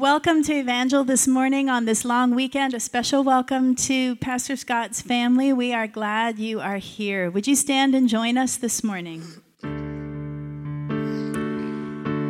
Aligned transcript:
Welcome 0.00 0.42
to 0.44 0.54
Evangel 0.54 1.04
this 1.04 1.28
morning 1.28 1.68
on 1.68 1.84
this 1.84 2.06
long 2.06 2.34
weekend. 2.34 2.72
A 2.72 2.80
special 2.80 3.22
welcome 3.22 3.74
to 3.74 4.16
Pastor 4.16 4.56
Scott's 4.56 5.02
family. 5.02 5.52
We 5.52 5.74
are 5.74 5.86
glad 5.86 6.38
you 6.38 6.58
are 6.58 6.78
here. 6.78 7.30
Would 7.30 7.46
you 7.46 7.54
stand 7.54 7.94
and 7.94 8.08
join 8.08 8.38
us 8.38 8.56
this 8.56 8.82
morning? 8.82 9.22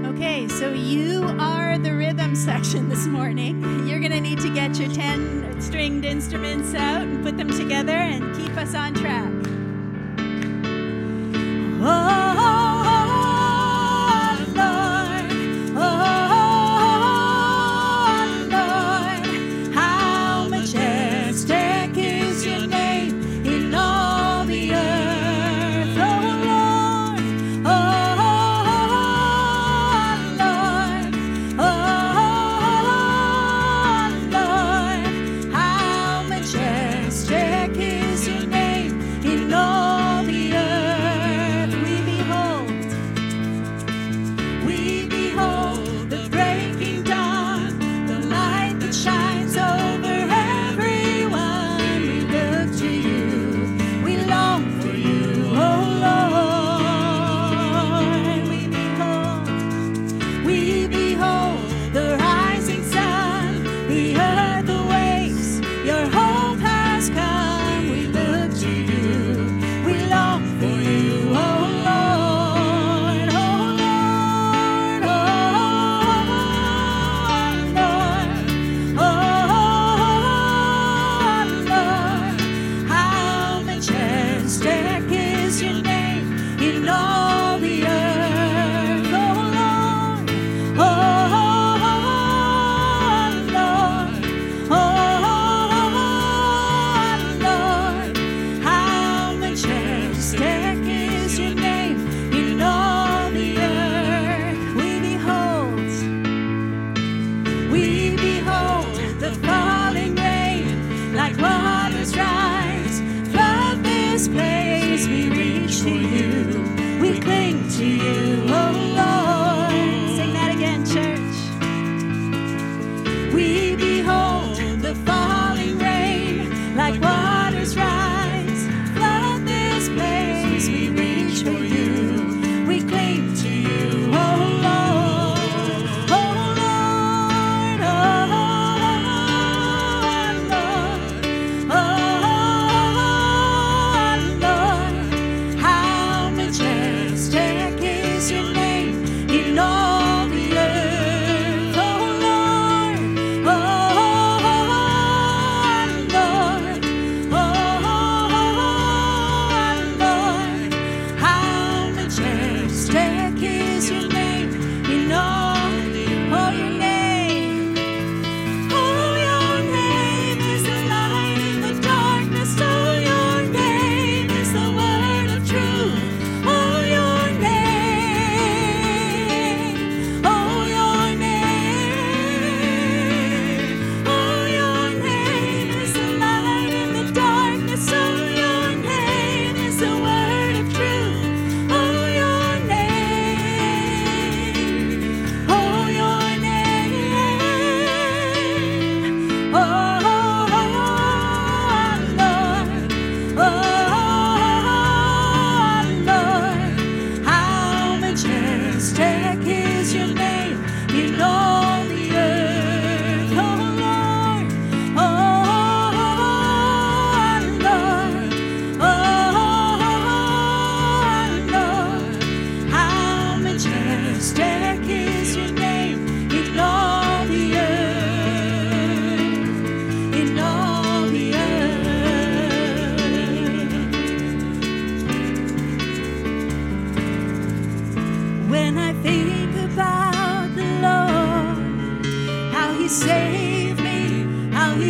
Okay, 0.05 0.49
so 0.49 0.73
you 0.73 1.23
are 1.39 1.79
the 1.79 1.95
rhythm 1.95 2.35
section 2.35 2.89
this 2.89 3.07
morning. 3.07 3.63
You're 3.87 4.01
going 4.01 4.11
to 4.11 4.21
need 4.21 4.41
to 4.41 4.53
get 4.53 4.77
your 4.77 4.91
10 4.93 5.61
stringed 5.61 6.05
instruments 6.05 6.75
out 6.75 7.03
and 7.03 7.23
put 7.23 7.37
them 7.37 7.51
together 7.51 7.93
and 7.93 8.35
keep 8.37 8.57
us 8.57 8.75
on 8.75 8.95
track. 8.95 9.33
Oh, 11.83 12.70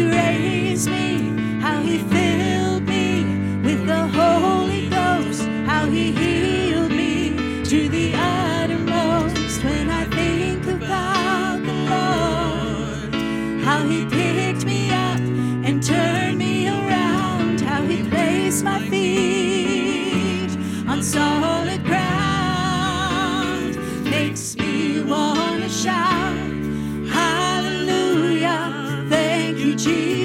He 0.00 0.06
raised 0.06 0.88
me, 0.88 1.60
how 1.60 1.82
He 1.82 1.98
filled 1.98 2.29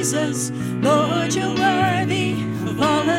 Jesus, 0.05 0.51
Lord, 0.83 1.33
you're 1.33 1.55
worthy 1.55 2.33
of 2.69 2.79
all. 2.79 3.14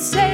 say 0.00 0.27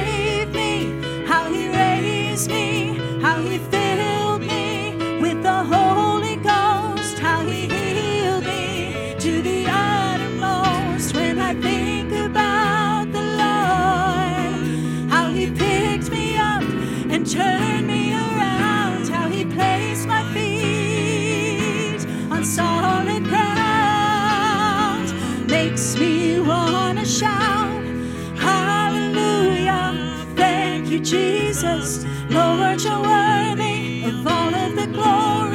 Jesus, 31.05 32.03
Lord, 32.31 32.81
you're 32.81 32.99
worthy 32.99 34.05
of 34.05 34.25
all 34.25 34.55
of 34.55 34.75
the 34.75 34.87
glory. 34.87 35.54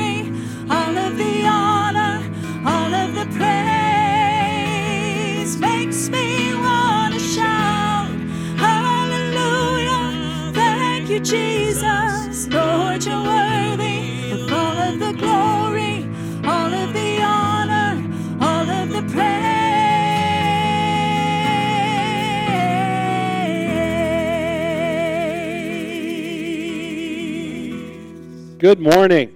Good 28.60 28.78
morning. 28.78 29.28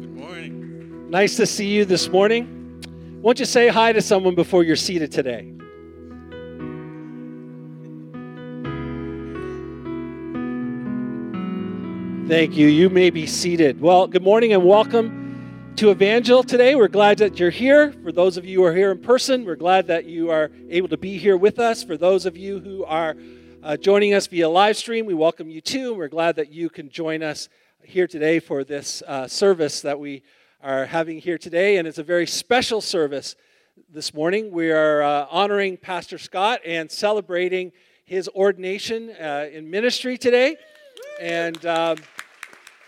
Good 0.00 0.16
morning. 0.16 1.10
Nice 1.10 1.36
to 1.36 1.44
see 1.44 1.66
you 1.66 1.84
this 1.84 2.08
morning. 2.08 2.80
Won't 3.20 3.38
you 3.38 3.44
say 3.44 3.68
hi 3.68 3.92
to 3.92 4.00
someone 4.00 4.34
before 4.34 4.64
you're 4.64 4.74
seated 4.74 5.12
today? 5.12 5.52
Thank 12.26 12.56
you. 12.56 12.68
You 12.68 12.88
may 12.88 13.10
be 13.10 13.26
seated. 13.26 13.82
Well, 13.82 14.06
good 14.06 14.22
morning 14.22 14.54
and 14.54 14.64
welcome 14.64 15.74
to 15.76 15.90
Evangel 15.90 16.42
today. 16.42 16.74
We're 16.74 16.88
glad 16.88 17.18
that 17.18 17.38
you're 17.38 17.50
here. 17.50 17.92
For 18.02 18.12
those 18.12 18.38
of 18.38 18.46
you 18.46 18.60
who 18.60 18.64
are 18.64 18.74
here 18.74 18.92
in 18.92 19.02
person, 19.02 19.44
we're 19.44 19.56
glad 19.56 19.88
that 19.88 20.06
you 20.06 20.30
are 20.30 20.50
able 20.70 20.88
to 20.88 20.96
be 20.96 21.18
here 21.18 21.36
with 21.36 21.58
us. 21.58 21.84
For 21.84 21.98
those 21.98 22.24
of 22.24 22.34
you 22.34 22.60
who 22.60 22.86
are 22.86 23.14
uh, 23.62 23.76
joining 23.76 24.14
us 24.14 24.26
via 24.26 24.48
live 24.48 24.78
stream, 24.78 25.04
we 25.04 25.12
welcome 25.12 25.50
you 25.50 25.60
too. 25.60 25.92
We're 25.92 26.08
glad 26.08 26.36
that 26.36 26.50
you 26.50 26.70
can 26.70 26.88
join 26.88 27.22
us 27.22 27.50
here 27.82 28.06
today 28.06 28.38
for 28.38 28.64
this 28.64 29.02
uh, 29.06 29.26
service 29.26 29.80
that 29.82 29.98
we 29.98 30.22
are 30.62 30.86
having 30.86 31.18
here 31.18 31.38
today. 31.38 31.76
And 31.76 31.88
it's 31.88 31.98
a 31.98 32.02
very 32.02 32.26
special 32.26 32.80
service 32.80 33.36
this 33.88 34.12
morning. 34.12 34.50
We 34.50 34.70
are 34.70 35.02
uh, 35.02 35.26
honoring 35.30 35.76
Pastor 35.76 36.18
Scott 36.18 36.60
and 36.64 36.90
celebrating 36.90 37.72
his 38.04 38.28
ordination 38.28 39.10
uh, 39.10 39.48
in 39.52 39.70
ministry 39.70 40.18
today. 40.18 40.56
And 41.20 41.64
um, 41.66 41.98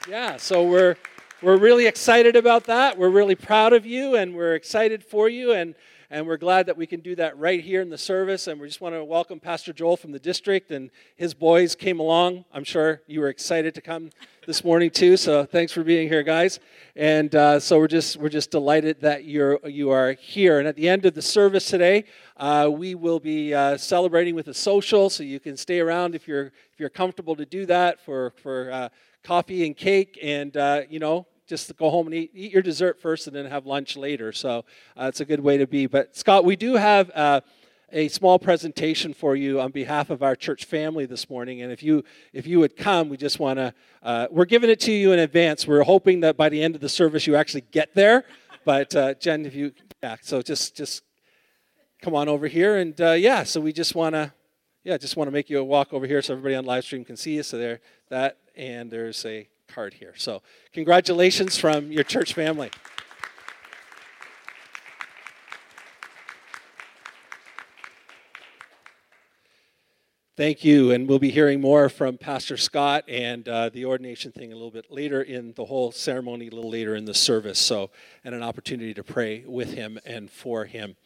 yeah, 0.09 0.37
so 0.37 0.67
we're, 0.67 0.97
we're 1.43 1.59
really 1.59 1.87
excited 1.87 2.37
about 2.37 2.65
that. 2.65 2.99
We're 2.99 3.11
really 3.11 3.35
proud 3.35 3.73
of 3.73 3.87
you 3.87 4.17
and 4.17 4.35
we're 4.35 4.55
excited 4.55 5.05
for 5.05 5.29
you. 5.29 5.53
And 5.53 5.75
and 6.13 6.27
we're 6.27 6.37
glad 6.37 6.67
that 6.67 6.77
we 6.77 6.87
can 6.87 7.01
do 7.01 7.17
that 7.17 7.39
right 7.39 7.65
here 7.65 7.81
in 7.81 7.89
the 7.89 7.97
service. 7.97 8.47
And 8.47 8.61
we 8.61 8.67
just 8.67 8.83
want 8.83 8.95
to 8.95 9.03
welcome 9.03 9.41
Pastor 9.41 9.73
Joel 9.73 9.97
from 9.97 10.13
the 10.13 10.19
district, 10.19 10.71
and 10.71 10.91
his 11.17 11.33
boys 11.33 11.75
came 11.75 11.99
along. 12.01 12.45
I'm 12.53 12.65
sure 12.65 13.01
you 13.07 13.21
were 13.21 13.31
excited 13.31 13.75
to 13.77 13.81
come 13.81 14.11
this 14.45 14.65
morning 14.65 14.91
too. 14.91 15.17
So 15.17 15.45
thanks 15.45 15.71
for 15.71 15.85
being 15.85 16.09
here, 16.09 16.25
guys. 16.25 16.59
And 16.97 17.33
uh, 17.33 17.61
so 17.61 17.79
we're 17.79 17.87
just 17.87 18.17
we're 18.17 18.29
just 18.29 18.51
delighted 18.51 19.01
that 19.01 19.25
you're 19.25 19.61
you 19.65 19.91
are 19.91 20.15
here. 20.15 20.59
And 20.59 20.67
at 20.67 20.75
the 20.75 20.89
end 20.89 21.07
of 21.07 21.15
the 21.15 21.23
service 21.23 21.67
today, 21.67 22.05
uh, 22.37 22.69
we 22.73 22.97
will 22.97 23.21
be 23.21 23.55
uh, 23.55 23.77
celebrating 23.77 24.35
with 24.35 24.49
a 24.49 24.55
social, 24.55 25.09
so 25.11 25.23
you 25.23 25.39
can 25.39 25.57
stay 25.57 25.79
around 25.79 26.17
if 26.17 26.27
you're 26.27 26.47
if 26.47 26.79
you're 26.79 26.89
comfortable 26.89 27.37
to 27.37 27.47
do 27.47 27.67
that 27.67 28.05
for 28.05 28.33
for 28.43 28.73
uh, 28.73 28.89
coffee 29.23 29.65
and 29.65 29.77
cake, 29.77 30.19
and 30.21 30.57
uh, 30.57 30.83
you 30.91 30.99
know 30.99 31.25
just 31.47 31.77
go 31.77 31.91
home 31.91 32.07
and 32.07 32.15
eat, 32.15 32.31
eat 32.35 32.53
your 32.53 32.63
dessert 32.63 33.01
first 33.01 33.27
and 33.27 33.37
then 33.37 33.47
have 33.47 33.65
lunch 33.65 33.97
later. 33.97 34.33
So 34.33 34.65
uh, 34.97 35.05
it's 35.05 35.21
a 35.21 35.25
good 35.25 35.41
way 35.41 35.59
to 35.59 35.67
be. 35.67 35.87
But 35.87 36.17
Scott, 36.17 36.45
we 36.45 36.57
do 36.57 36.75
have 36.75 37.11
uh, 37.15 37.43
a 37.93 38.09
small 38.09 38.39
presentation 38.39 39.13
for 39.13 39.37
you 39.37 39.61
on 39.61 39.71
behalf 39.71 40.11
of 40.11 40.23
our 40.23 40.35
church 40.35 40.65
family 40.65 41.07
this 41.07 41.29
morning. 41.29 41.63
And 41.63 41.71
if 41.71 41.83
you 41.83 42.05
if 42.33 42.47
you 42.47 42.59
would 42.61 42.77
come, 42.77 43.09
we 43.09 43.17
just 43.17 43.39
want 43.39 43.59
to 43.59 43.75
uh, 44.03 44.27
we're 44.31 44.47
giving 44.47 44.71
it 44.71 44.81
to 44.81 44.93
you 44.93 45.13
in 45.13 45.19
advance. 45.19 45.67
We're 45.67 45.85
hoping 45.85 46.21
that 46.21 46.37
by 46.37 46.49
the 46.49 46.63
end 46.63 46.75
of 46.75 46.81
the 46.81 46.89
service 46.89 47.27
you 47.27 47.37
actually 47.37 47.65
get 47.71 47.95
there. 47.95 48.25
But 48.65 48.95
uh, 48.97 49.15
Jen, 49.15 49.47
if 49.47 49.55
you 49.55 49.73
yeah, 50.03 50.17
so 50.21 50.43
just 50.43 50.77
just 50.77 51.03
come 52.01 52.15
on 52.15 52.29
over 52.29 52.49
here 52.49 52.77
and 52.77 52.99
uh, 53.01 53.13
yeah. 53.13 53.43
So 53.45 53.61
we 53.61 53.73
just 53.73 53.95
want 53.95 54.15
to 54.15 54.33
yeah, 54.85 54.97
just 54.97 55.17
want 55.17 55.29
to 55.29 55.33
make 55.33 55.49
you 55.49 55.59
a 55.59 55.65
walk 55.65 55.93
over 55.93 56.07
here 56.07 56.21
so 56.23 56.33
everybody 56.33 56.55
on 56.57 56.65
live 56.65 56.85
stream 56.85 57.05
can 57.05 57.17
see 57.17 57.37
you. 57.37 57.43
So 57.43 57.59
there 57.59 57.81
that 58.09 58.39
and 58.57 58.91
there's 58.91 59.25
a 59.25 59.49
card 59.73 59.95
here. 59.95 60.13
So, 60.17 60.43
congratulations 60.73 61.57
from 61.57 61.91
your 61.91 62.05
church 62.05 62.35
family. 62.35 62.71
Thank 70.35 70.65
you. 70.65 70.93
And 70.93 71.07
we'll 71.07 71.19
be 71.19 71.31
hearing 71.31 71.61
more 71.61 71.91
from 71.91 72.17
Pastor 72.17 72.57
Scott 72.57 73.05
and 73.07 73.47
uh, 73.47 73.69
the 73.69 73.85
ordination 73.85 74.33
thing 74.33 74.51
a 74.51 74.55
little 74.55 74.71
bit 74.71 74.91
later 74.91 75.21
in 75.21 75.53
the 75.57 75.67
whole 75.67 75.93
ceremony, 75.93 76.49
a 76.49 76.55
little 76.55 76.71
later 76.71 76.97
in 76.97 77.05
the 77.05 77.13
service. 77.13 77.59
So, 77.59 77.91
and 78.25 78.35
an 78.35 78.43
opportunity 78.43 78.95
to 78.95 79.05
pray 79.05 79.45
with 79.47 79.75
him 79.75 79.99
and 80.07 80.31
for 80.31 80.65
him 80.65 80.97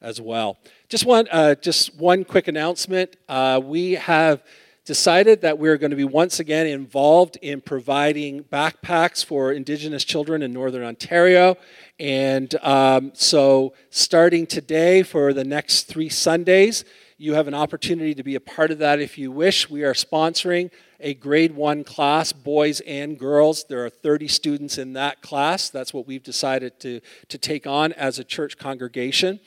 as 0.00 0.20
well. 0.20 0.58
Just 0.88 1.06
one, 1.06 1.28
uh, 1.30 1.54
just 1.54 1.94
one 1.94 2.24
quick 2.24 2.48
announcement. 2.48 3.16
Uh, 3.28 3.60
we 3.62 3.92
have 3.92 4.42
decided 4.84 5.42
that 5.42 5.60
we're 5.60 5.76
going 5.76 5.92
to 5.92 5.96
be 5.96 6.02
once 6.02 6.40
again 6.40 6.66
involved 6.66 7.38
in 7.40 7.60
providing 7.60 8.42
backpacks 8.42 9.24
for 9.24 9.52
Indigenous 9.52 10.02
children 10.02 10.42
in 10.42 10.52
Northern 10.52 10.82
Ontario. 10.82 11.56
And 12.00 12.52
um, 12.64 13.12
so, 13.14 13.74
starting 13.90 14.44
today 14.44 15.04
for 15.04 15.32
the 15.32 15.44
next 15.44 15.84
three 15.84 16.08
Sundays, 16.08 16.84
you 17.22 17.34
have 17.34 17.46
an 17.46 17.54
opportunity 17.54 18.16
to 18.16 18.24
be 18.24 18.34
a 18.34 18.40
part 18.40 18.72
of 18.72 18.78
that 18.78 19.00
if 19.00 19.16
you 19.16 19.30
wish. 19.30 19.70
We 19.70 19.84
are 19.84 19.94
sponsoring 19.94 20.72
a 20.98 21.14
grade 21.14 21.54
one 21.54 21.84
class, 21.84 22.32
boys 22.32 22.80
and 22.80 23.16
girls. 23.16 23.62
There 23.68 23.84
are 23.84 23.90
30 23.90 24.26
students 24.26 24.76
in 24.76 24.94
that 24.94 25.22
class. 25.22 25.70
That's 25.70 25.94
what 25.94 26.04
we've 26.04 26.24
decided 26.24 26.80
to, 26.80 27.00
to 27.28 27.38
take 27.38 27.64
on 27.64 27.92
as 27.92 28.18
a 28.18 28.24
church 28.24 28.58
congregation. 28.58 29.38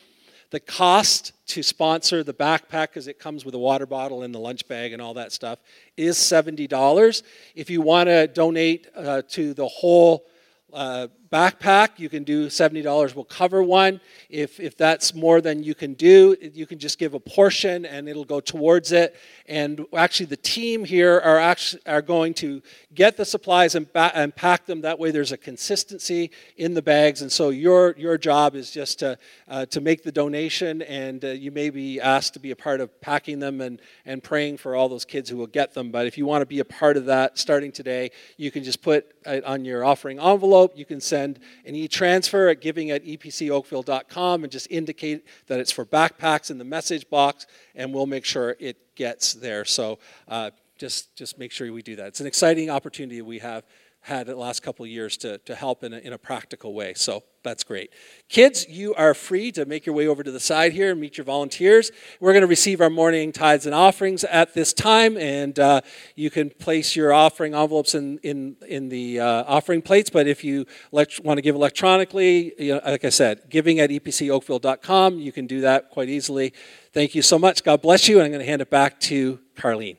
The 0.51 0.62
cost 0.62 1.34
to 1.48 1.62
sponsor 1.62 2.24
the 2.24 2.34
backpack, 2.34 2.91
because 2.91 3.10
it 3.10 3.20
comes 3.20 3.44
with 3.44 3.55
a 3.55 3.60
water 3.60 3.86
bottle 3.86 4.24
and 4.24 4.34
the 4.34 4.39
lunch 4.39 4.65
bag 4.70 4.94
and 4.94 5.01
all 5.01 5.15
that 5.15 5.34
stuff, 5.34 5.60
is 5.98 6.15
$70. 6.15 7.24
If 7.55 7.70
you 7.70 7.82
want 7.82 8.08
to 8.08 8.27
donate 8.27 8.88
uh, 8.96 9.24
to 9.32 9.53
the 9.53 9.67
whole 9.67 10.25
uh, 10.72 11.08
backpack, 11.32 11.98
you 11.98 12.10
can 12.10 12.24
do 12.24 12.48
$70 12.48 13.15
will 13.15 13.24
cover 13.24 13.63
one. 13.63 14.00
If, 14.29 14.60
if 14.60 14.77
that's 14.77 15.13
more 15.13 15.41
than 15.41 15.63
you 15.63 15.75
can 15.75 15.94
do, 15.94 16.36
you 16.39 16.65
can 16.65 16.79
just 16.79 17.00
give 17.00 17.13
a 17.13 17.20
portion 17.20 17.86
and 17.86 18.08
it'll 18.08 18.25
go 18.25 18.39
towards 18.39 18.91
it. 18.91 19.15
And 19.48 19.86
actually, 19.96 20.27
the 20.27 20.38
team 20.38 20.86
here 20.86 21.20
are, 21.20 21.39
actually, 21.39 21.82
are 21.86 22.01
going 22.01 22.34
to 22.36 22.62
get 22.94 23.17
the 23.17 23.25
supplies 23.25 23.75
and, 23.75 23.91
ba- 23.91 24.12
and 24.13 24.36
pack 24.36 24.65
them. 24.65 24.82
That 24.82 25.00
way, 25.00 25.12
there's 25.12 25.32
a 25.32 25.38
consistency 25.38 26.32
in 26.58 26.74
the 26.74 26.82
bags. 26.82 27.22
And 27.22 27.32
so, 27.32 27.50
your, 27.50 27.96
your 27.98 28.17
job 28.17 28.55
is 28.55 28.72
just 28.72 29.00
to, 29.00 29.17
uh, 29.48 29.65
to 29.67 29.82
make 29.82 30.03
the 30.03 30.12
donation, 30.12 30.82
and 30.84 31.24
uh, 31.24 31.29
you 31.29 31.51
may 31.51 31.70
be 31.70 32.00
asked 32.00 32.34
to 32.34 32.39
be 32.39 32.51
a 32.51 32.55
part 32.55 32.82
of 32.82 33.01
packing 33.01 33.39
them 33.39 33.62
and, 33.62 33.82
and 34.05 34.24
praying 34.24 34.58
for 34.58 34.75
all 34.75 34.89
those 34.89 35.05
kids 35.05 35.29
who 35.29 35.38
will 35.38 35.48
get 35.48 35.74
them. 35.74 35.91
But 35.91 36.08
if 36.08 36.17
you 36.17 36.25
want 36.25 36.41
to 36.41 36.46
be 36.46 36.60
a 36.60 36.65
part 36.65 36.98
of 36.98 37.05
that 37.05 37.38
starting 37.38 37.72
today, 37.72 38.12
you 38.38 38.51
can 38.51 38.63
just 38.63 38.82
put 38.82 39.05
it 39.25 39.44
on 39.44 39.65
your 39.65 39.84
offering 39.84 40.20
envelope. 40.20 40.74
You 40.75 40.86
can 40.86 41.01
send 41.01 41.14
an 41.15 41.75
e 41.75 41.88
transfer 41.88 42.50
at 42.50 42.62
giving 42.62 42.91
at 42.91 43.03
epcoakville.com 43.03 44.43
and 44.43 44.51
just 44.51 44.67
indicate 44.69 45.25
that 45.48 45.60
it's 45.60 45.72
for 45.72 45.86
backpacks 45.86 46.51
in 46.51 46.57
the 46.57 46.63
message 46.63 47.10
box, 47.10 47.48
and 47.75 47.93
we'll 47.93 48.05
make 48.05 48.25
sure 48.25 48.55
it 48.60 48.95
gets 48.95 49.34
there. 49.34 49.65
So 49.65 50.00
uh, 50.27 50.51
just, 50.77 51.15
just 51.15 51.39
make 51.39 51.51
sure 51.51 51.72
we 51.72 51.81
do 51.81 51.95
that. 51.95 52.07
It's 52.07 52.22
an 52.22 52.27
exciting 52.27 52.69
opportunity 52.69 53.22
we 53.22 53.39
have 53.39 53.63
had 54.05 54.27
the 54.27 54.35
last 54.35 54.62
couple 54.62 54.85
years 54.85 55.17
to, 55.17 55.39
to 55.39 55.55
help 55.55 55.83
in 55.83 55.91
a, 55.91 55.97
in 55.97 56.13
a 56.13 56.17
practical 56.17 56.75
way. 56.75 56.93
So 56.93 57.24
that's 57.43 57.63
great. 57.63 57.91
Kids, 58.29 58.67
you 58.69 58.93
are 58.93 59.15
free 59.15 59.51
to 59.53 59.65
make 59.65 59.88
your 59.88 59.95
way 59.95 60.05
over 60.05 60.21
to 60.21 60.31
the 60.31 60.39
side 60.39 60.74
here 60.74 60.91
and 60.91 61.01
meet 61.01 61.17
your 61.17 61.25
volunteers. 61.25 61.91
We're 62.19 62.31
going 62.33 62.43
to 62.43 62.47
receive 62.47 62.81
our 62.81 62.89
morning 62.91 63.31
tithes 63.31 63.65
and 63.65 63.74
offerings 63.74 64.24
at 64.24 64.53
this 64.53 64.74
time, 64.74 65.17
and 65.17 65.57
uh, 65.57 65.81
you 66.15 66.29
can 66.29 66.51
place 66.51 66.95
your 66.95 67.13
offering 67.13 67.55
envelopes 67.55 67.95
in, 67.95 68.19
in, 68.19 68.57
in 68.67 68.89
the 68.89 69.21
uh, 69.21 69.43
offering 69.47 69.81
plates. 69.81 70.12
But 70.12 70.27
if 70.27 70.43
you 70.43 70.67
want 70.91 71.38
to 71.38 71.41
give 71.41 71.55
electronically, 71.55 72.53
you 72.59 72.75
know, 72.75 72.81
like 72.85 73.05
I 73.05 73.09
said, 73.09 73.50
giving 73.50 73.79
at 73.79 73.89
epcoakville.com, 73.89 75.17
you 75.17 75.31
can 75.31 75.47
do 75.47 75.62
that 75.62 75.89
quite 75.89 76.09
easily. 76.09 76.53
Thank 76.93 77.15
you 77.15 77.24
so 77.24 77.39
much. 77.39 77.63
God 77.63 77.81
bless 77.81 78.07
you, 78.07 78.17
and 78.17 78.25
I'm 78.25 78.31
going 78.31 78.45
to 78.45 78.47
hand 78.47 78.62
it 78.62 78.69
back 78.69 79.00
to 79.01 79.39
Carlene. 79.55 79.97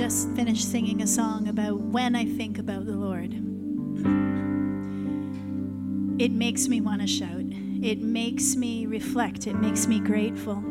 Just 0.00 0.30
finished 0.30 0.64
singing 0.64 1.02
a 1.02 1.06
song 1.06 1.46
about 1.46 1.78
when 1.78 2.16
I 2.16 2.24
think 2.24 2.58
about 2.58 2.86
the 2.86 2.96
Lord. 2.96 3.34
It 6.18 6.32
makes 6.32 6.68
me 6.68 6.80
want 6.80 7.02
to 7.02 7.06
shout. 7.06 7.44
It 7.82 8.00
makes 8.00 8.56
me 8.56 8.86
reflect. 8.86 9.46
It 9.46 9.56
makes 9.56 9.86
me 9.86 10.00
grateful. 10.00 10.64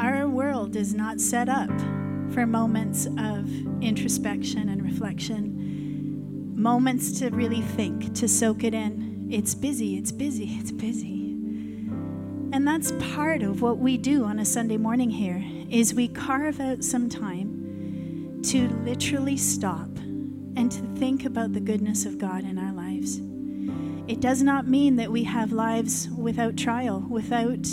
Our 0.00 0.28
world 0.28 0.76
is 0.76 0.94
not 0.94 1.20
set 1.20 1.48
up 1.48 1.76
for 2.30 2.46
moments 2.46 3.06
of 3.18 3.50
introspection 3.82 4.68
and 4.68 4.80
reflection, 4.80 6.54
moments 6.54 7.18
to 7.18 7.30
really 7.30 7.62
think, 7.62 8.14
to 8.14 8.28
soak 8.28 8.62
it 8.62 8.72
in. 8.72 9.26
It's 9.32 9.56
busy, 9.56 9.98
it's 9.98 10.12
busy, 10.12 10.58
it's 10.60 10.70
busy. 10.70 11.18
And 12.52 12.64
that's 12.64 12.92
part 13.12 13.42
of 13.42 13.62
what 13.62 13.78
we 13.78 13.96
do 13.96 14.24
on 14.24 14.38
a 14.38 14.44
Sunday 14.44 14.76
morning 14.76 15.10
here 15.10 15.44
is 15.70 15.92
we 15.92 16.08
carve 16.08 16.60
out 16.60 16.82
some 16.82 17.08
time 17.08 17.47
to 18.44 18.68
literally 18.84 19.36
stop 19.36 19.88
and 20.56 20.70
to 20.72 20.82
think 20.98 21.24
about 21.24 21.52
the 21.52 21.60
goodness 21.60 22.04
of 22.04 22.18
God 22.18 22.44
in 22.44 22.58
our 22.58 22.72
lives. 22.72 23.20
It 24.08 24.20
does 24.20 24.42
not 24.42 24.66
mean 24.66 24.96
that 24.96 25.12
we 25.12 25.24
have 25.24 25.52
lives 25.52 26.08
without 26.10 26.56
trial, 26.56 27.04
without 27.08 27.66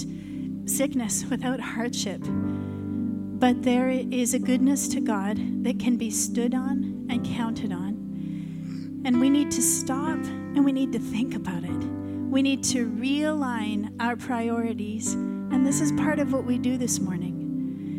sickness, 0.65 1.25
without 1.29 1.59
hardship. 1.59 2.21
But 2.25 3.63
there 3.63 3.89
is 3.89 4.33
a 4.33 4.39
goodness 4.39 4.87
to 4.89 5.01
God 5.01 5.37
that 5.63 5.79
can 5.79 5.97
be 5.97 6.09
stood 6.09 6.53
on 6.53 7.07
and 7.09 7.25
counted 7.25 7.71
on. 7.71 9.03
And 9.05 9.19
we 9.19 9.29
need 9.29 9.51
to 9.51 9.61
stop 9.61 10.17
and 10.17 10.65
we 10.65 10.71
need 10.71 10.91
to 10.93 10.99
think 10.99 11.35
about 11.35 11.63
it. 11.63 11.83
We 12.29 12.41
need 12.41 12.63
to 12.65 12.89
realign 12.89 13.93
our 14.01 14.15
priorities. 14.15 15.13
And 15.13 15.65
this 15.65 15.79
is 15.79 15.91
part 15.93 16.19
of 16.19 16.33
what 16.33 16.43
we 16.43 16.57
do 16.57 16.77
this 16.77 16.99
morning. 16.99 17.34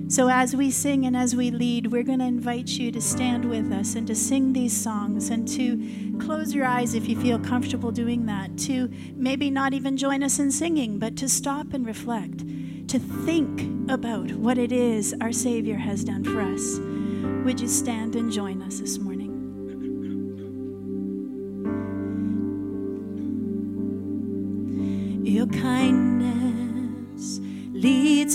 So, 0.09 0.29
as 0.29 0.55
we 0.55 0.71
sing 0.71 1.05
and 1.05 1.17
as 1.17 1.35
we 1.35 1.51
lead, 1.51 1.89
we're 1.89 2.05
going 2.05 2.21
to 2.21 2.27
invite 2.27 2.69
you 2.69 2.93
to 2.93 3.01
stand 3.01 3.45
with 3.45 3.73
us 3.73 3.97
and 3.97 4.07
to 4.07 4.15
sing 4.15 4.53
these 4.53 4.73
songs 4.73 5.31
and 5.31 5.49
to 5.49 6.17
close 6.25 6.55
your 6.55 6.65
eyes 6.65 6.95
if 6.95 7.09
you 7.09 7.21
feel 7.21 7.41
comfortable 7.41 7.91
doing 7.91 8.27
that, 8.27 8.57
to 8.59 8.89
maybe 9.17 9.51
not 9.51 9.75
even 9.75 9.97
join 9.97 10.23
us 10.23 10.39
in 10.39 10.53
singing, 10.53 11.01
but 11.01 11.17
to 11.17 11.29
stop 11.29 11.73
and 11.73 11.85
reflect, 11.85 12.39
to 12.87 13.01
think 13.01 13.91
about 13.91 14.31
what 14.35 14.59
it 14.59 14.71
is 14.71 15.13
our 15.21 15.33
Savior 15.33 15.77
has 15.77 16.05
done 16.05 16.23
for 16.23 16.41
us. 16.41 16.79
Would 17.45 17.61
you 17.61 17.67
stand 17.67 18.15
and 18.15 18.31
join 18.31 18.63
us 18.63 18.79
this 18.79 18.99
morning? 18.99 19.33
Your 25.25 25.47
kindness 25.49 26.06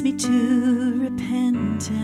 me 0.01 0.13
to 0.13 0.99
repentance. 1.01 1.99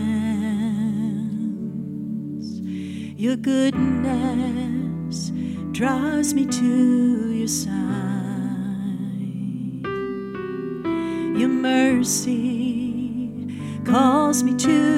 Your 3.16 3.36
goodness 3.36 5.32
draws 5.72 6.34
me 6.34 6.46
to 6.46 7.32
your 7.32 7.48
side. 7.48 7.74
Your 11.36 11.48
mercy 11.48 13.32
calls 13.84 14.42
me 14.44 14.54
to 14.56 14.97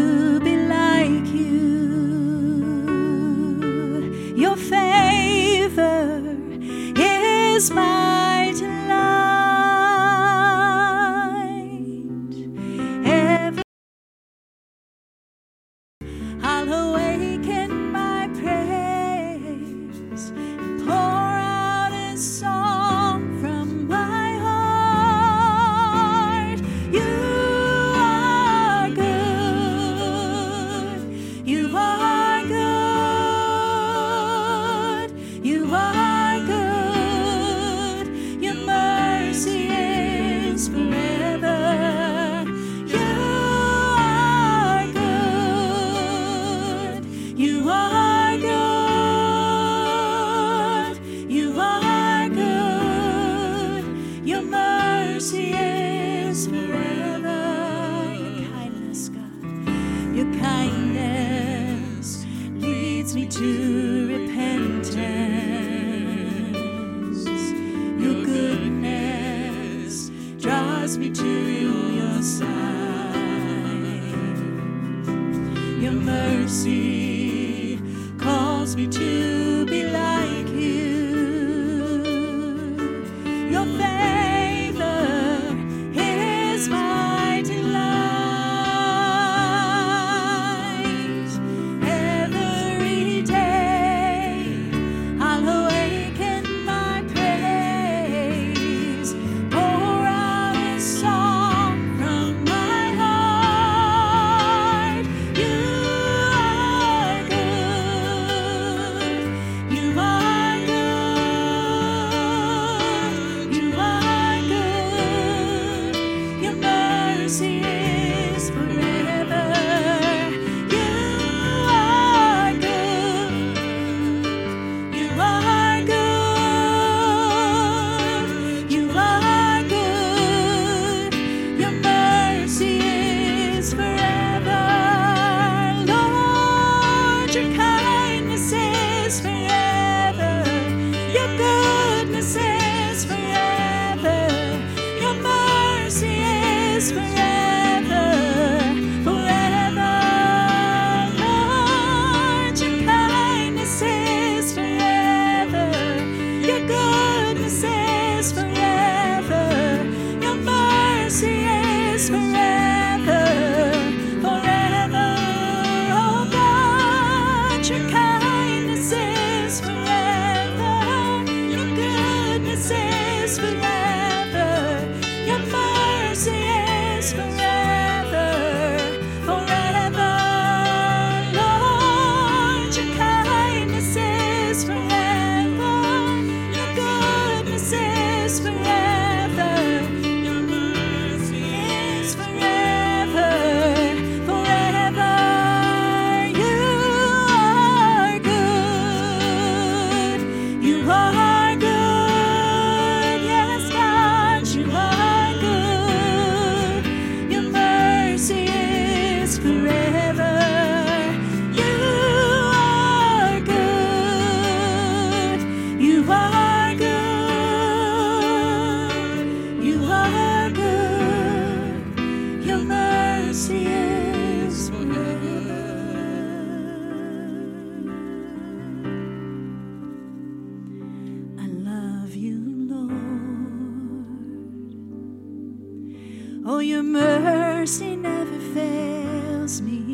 Oh, 236.43 236.61
your 236.61 236.83
mercy 236.83 237.97
never 237.97 238.39
fails 238.55 239.61
me. 239.61 239.85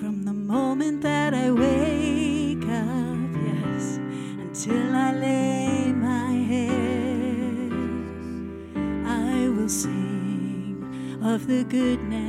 From 0.00 0.24
the 0.24 0.32
moment 0.32 1.02
that 1.02 1.32
I 1.32 1.52
wake 1.52 2.64
up, 2.64 3.30
yes, 3.46 3.98
until 4.40 4.96
I 4.96 5.12
lay 5.12 5.92
my 5.92 6.32
head, 6.32 7.70
I 9.06 9.48
will 9.48 9.68
sing 9.68 11.20
of 11.22 11.46
the 11.46 11.62
goodness 11.62 12.27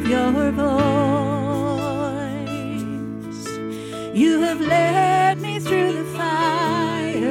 of 0.00 0.08
your 0.08 0.50
voice. 0.52 0.70
You 4.14 4.40
have 4.40 4.60
led 4.60 5.40
me 5.40 5.58
through 5.58 5.92
the 5.92 6.04
fire 6.16 7.26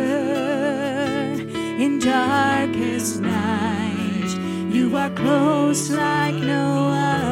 in 1.84 2.00
darkest 2.00 3.22
night. 3.22 4.32
You 4.72 4.96
are 4.98 5.10
close 5.12 5.90
like 5.90 6.36
no 6.36 6.90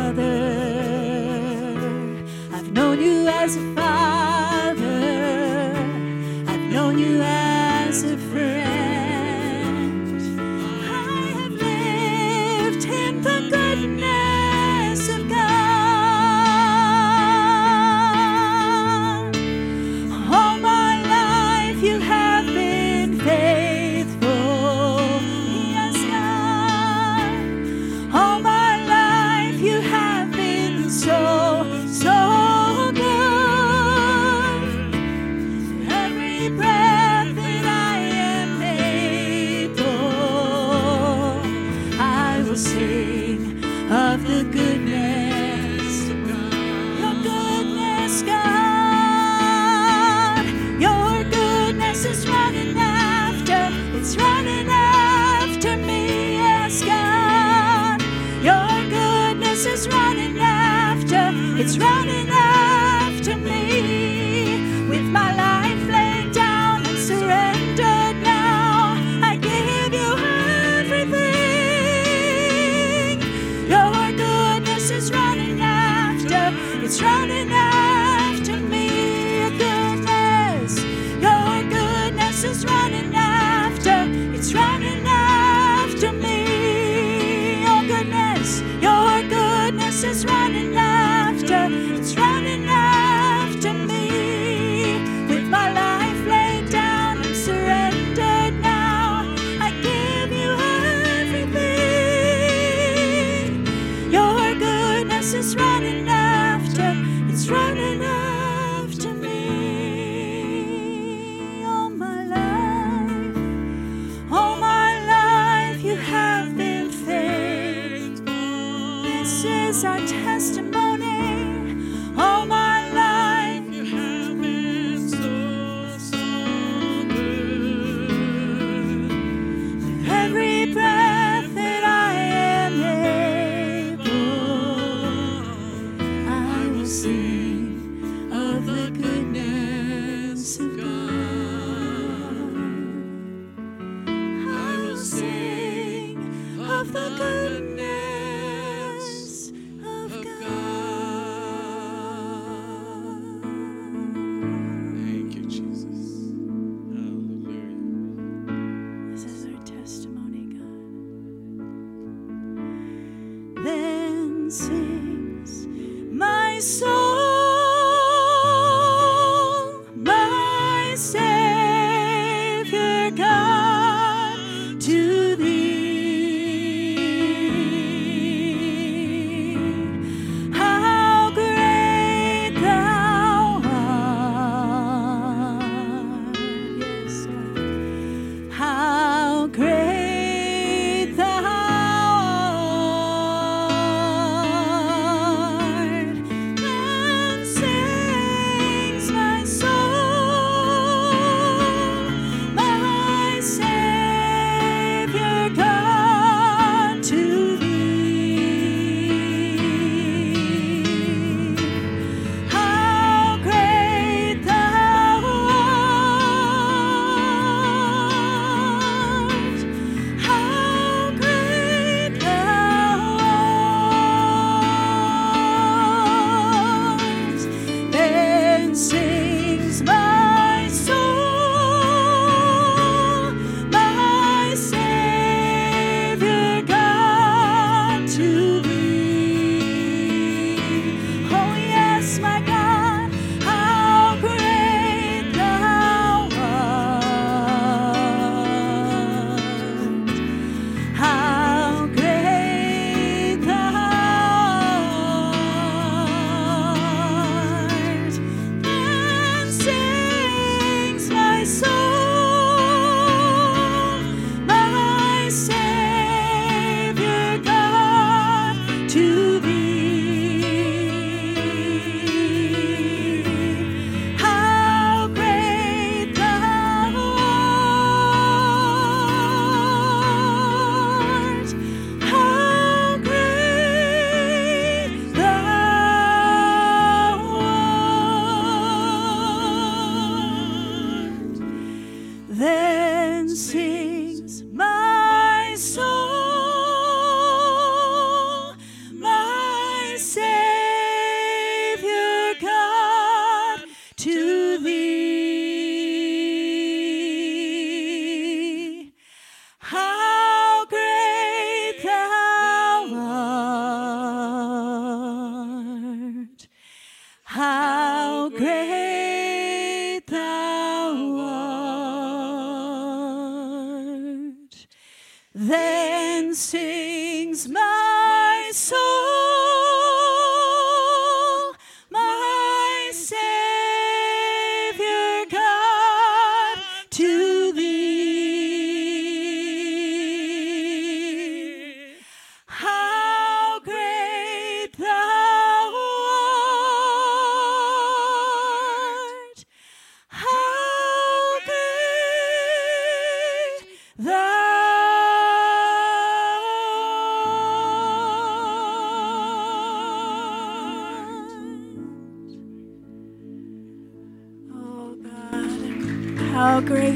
other. 0.10 0.56
I've 2.54 2.72
known 2.72 3.00
you 3.00 3.28
as 3.28 3.56
a 3.58 3.77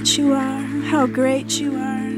you 0.07 0.33
are, 0.33 0.63
how 0.89 1.05
great 1.05 1.59
you 1.59 1.75
are. 1.75 2.11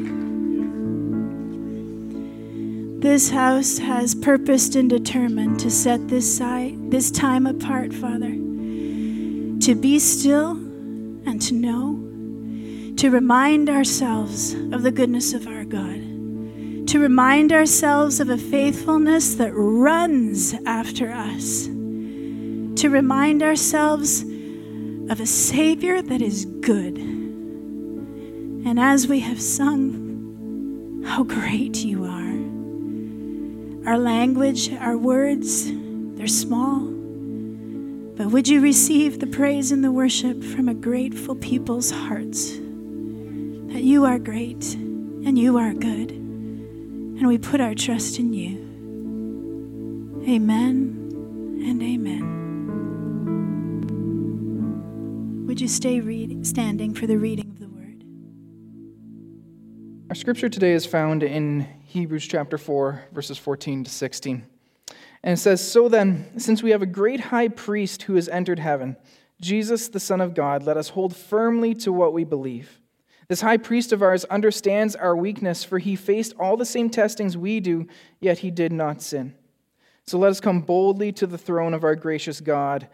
This 3.02 3.30
house 3.30 3.78
has 3.78 4.16
purposed 4.16 4.78
and 4.78 4.90
determined 4.90 5.60
to 5.60 5.70
set 5.70 6.08
this 6.08 6.38
site, 6.38 6.90
this 6.90 7.12
time 7.12 7.46
apart, 7.46 7.94
Father, 7.94 8.32
to 8.32 9.76
be 9.76 10.00
still 10.00 10.52
and 10.52 11.42
to 11.42 11.54
know, 11.54 12.96
to 12.96 13.10
remind 13.12 13.70
ourselves 13.70 14.54
of 14.54 14.84
the 14.84 14.92
goodness 14.92 15.34
of 15.34 15.46
our 15.46 15.66
God, 15.66 16.88
to 16.88 17.00
remind 17.00 17.52
ourselves 17.52 18.22
of 18.22 18.30
a 18.30 18.38
faithfulness 18.38 19.36
that 19.36 19.52
runs 19.52 20.54
after 20.66 21.12
us, 21.12 21.66
to 21.66 22.90
remind 22.90 23.44
ourselves 23.44 24.22
of 25.10 25.20
a 25.20 25.26
Savior 25.26 26.02
that 26.02 26.22
is 26.22 26.46
good 26.46 27.13
and 28.66 28.80
as 28.80 29.08
we 29.08 29.20
have 29.20 29.42
sung, 29.42 31.04
how 31.06 31.24
great 31.24 31.78
you 31.78 32.06
are. 32.06 32.34
Our 33.90 33.98
language, 33.98 34.72
our 34.74 34.98
words, 34.98 35.66
they're 36.16 36.28
small. 36.28 36.80
But 38.16 38.28
would 38.28 38.48
you 38.48 38.62
receive 38.62 39.20
the 39.20 39.28
praise 39.28 39.72
and 39.72 39.84
the 39.84 39.92
worship 39.92 40.44
from 40.44 40.70
a 40.70 40.74
grateful 40.74 41.36
people's 41.36 41.92
hearts 41.92 42.52
that 43.74 43.82
you 43.84 44.06
are 44.06 44.20
great 44.20 44.76
and 44.76 45.38
you 45.38 45.58
are 45.58 45.74
good, 45.74 46.12
and 46.12 47.28
we 47.28 47.38
put 47.40 47.60
our 47.60 47.74
trust 47.74 48.20
in 48.20 48.34
you. 48.34 48.60
Amen 50.28 51.10
and 51.66 51.82
amen. 51.82 52.30
Would 55.48 55.60
you 55.60 55.68
stay 55.68 56.00
read, 56.02 56.46
standing 56.46 56.94
for 56.94 57.08
the 57.08 57.18
reading? 57.18 57.63
Our 60.14 60.16
scripture 60.16 60.48
today 60.48 60.74
is 60.74 60.86
found 60.86 61.24
in 61.24 61.62
Hebrews 61.86 62.28
chapter 62.28 62.60
4, 62.60 63.06
verses 63.14 63.40
14 63.40 63.86
to 63.86 63.90
16. 63.90 64.46
And 65.24 65.34
it 65.34 65.38
says, 65.42 65.68
So 65.68 65.90
then, 65.90 66.40
since 66.40 66.62
we 66.62 66.70
have 66.70 66.84
a 66.84 66.86
great 66.86 67.20
high 67.20 67.48
priest 67.48 68.04
who 68.04 68.14
has 68.14 68.30
entered 68.30 68.60
heaven, 68.60 68.96
Jesus, 69.42 69.88
the 69.88 70.00
Son 70.00 70.22
of 70.22 70.36
God, 70.36 70.62
let 70.62 70.78
us 70.78 70.90
hold 70.90 71.16
firmly 71.16 71.74
to 71.78 71.92
what 71.92 72.14
we 72.14 72.26
believe. 72.26 72.80
This 73.28 73.42
high 73.42 73.58
priest 73.58 73.92
of 73.92 74.04
ours 74.04 74.24
understands 74.26 74.96
our 74.96 75.16
weakness, 75.16 75.64
for 75.64 75.80
he 75.80 75.96
faced 75.96 76.36
all 76.38 76.58
the 76.58 76.64
same 76.64 76.92
testings 76.92 77.36
we 77.36 77.60
do, 77.60 77.88
yet 78.20 78.38
he 78.38 78.52
did 78.52 78.72
not 78.72 79.02
sin. 79.02 79.34
So 80.06 80.20
let 80.20 80.30
us 80.30 80.40
come 80.40 80.62
boldly 80.62 81.12
to 81.14 81.26
the 81.26 81.40
throne 81.40 81.74
of 81.74 81.84
our 81.84 81.96
gracious 81.96 82.40
God. 82.40 82.88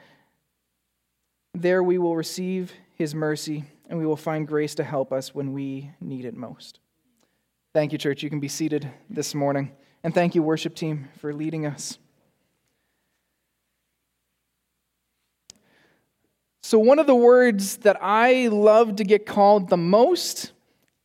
There 1.53 1.83
we 1.83 1.97
will 1.97 2.15
receive 2.15 2.71
his 2.93 3.13
mercy, 3.13 3.65
and 3.89 3.99
we 3.99 4.05
will 4.05 4.15
find 4.15 4.47
grace 4.47 4.73
to 4.75 4.85
help 4.85 5.11
us 5.11 5.35
when 5.35 5.51
we 5.51 5.91
need 5.99 6.23
it 6.23 6.33
most. 6.33 6.79
Thank 7.79 7.93
you, 7.93 7.97
church. 7.97 8.23
You 8.23 8.29
can 8.29 8.41
be 8.41 8.49
seated 8.49 8.91
this 9.09 9.33
morning. 9.33 9.71
And 10.03 10.13
thank 10.13 10.35
you, 10.35 10.43
worship 10.43 10.75
team, 10.75 11.07
for 11.21 11.33
leading 11.33 11.65
us. 11.65 11.97
So, 16.61 16.77
one 16.77 16.99
of 16.99 17.07
the 17.07 17.15
words 17.15 17.77
that 17.77 17.95
I 18.01 18.49
love 18.49 18.97
to 18.97 19.05
get 19.05 19.25
called 19.25 19.69
the 19.69 19.77
most 19.77 20.51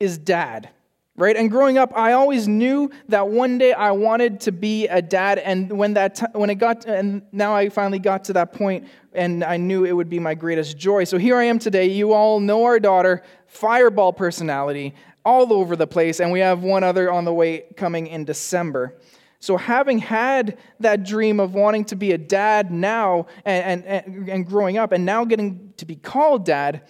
is 0.00 0.18
dad, 0.18 0.68
right? 1.14 1.36
And 1.36 1.48
growing 1.48 1.78
up, 1.78 1.96
I 1.96 2.14
always 2.14 2.48
knew 2.48 2.90
that 3.08 3.28
one 3.28 3.58
day 3.58 3.72
I 3.72 3.92
wanted 3.92 4.40
to 4.40 4.50
be 4.50 4.88
a 4.88 5.00
dad. 5.00 5.38
And 5.38 5.78
when 5.78 5.94
that, 5.94 6.16
t- 6.16 6.26
when 6.32 6.50
it 6.50 6.56
got, 6.56 6.86
and 6.86 7.22
now 7.30 7.54
I 7.54 7.68
finally 7.68 8.00
got 8.00 8.24
to 8.24 8.32
that 8.32 8.52
point, 8.52 8.88
and 9.12 9.44
I 9.44 9.58
knew 9.58 9.84
it 9.84 9.92
would 9.92 10.10
be 10.10 10.18
my 10.18 10.34
greatest 10.34 10.76
joy. 10.76 11.04
So 11.04 11.18
here 11.18 11.36
I 11.36 11.44
am 11.44 11.60
today. 11.60 11.86
You 11.86 12.14
all 12.14 12.40
know 12.40 12.64
our 12.64 12.80
daughter, 12.80 13.22
fireball 13.46 14.12
personality, 14.12 14.92
all 15.24 15.52
over 15.52 15.76
the 15.76 15.86
place, 15.86 16.20
and 16.20 16.30
we 16.30 16.40
have 16.40 16.62
one 16.62 16.84
other 16.84 17.10
on 17.10 17.24
the 17.24 17.32
way 17.32 17.64
coming 17.76 18.06
in 18.06 18.24
December. 18.24 18.98
So, 19.40 19.56
having 19.56 19.98
had 19.98 20.58
that 20.80 21.04
dream 21.04 21.38
of 21.38 21.54
wanting 21.54 21.84
to 21.86 21.96
be 21.96 22.12
a 22.12 22.18
dad 22.18 22.70
now 22.70 23.26
and, 23.44 23.84
and, 23.84 24.28
and 24.28 24.46
growing 24.46 24.78
up, 24.78 24.92
and 24.92 25.04
now 25.04 25.24
getting 25.24 25.74
to 25.76 25.84
be 25.84 25.96
called 25.96 26.44
dad, 26.44 26.82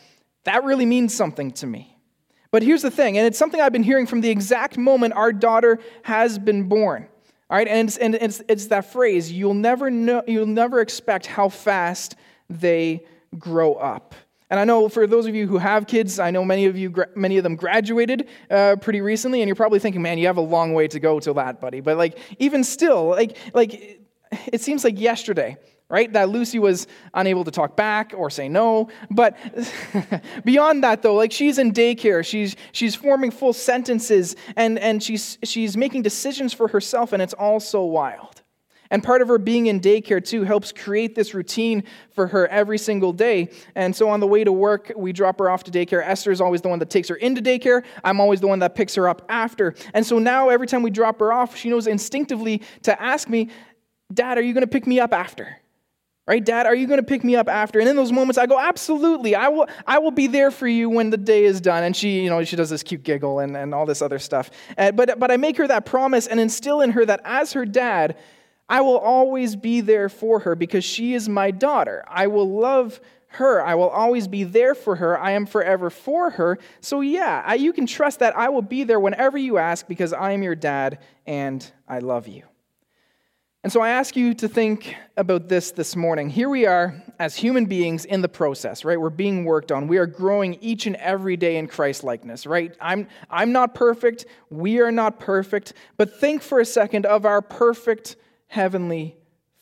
that 0.44 0.64
really 0.64 0.86
means 0.86 1.14
something 1.14 1.50
to 1.52 1.66
me. 1.66 1.98
But 2.50 2.62
here's 2.62 2.82
the 2.82 2.90
thing, 2.90 3.18
and 3.18 3.26
it's 3.26 3.38
something 3.38 3.60
I've 3.60 3.72
been 3.72 3.82
hearing 3.82 4.06
from 4.06 4.20
the 4.20 4.30
exact 4.30 4.78
moment 4.78 5.14
our 5.14 5.32
daughter 5.32 5.80
has 6.04 6.38
been 6.38 6.68
born. 6.68 7.08
All 7.50 7.56
right, 7.56 7.66
and 7.66 7.88
it's, 7.88 7.96
and 7.96 8.14
it's, 8.14 8.42
it's 8.48 8.66
that 8.68 8.92
phrase 8.92 9.32
you'll 9.32 9.54
never 9.54 9.90
know, 9.90 10.22
you'll 10.26 10.46
never 10.46 10.80
expect 10.80 11.26
how 11.26 11.48
fast 11.48 12.14
they 12.48 13.04
grow 13.38 13.74
up. 13.74 14.14
And 14.50 14.60
I 14.60 14.64
know 14.64 14.88
for 14.88 15.06
those 15.06 15.26
of 15.26 15.34
you 15.34 15.46
who 15.46 15.58
have 15.58 15.86
kids, 15.86 16.18
I 16.18 16.30
know 16.30 16.44
many 16.44 16.66
of 16.66 16.76
you, 16.76 16.94
many 17.14 17.38
of 17.38 17.44
them 17.44 17.56
graduated 17.56 18.28
uh, 18.50 18.76
pretty 18.80 19.00
recently, 19.00 19.40
and 19.40 19.48
you're 19.48 19.56
probably 19.56 19.78
thinking, 19.78 20.02
"Man, 20.02 20.18
you 20.18 20.26
have 20.26 20.36
a 20.36 20.42
long 20.42 20.74
way 20.74 20.86
to 20.88 21.00
go 21.00 21.18
to 21.20 21.32
that, 21.34 21.60
buddy." 21.60 21.80
But 21.80 21.96
like, 21.96 22.18
even 22.38 22.62
still, 22.62 23.08
like, 23.08 23.36
like 23.54 24.00
it 24.52 24.60
seems 24.60 24.84
like 24.84 25.00
yesterday, 25.00 25.56
right? 25.88 26.12
That 26.12 26.28
Lucy 26.28 26.58
was 26.58 26.86
unable 27.14 27.44
to 27.44 27.50
talk 27.50 27.74
back 27.74 28.12
or 28.16 28.28
say 28.28 28.48
no. 28.48 28.90
But 29.10 29.36
beyond 30.44 30.84
that, 30.84 31.02
though, 31.02 31.14
like 31.14 31.32
she's 31.32 31.58
in 31.58 31.72
daycare, 31.72 32.24
she's 32.24 32.54
she's 32.72 32.94
forming 32.94 33.30
full 33.30 33.52
sentences, 33.54 34.36
and 34.56 34.78
and 34.78 35.02
she's 35.02 35.38
she's 35.42 35.76
making 35.76 36.02
decisions 36.02 36.52
for 36.52 36.68
herself, 36.68 37.12
and 37.12 37.22
it's 37.22 37.34
all 37.34 37.60
so 37.60 37.84
wild. 37.84 38.33
And 38.94 39.02
part 39.02 39.22
of 39.22 39.26
her 39.26 39.38
being 39.38 39.66
in 39.66 39.80
daycare, 39.80 40.24
too, 40.24 40.44
helps 40.44 40.70
create 40.70 41.16
this 41.16 41.34
routine 41.34 41.82
for 42.12 42.28
her 42.28 42.46
every 42.46 42.78
single 42.78 43.12
day. 43.12 43.50
And 43.74 43.94
so 43.94 44.08
on 44.08 44.20
the 44.20 44.26
way 44.28 44.44
to 44.44 44.52
work, 44.52 44.92
we 44.94 45.12
drop 45.12 45.40
her 45.40 45.50
off 45.50 45.64
to 45.64 45.72
daycare. 45.72 46.00
Esther 46.00 46.30
is 46.30 46.40
always 46.40 46.62
the 46.62 46.68
one 46.68 46.78
that 46.78 46.90
takes 46.90 47.08
her 47.08 47.16
into 47.16 47.42
daycare. 47.42 47.82
I'm 48.04 48.20
always 48.20 48.40
the 48.40 48.46
one 48.46 48.60
that 48.60 48.76
picks 48.76 48.94
her 48.94 49.08
up 49.08 49.26
after. 49.28 49.74
And 49.94 50.06
so 50.06 50.20
now, 50.20 50.48
every 50.48 50.68
time 50.68 50.84
we 50.84 50.90
drop 50.90 51.18
her 51.18 51.32
off, 51.32 51.56
she 51.56 51.70
knows 51.70 51.88
instinctively 51.88 52.62
to 52.82 53.02
ask 53.02 53.28
me, 53.28 53.48
Dad, 54.12 54.38
are 54.38 54.42
you 54.42 54.54
going 54.54 54.62
to 54.62 54.70
pick 54.70 54.86
me 54.86 55.00
up 55.00 55.12
after? 55.12 55.56
Right, 56.28 56.44
Dad, 56.44 56.66
are 56.66 56.74
you 56.76 56.86
going 56.86 57.00
to 57.00 57.04
pick 57.04 57.24
me 57.24 57.34
up 57.34 57.48
after? 57.48 57.80
And 57.80 57.88
in 57.88 57.96
those 57.96 58.12
moments, 58.12 58.38
I 58.38 58.46
go, 58.46 58.60
absolutely. 58.60 59.34
I 59.34 59.48
will, 59.48 59.66
I 59.88 59.98
will 59.98 60.12
be 60.12 60.28
there 60.28 60.52
for 60.52 60.68
you 60.68 60.88
when 60.88 61.10
the 61.10 61.16
day 61.16 61.46
is 61.46 61.60
done. 61.60 61.82
And 61.82 61.96
she, 61.96 62.20
you 62.20 62.30
know, 62.30 62.44
she 62.44 62.54
does 62.54 62.70
this 62.70 62.84
cute 62.84 63.02
giggle 63.02 63.40
and, 63.40 63.56
and 63.56 63.74
all 63.74 63.86
this 63.86 64.02
other 64.02 64.20
stuff. 64.20 64.52
Uh, 64.78 64.92
but, 64.92 65.18
but 65.18 65.32
I 65.32 65.36
make 65.36 65.56
her 65.56 65.66
that 65.66 65.84
promise 65.84 66.28
and 66.28 66.38
instill 66.38 66.80
in 66.80 66.92
her 66.92 67.04
that 67.04 67.20
as 67.24 67.54
her 67.54 67.66
dad, 67.66 68.16
I 68.68 68.80
will 68.80 68.98
always 68.98 69.56
be 69.56 69.80
there 69.80 70.08
for 70.08 70.40
her 70.40 70.54
because 70.54 70.84
she 70.84 71.14
is 71.14 71.28
my 71.28 71.50
daughter. 71.50 72.04
I 72.08 72.26
will 72.28 72.58
love 72.58 73.00
her. 73.28 73.62
I 73.62 73.74
will 73.74 73.88
always 73.88 74.28
be 74.28 74.44
there 74.44 74.74
for 74.74 74.96
her. 74.96 75.18
I 75.18 75.32
am 75.32 75.44
forever 75.44 75.90
for 75.90 76.30
her. 76.30 76.58
So, 76.80 77.00
yeah, 77.00 77.42
I, 77.44 77.54
you 77.54 77.72
can 77.72 77.86
trust 77.86 78.20
that 78.20 78.36
I 78.36 78.48
will 78.48 78.62
be 78.62 78.84
there 78.84 79.00
whenever 79.00 79.36
you 79.36 79.58
ask 79.58 79.86
because 79.86 80.12
I 80.12 80.32
am 80.32 80.42
your 80.42 80.54
dad 80.54 81.00
and 81.26 81.70
I 81.88 81.98
love 81.98 82.28
you. 82.28 82.44
And 83.64 83.72
so 83.72 83.80
I 83.80 83.88
ask 83.90 84.14
you 84.14 84.34
to 84.34 84.46
think 84.46 84.94
about 85.16 85.48
this 85.48 85.70
this 85.70 85.96
morning. 85.96 86.28
Here 86.28 86.50
we 86.50 86.66
are 86.66 87.02
as 87.18 87.34
human 87.34 87.64
beings 87.64 88.04
in 88.04 88.20
the 88.20 88.28
process, 88.28 88.84
right? 88.84 89.00
We're 89.00 89.08
being 89.08 89.46
worked 89.46 89.72
on. 89.72 89.88
We 89.88 89.96
are 89.96 90.06
growing 90.06 90.58
each 90.60 90.86
and 90.86 90.96
every 90.96 91.38
day 91.38 91.56
in 91.56 91.66
Christ 91.66 92.04
likeness, 92.04 92.46
right? 92.46 92.76
I'm, 92.78 93.08
I'm 93.30 93.52
not 93.52 93.74
perfect. 93.74 94.26
We 94.50 94.80
are 94.80 94.92
not 94.92 95.18
perfect. 95.18 95.72
But 95.96 96.20
think 96.20 96.42
for 96.42 96.60
a 96.60 96.66
second 96.66 97.06
of 97.06 97.24
our 97.24 97.40
perfect 97.40 98.16
heavenly 98.46 99.16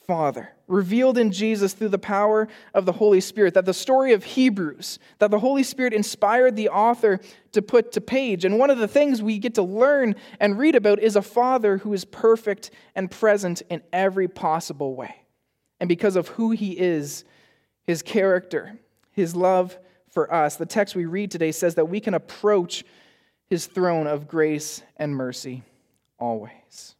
Father, 0.07 0.51
revealed 0.67 1.17
in 1.17 1.31
Jesus 1.31 1.75
through 1.75 1.91
the 1.91 1.99
power 1.99 2.49
of 2.75 2.87
the 2.87 2.93
Holy 2.93 3.21
Spirit. 3.21 3.55
That 3.55 3.67
the 3.67 3.75
story 3.75 4.13
of 4.13 4.25
Hebrews, 4.25 4.99
that 5.19 5.31
the 5.31 5.39
Holy 5.39 5.63
Spirit 5.63 5.93
inspired 5.93 6.57
the 6.57 6.69
author 6.69 7.21
to 7.53 7.63
put 7.63 7.93
to 7.93 8.01
page. 8.01 8.45
And 8.45 8.59
one 8.59 8.71
of 8.71 8.79
the 8.79 8.89
things 8.89 9.23
we 9.23 9.39
get 9.39 9.55
to 9.55 9.63
learn 9.63 10.17
and 10.41 10.59
read 10.59 10.75
about 10.75 10.99
is 10.99 11.15
a 11.15 11.23
Father 11.23 11.79
who 11.79 11.93
is 11.93 12.05
perfect 12.05 12.71
and 12.95 13.11
present 13.11 13.63
in 13.71 13.81
every 13.93 14.29
possible 14.29 14.95
way. 14.95 15.15
And 15.79 15.89
because 15.89 16.17
of 16.17 16.29
who 16.29 16.51
he 16.51 16.73
is, 16.79 17.25
his 17.85 18.03
character, 18.03 18.79
his 19.13 19.37
love 19.37 19.79
for 20.11 20.33
us, 20.33 20.57
the 20.57 20.67
text 20.67 20.95
we 20.95 21.07
read 21.07 21.31
today 21.31 21.53
says 21.53 21.77
that 21.77 21.89
we 21.89 22.01
can 22.01 22.15
approach 22.15 22.85
his 23.49 23.67
throne 23.67 24.07
of 24.07 24.29
grace 24.29 24.83
and 24.97 25.15
mercy 25.15 25.63
always. 26.19 26.97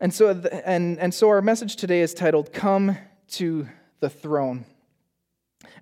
And 0.00 0.12
so, 0.12 0.30
and, 0.64 0.98
and 0.98 1.14
so 1.14 1.28
our 1.28 1.42
message 1.42 1.76
today 1.76 2.00
is 2.00 2.14
titled, 2.14 2.52
Come 2.52 2.98
to 3.32 3.68
the 4.00 4.10
Throne. 4.10 4.66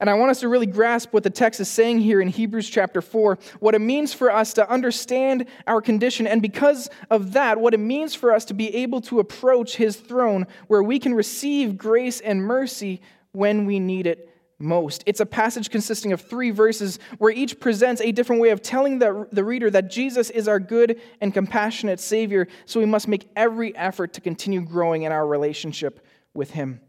And 0.00 0.10
I 0.10 0.14
want 0.14 0.30
us 0.30 0.40
to 0.40 0.48
really 0.48 0.66
grasp 0.66 1.12
what 1.12 1.22
the 1.22 1.30
text 1.30 1.60
is 1.60 1.68
saying 1.68 2.00
here 2.00 2.20
in 2.20 2.28
Hebrews 2.28 2.68
chapter 2.68 3.00
4, 3.00 3.38
what 3.60 3.74
it 3.74 3.80
means 3.80 4.12
for 4.12 4.30
us 4.30 4.52
to 4.54 4.68
understand 4.68 5.46
our 5.66 5.80
condition, 5.80 6.26
and 6.26 6.42
because 6.42 6.90
of 7.10 7.32
that, 7.34 7.60
what 7.60 7.74
it 7.74 7.78
means 7.78 8.14
for 8.14 8.32
us 8.32 8.44
to 8.46 8.54
be 8.54 8.74
able 8.74 9.00
to 9.02 9.20
approach 9.20 9.76
his 9.76 9.96
throne 9.96 10.46
where 10.66 10.82
we 10.82 10.98
can 10.98 11.14
receive 11.14 11.78
grace 11.78 12.20
and 12.20 12.42
mercy 12.42 13.00
when 13.32 13.64
we 13.64 13.80
need 13.80 14.06
it 14.06 14.31
most. 14.58 15.02
It's 15.06 15.20
a 15.20 15.26
passage 15.26 15.70
consisting 15.70 16.12
of 16.12 16.20
three 16.20 16.50
verses 16.50 16.98
where 17.18 17.32
each 17.32 17.60
presents 17.60 18.00
a 18.00 18.12
different 18.12 18.40
way 18.40 18.50
of 18.50 18.62
telling 18.62 18.98
the, 18.98 19.26
the 19.32 19.44
reader 19.44 19.70
that 19.70 19.90
Jesus 19.90 20.30
is 20.30 20.48
our 20.48 20.60
good 20.60 21.00
and 21.20 21.34
compassionate 21.34 22.00
Savior, 22.00 22.48
so 22.64 22.80
we 22.80 22.86
must 22.86 23.08
make 23.08 23.28
every 23.36 23.76
effort 23.76 24.12
to 24.14 24.20
continue 24.20 24.60
growing 24.60 25.02
in 25.02 25.12
our 25.12 25.26
relationship 25.26 26.04
with 26.34 26.52
Him. 26.52 26.80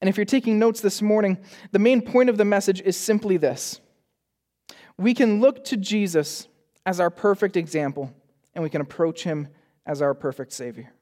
And 0.00 0.08
if 0.08 0.16
you're 0.16 0.24
taking 0.24 0.58
notes 0.58 0.80
this 0.80 1.02
morning, 1.02 1.38
the 1.72 1.78
main 1.78 2.00
point 2.00 2.30
of 2.30 2.38
the 2.38 2.44
message 2.44 2.80
is 2.80 2.96
simply 2.96 3.36
this 3.36 3.80
we 4.96 5.14
can 5.14 5.40
look 5.40 5.64
to 5.64 5.76
Jesus 5.76 6.46
as 6.84 7.00
our 7.00 7.10
perfect 7.10 7.56
example, 7.56 8.12
and 8.54 8.62
we 8.62 8.70
can 8.70 8.80
approach 8.80 9.24
Him 9.24 9.48
as 9.86 10.02
our 10.02 10.14
perfect 10.14 10.52
Savior. 10.52 10.92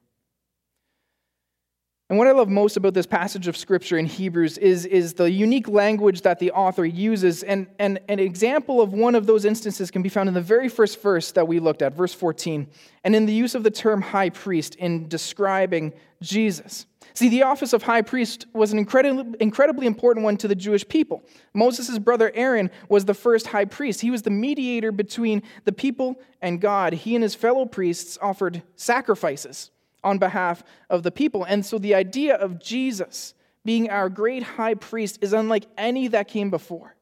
And 2.09 2.17
what 2.17 2.27
I 2.27 2.31
love 2.31 2.49
most 2.49 2.75
about 2.75 2.95
this 2.95 3.05
passage 3.05 3.47
of 3.47 3.55
scripture 3.55 3.95
in 3.95 4.07
Hebrews 4.07 4.57
is, 4.57 4.87
is 4.87 5.13
the 5.13 5.29
unique 5.29 5.67
language 5.67 6.21
that 6.21 6.39
the 6.39 6.49
author 6.51 6.83
uses. 6.83 7.43
And, 7.43 7.67
and 7.77 7.99
an 8.09 8.17
example 8.17 8.81
of 8.81 8.93
one 8.93 9.13
of 9.13 9.27
those 9.27 9.45
instances 9.45 9.91
can 9.91 10.01
be 10.01 10.09
found 10.09 10.27
in 10.27 10.33
the 10.33 10.41
very 10.41 10.69
first 10.69 11.03
verse 11.03 11.31
that 11.33 11.47
we 11.47 11.59
looked 11.59 11.83
at, 11.83 11.93
verse 11.93 12.13
14, 12.15 12.67
and 13.03 13.15
in 13.15 13.27
the 13.27 13.33
use 13.33 13.53
of 13.53 13.61
the 13.61 13.69
term 13.69 14.01
high 14.01 14.31
priest 14.31 14.73
in 14.75 15.07
describing 15.07 15.93
Jesus. 16.19 16.87
See, 17.13 17.29
the 17.29 17.43
office 17.43 17.73
of 17.73 17.83
high 17.83 18.01
priest 18.01 18.47
was 18.53 18.73
an 18.73 18.79
incredibly, 18.79 19.35
incredibly 19.39 19.85
important 19.85 20.23
one 20.23 20.37
to 20.37 20.47
the 20.47 20.55
Jewish 20.55 20.87
people. 20.87 21.23
Moses' 21.53 21.99
brother 21.99 22.31
Aaron 22.33 22.71
was 22.87 23.05
the 23.05 23.13
first 23.13 23.45
high 23.45 23.65
priest. 23.65 24.01
He 24.01 24.09
was 24.09 24.23
the 24.23 24.31
mediator 24.31 24.91
between 24.91 25.43
the 25.65 25.71
people 25.71 26.19
and 26.41 26.59
God. 26.59 26.93
He 26.93 27.13
and 27.13 27.21
his 27.21 27.35
fellow 27.35 27.67
priests 27.67 28.17
offered 28.19 28.63
sacrifices 28.75 29.69
on 30.03 30.17
behalf 30.17 30.63
of 30.89 31.03
the 31.03 31.11
people. 31.11 31.43
And 31.43 31.65
so 31.65 31.77
the 31.77 31.95
idea 31.95 32.35
of 32.35 32.59
Jesus 32.59 33.33
being 33.65 33.89
our 33.89 34.09
great 34.09 34.43
high 34.43 34.75
priest 34.75 35.19
is 35.21 35.33
unlike 35.33 35.65
any 35.77 36.07
that 36.07 36.27
came 36.27 36.49
before. 36.49 36.95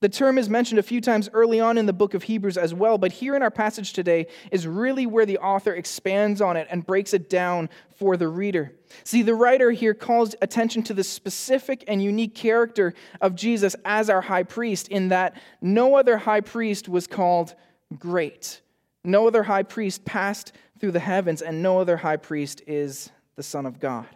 The 0.00 0.08
term 0.08 0.36
is 0.36 0.50
mentioned 0.50 0.80
a 0.80 0.82
few 0.82 1.00
times 1.00 1.30
early 1.32 1.60
on 1.60 1.78
in 1.78 1.86
the 1.86 1.92
book 1.92 2.14
of 2.14 2.24
Hebrews 2.24 2.58
as 2.58 2.74
well, 2.74 2.98
but 2.98 3.12
here 3.12 3.36
in 3.36 3.42
our 3.42 3.52
passage 3.52 3.92
today 3.92 4.26
is 4.50 4.66
really 4.66 5.06
where 5.06 5.24
the 5.24 5.38
author 5.38 5.72
expands 5.72 6.40
on 6.40 6.56
it 6.56 6.66
and 6.70 6.84
breaks 6.84 7.14
it 7.14 7.30
down 7.30 7.70
for 7.96 8.16
the 8.16 8.26
reader. 8.26 8.72
See, 9.04 9.22
the 9.22 9.36
writer 9.36 9.70
here 9.70 9.94
calls 9.94 10.34
attention 10.42 10.82
to 10.84 10.94
the 10.94 11.04
specific 11.04 11.84
and 11.86 12.02
unique 12.02 12.34
character 12.34 12.94
of 13.20 13.36
Jesus 13.36 13.76
as 13.84 14.10
our 14.10 14.22
high 14.22 14.42
priest, 14.42 14.88
in 14.88 15.10
that 15.10 15.40
no 15.60 15.94
other 15.94 16.16
high 16.16 16.40
priest 16.40 16.88
was 16.88 17.06
called 17.06 17.54
great. 17.96 18.60
No 19.04 19.28
other 19.28 19.44
high 19.44 19.62
priest 19.62 20.04
passed 20.04 20.52
through 20.82 20.90
the 20.90 20.98
heavens, 20.98 21.42
and 21.42 21.62
no 21.62 21.78
other 21.78 21.96
high 21.96 22.16
priest 22.16 22.60
is 22.66 23.08
the 23.36 23.42
Son 23.42 23.66
of 23.66 23.78
God. 23.78 24.08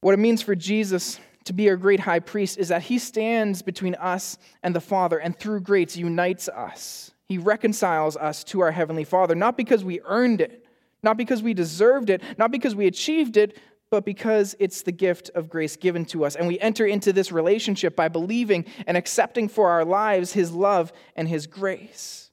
What 0.00 0.14
it 0.14 0.18
means 0.18 0.42
for 0.42 0.54
Jesus 0.54 1.18
to 1.46 1.52
be 1.52 1.68
our 1.68 1.76
great 1.76 1.98
high 1.98 2.20
priest 2.20 2.56
is 2.56 2.68
that 2.68 2.82
he 2.82 3.00
stands 3.00 3.60
between 3.60 3.96
us 3.96 4.38
and 4.62 4.72
the 4.72 4.80
Father 4.80 5.18
and 5.18 5.36
through 5.36 5.62
grace 5.62 5.96
unites 5.96 6.48
us. 6.48 7.10
He 7.26 7.38
reconciles 7.38 8.16
us 8.16 8.44
to 8.44 8.60
our 8.60 8.70
Heavenly 8.70 9.02
Father, 9.02 9.34
not 9.34 9.56
because 9.56 9.82
we 9.82 10.00
earned 10.04 10.40
it, 10.40 10.64
not 11.02 11.16
because 11.16 11.42
we 11.42 11.52
deserved 11.52 12.10
it, 12.10 12.22
not 12.38 12.52
because 12.52 12.76
we 12.76 12.86
achieved 12.86 13.36
it, 13.36 13.58
but 13.90 14.04
because 14.04 14.54
it's 14.60 14.82
the 14.82 14.92
gift 14.92 15.30
of 15.34 15.48
grace 15.48 15.74
given 15.74 16.04
to 16.04 16.24
us. 16.24 16.36
And 16.36 16.46
we 16.46 16.60
enter 16.60 16.86
into 16.86 17.12
this 17.12 17.32
relationship 17.32 17.96
by 17.96 18.06
believing 18.06 18.66
and 18.86 18.96
accepting 18.96 19.48
for 19.48 19.68
our 19.70 19.84
lives 19.84 20.32
His 20.32 20.52
love 20.52 20.92
and 21.16 21.26
His 21.26 21.48
grace. 21.48 22.30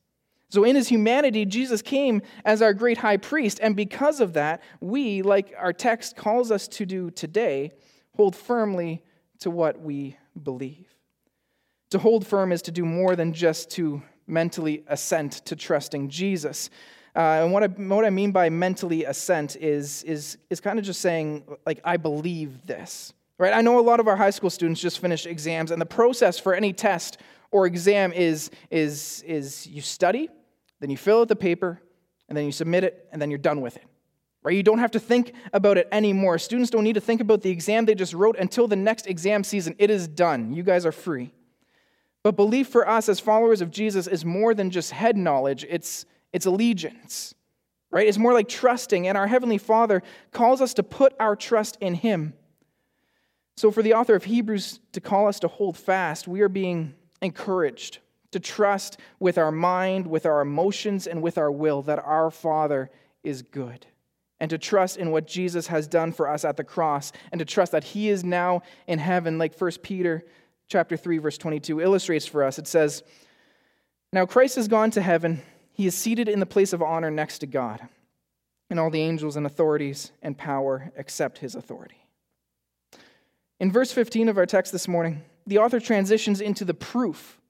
So, 0.51 0.65
in 0.65 0.75
His 0.75 0.89
humanity, 0.89 1.45
Jesus 1.45 1.81
came 1.81 2.21
as 2.43 2.61
our 2.61 2.73
great 2.73 2.97
high 2.97 3.15
priest. 3.15 3.59
And 3.61 3.73
because 3.73 4.19
of 4.19 4.33
that, 4.33 4.61
we, 4.81 5.21
like 5.21 5.53
our 5.57 5.71
text 5.71 6.17
calls 6.17 6.51
us 6.51 6.67
to 6.69 6.85
do 6.85 7.09
today, 7.09 7.71
hold 8.17 8.35
firmly 8.35 9.01
to 9.39 9.49
what 9.49 9.79
we 9.79 10.17
believe. 10.43 10.89
To 11.91 11.99
hold 11.99 12.27
firm 12.27 12.51
is 12.51 12.61
to 12.63 12.71
do 12.71 12.83
more 12.83 13.15
than 13.15 13.31
just 13.31 13.69
to 13.71 14.01
mentally 14.27 14.83
assent 14.87 15.45
to 15.45 15.55
trusting 15.55 16.09
Jesus. 16.09 16.69
Uh, 17.15 17.19
and 17.43 17.53
what 17.53 17.63
I, 17.63 17.67
what 17.67 18.03
I 18.03 18.09
mean 18.09 18.33
by 18.33 18.49
mentally 18.49 19.05
assent 19.05 19.55
is, 19.55 20.03
is, 20.03 20.37
is 20.49 20.59
kind 20.59 20.77
of 20.77 20.83
just 20.83 20.99
saying, 20.99 21.45
like, 21.65 21.79
I 21.85 21.95
believe 21.95 22.65
this. 22.65 23.13
Right? 23.37 23.53
I 23.53 23.61
know 23.61 23.79
a 23.79 23.81
lot 23.81 24.01
of 24.01 24.07
our 24.07 24.17
high 24.17 24.29
school 24.29 24.49
students 24.49 24.81
just 24.81 24.99
finished 24.99 25.25
exams, 25.25 25.71
and 25.71 25.81
the 25.81 25.85
process 25.85 26.37
for 26.37 26.53
any 26.53 26.73
test 26.73 27.19
or 27.51 27.65
exam 27.65 28.11
is, 28.11 28.51
is, 28.69 29.23
is 29.25 29.65
you 29.65 29.81
study, 29.81 30.29
then 30.81 30.89
you 30.89 30.97
fill 30.97 31.21
out 31.21 31.29
the 31.29 31.35
paper, 31.35 31.81
and 32.27 32.37
then 32.37 32.45
you 32.45 32.51
submit 32.51 32.83
it, 32.83 33.07
and 33.11 33.21
then 33.21 33.29
you're 33.29 33.37
done 33.37 33.61
with 33.61 33.77
it. 33.77 33.85
Right? 34.43 34.55
You 34.55 34.63
don't 34.63 34.79
have 34.79 34.91
to 34.91 34.99
think 34.99 35.33
about 35.53 35.77
it 35.77 35.87
anymore. 35.91 36.39
Students 36.39 36.71
don't 36.71 36.83
need 36.83 36.95
to 36.95 37.01
think 37.01 37.21
about 37.21 37.43
the 37.43 37.51
exam 37.51 37.85
they 37.85 37.93
just 37.93 38.15
wrote 38.15 38.35
until 38.37 38.67
the 38.67 38.75
next 38.75 39.05
exam 39.05 39.43
season. 39.43 39.75
It 39.77 39.91
is 39.91 40.07
done. 40.07 40.51
You 40.51 40.63
guys 40.63 40.85
are 40.85 40.91
free. 40.91 41.31
But 42.23 42.35
belief 42.35 42.67
for 42.67 42.87
us 42.89 43.07
as 43.07 43.19
followers 43.19 43.61
of 43.61 43.69
Jesus 43.69 44.07
is 44.07 44.25
more 44.25 44.55
than 44.55 44.71
just 44.71 44.91
head 44.91 45.17
knowledge, 45.17 45.65
it's, 45.69 46.05
it's 46.33 46.47
allegiance, 46.47 47.35
right? 47.91 48.07
It's 48.07 48.17
more 48.17 48.33
like 48.33 48.47
trusting, 48.49 49.07
and 49.07 49.17
our 49.17 49.27
Heavenly 49.27 49.59
Father 49.59 50.01
calls 50.31 50.61
us 50.61 50.73
to 50.75 50.83
put 50.83 51.13
our 51.19 51.35
trust 51.35 51.77
in 51.79 51.93
Him. 51.93 52.33
So, 53.57 53.69
for 53.69 53.83
the 53.83 53.93
author 53.93 54.15
of 54.15 54.23
Hebrews 54.23 54.79
to 54.93 55.01
call 55.01 55.27
us 55.27 55.39
to 55.41 55.47
hold 55.47 55.77
fast, 55.77 56.27
we 56.27 56.41
are 56.41 56.49
being 56.49 56.95
encouraged 57.21 57.99
to 58.31 58.39
trust 58.39 58.97
with 59.19 59.37
our 59.37 59.51
mind, 59.51 60.07
with 60.07 60.25
our 60.25 60.41
emotions, 60.41 61.07
and 61.07 61.21
with 61.21 61.37
our 61.37 61.51
will 61.51 61.81
that 61.83 61.99
our 61.99 62.31
Father 62.31 62.89
is 63.23 63.41
good. 63.41 63.85
And 64.39 64.49
to 64.49 64.57
trust 64.57 64.97
in 64.97 65.11
what 65.11 65.27
Jesus 65.27 65.67
has 65.67 65.87
done 65.87 66.11
for 66.11 66.27
us 66.27 66.43
at 66.43 66.57
the 66.57 66.63
cross, 66.63 67.11
and 67.31 67.39
to 67.39 67.45
trust 67.45 67.71
that 67.73 67.83
He 67.83 68.09
is 68.09 68.23
now 68.23 68.63
in 68.87 68.99
heaven, 68.99 69.37
like 69.37 69.55
1 69.59 69.71
Peter 69.83 70.25
chapter 70.67 70.95
3 70.95 71.17
verse 71.17 71.37
22 71.37 71.81
illustrates 71.81 72.25
for 72.25 72.43
us. 72.43 72.57
It 72.57 72.65
says, 72.65 73.03
"Now 74.13 74.25
Christ 74.25 74.55
has 74.55 74.67
gone 74.67 74.89
to 74.91 75.01
heaven. 75.01 75.41
He 75.73 75.85
is 75.85 75.95
seated 75.95 76.29
in 76.29 76.39
the 76.39 76.45
place 76.45 76.73
of 76.73 76.81
honor 76.81 77.11
next 77.11 77.39
to 77.39 77.47
God. 77.47 77.87
And 78.69 78.79
all 78.79 78.89
the 78.89 79.01
angels 79.01 79.35
and 79.35 79.45
authorities 79.45 80.13
and 80.21 80.37
power 80.37 80.93
accept 80.95 81.39
his 81.39 81.55
authority." 81.55 82.07
In 83.59 83.69
verse 83.69 83.91
15 83.91 84.29
of 84.29 84.37
our 84.37 84.45
text 84.45 84.71
this 84.71 84.87
morning, 84.87 85.23
the 85.45 85.57
author 85.57 85.81
transitions 85.81 86.39
into 86.39 86.63
the 86.63 86.73
proof 86.73 87.40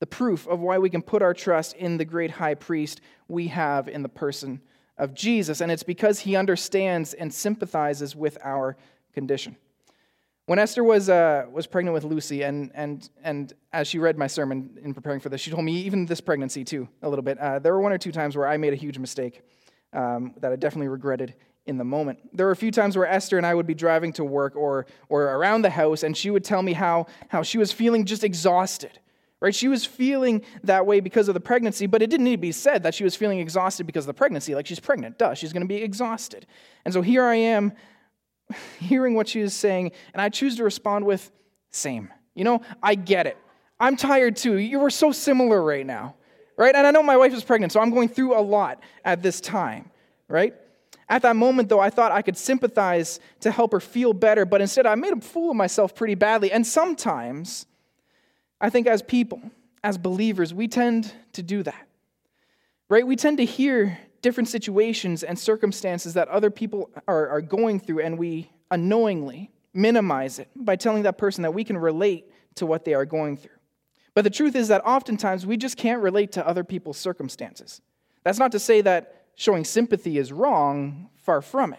the 0.00 0.06
proof 0.06 0.46
of 0.46 0.60
why 0.60 0.78
we 0.78 0.90
can 0.90 1.02
put 1.02 1.22
our 1.22 1.34
trust 1.34 1.74
in 1.74 1.96
the 1.96 2.04
great 2.04 2.30
high 2.30 2.54
priest 2.54 3.00
we 3.26 3.48
have 3.48 3.88
in 3.88 4.02
the 4.02 4.08
person 4.08 4.60
of 4.96 5.14
Jesus. 5.14 5.60
And 5.60 5.70
it's 5.70 5.82
because 5.82 6.20
he 6.20 6.36
understands 6.36 7.14
and 7.14 7.32
sympathizes 7.32 8.14
with 8.14 8.38
our 8.42 8.76
condition. 9.12 9.56
When 10.46 10.58
Esther 10.58 10.82
was, 10.82 11.10
uh, 11.10 11.44
was 11.52 11.66
pregnant 11.66 11.92
with 11.92 12.04
Lucy, 12.04 12.42
and, 12.42 12.70
and, 12.74 13.10
and 13.22 13.52
as 13.72 13.86
she 13.86 13.98
read 13.98 14.16
my 14.16 14.26
sermon 14.26 14.78
in 14.82 14.94
preparing 14.94 15.20
for 15.20 15.28
this, 15.28 15.42
she 15.42 15.50
told 15.50 15.64
me 15.64 15.72
even 15.82 16.06
this 16.06 16.22
pregnancy 16.22 16.64
too, 16.64 16.88
a 17.02 17.08
little 17.08 17.22
bit. 17.22 17.38
Uh, 17.38 17.58
there 17.58 17.74
were 17.74 17.80
one 17.80 17.92
or 17.92 17.98
two 17.98 18.12
times 18.12 18.34
where 18.34 18.48
I 18.48 18.56
made 18.56 18.72
a 18.72 18.76
huge 18.76 18.98
mistake 18.98 19.42
um, 19.92 20.34
that 20.40 20.50
I 20.50 20.56
definitely 20.56 20.88
regretted 20.88 21.34
in 21.66 21.76
the 21.76 21.84
moment. 21.84 22.18
There 22.32 22.46
were 22.46 22.52
a 22.52 22.56
few 22.56 22.70
times 22.70 22.96
where 22.96 23.06
Esther 23.06 23.36
and 23.36 23.44
I 23.44 23.54
would 23.54 23.66
be 23.66 23.74
driving 23.74 24.10
to 24.14 24.24
work 24.24 24.56
or, 24.56 24.86
or 25.10 25.24
around 25.24 25.62
the 25.62 25.70
house, 25.70 26.02
and 26.02 26.16
she 26.16 26.30
would 26.30 26.44
tell 26.44 26.62
me 26.62 26.72
how, 26.72 27.08
how 27.28 27.42
she 27.42 27.58
was 27.58 27.70
feeling 27.70 28.06
just 28.06 28.24
exhausted. 28.24 28.98
Right? 29.40 29.54
She 29.54 29.68
was 29.68 29.84
feeling 29.84 30.42
that 30.64 30.84
way 30.84 30.98
because 30.98 31.28
of 31.28 31.34
the 31.34 31.40
pregnancy, 31.40 31.86
but 31.86 32.02
it 32.02 32.10
didn't 32.10 32.24
need 32.24 32.32
to 32.32 32.38
be 32.38 32.50
said 32.50 32.82
that 32.82 32.94
she 32.94 33.04
was 33.04 33.14
feeling 33.14 33.38
exhausted 33.38 33.86
because 33.86 34.02
of 34.04 34.08
the 34.08 34.14
pregnancy. 34.14 34.54
Like 34.54 34.66
she's 34.66 34.80
pregnant, 34.80 35.16
duh, 35.16 35.34
she's 35.34 35.52
going 35.52 35.62
to 35.62 35.68
be 35.68 35.76
exhausted. 35.76 36.46
And 36.84 36.92
so 36.92 37.02
here 37.02 37.24
I 37.24 37.36
am 37.36 37.72
hearing 38.80 39.14
what 39.14 39.28
she 39.28 39.40
is 39.40 39.54
saying, 39.54 39.92
and 40.12 40.20
I 40.20 40.28
choose 40.28 40.56
to 40.56 40.64
respond 40.64 41.04
with, 41.06 41.30
same. 41.70 42.12
You 42.34 42.44
know, 42.44 42.62
I 42.82 42.94
get 42.94 43.26
it. 43.26 43.36
I'm 43.80 43.96
tired 43.96 44.36
too. 44.36 44.56
You 44.58 44.80
were 44.80 44.90
so 44.90 45.12
similar 45.12 45.62
right 45.62 45.86
now, 45.86 46.16
right? 46.56 46.74
And 46.74 46.86
I 46.86 46.90
know 46.90 47.02
my 47.02 47.16
wife 47.16 47.32
is 47.32 47.44
pregnant, 47.44 47.72
so 47.72 47.80
I'm 47.80 47.90
going 47.90 48.08
through 48.08 48.36
a 48.36 48.42
lot 48.42 48.80
at 49.04 49.22
this 49.22 49.40
time, 49.40 49.90
right? 50.28 50.54
At 51.08 51.22
that 51.22 51.36
moment, 51.36 51.68
though, 51.68 51.80
I 51.80 51.90
thought 51.90 52.12
I 52.12 52.22
could 52.22 52.36
sympathize 52.36 53.18
to 53.40 53.50
help 53.50 53.72
her 53.72 53.80
feel 53.80 54.12
better, 54.12 54.44
but 54.44 54.60
instead 54.60 54.84
I 54.84 54.94
made 54.94 55.12
a 55.12 55.20
fool 55.20 55.50
of 55.50 55.56
myself 55.56 55.94
pretty 55.94 56.14
badly. 56.14 56.52
And 56.52 56.66
sometimes, 56.66 57.66
I 58.60 58.70
think 58.70 58.86
as 58.86 59.02
people, 59.02 59.40
as 59.84 59.98
believers, 59.98 60.52
we 60.52 60.68
tend 60.68 61.12
to 61.32 61.42
do 61.42 61.62
that, 61.62 61.86
right? 62.88 63.06
We 63.06 63.16
tend 63.16 63.38
to 63.38 63.44
hear 63.44 63.98
different 64.20 64.48
situations 64.48 65.22
and 65.22 65.38
circumstances 65.38 66.14
that 66.14 66.28
other 66.28 66.50
people 66.50 66.90
are, 67.06 67.28
are 67.28 67.40
going 67.40 67.78
through, 67.78 68.00
and 68.00 68.18
we 68.18 68.50
unknowingly 68.70 69.52
minimize 69.72 70.38
it 70.38 70.48
by 70.56 70.74
telling 70.74 71.04
that 71.04 71.18
person 71.18 71.42
that 71.42 71.54
we 71.54 71.62
can 71.62 71.78
relate 71.78 72.30
to 72.56 72.66
what 72.66 72.84
they 72.84 72.94
are 72.94 73.04
going 73.04 73.36
through. 73.36 73.52
But 74.14 74.22
the 74.22 74.30
truth 74.30 74.56
is 74.56 74.68
that 74.68 74.84
oftentimes 74.84 75.46
we 75.46 75.56
just 75.56 75.76
can't 75.76 76.02
relate 76.02 76.32
to 76.32 76.46
other 76.46 76.64
people's 76.64 76.98
circumstances. 76.98 77.80
That's 78.24 78.40
not 78.40 78.50
to 78.52 78.58
say 78.58 78.80
that 78.80 79.26
showing 79.36 79.64
sympathy 79.64 80.18
is 80.18 80.32
wrong, 80.32 81.10
far 81.14 81.40
from 81.40 81.72
it. 81.72 81.78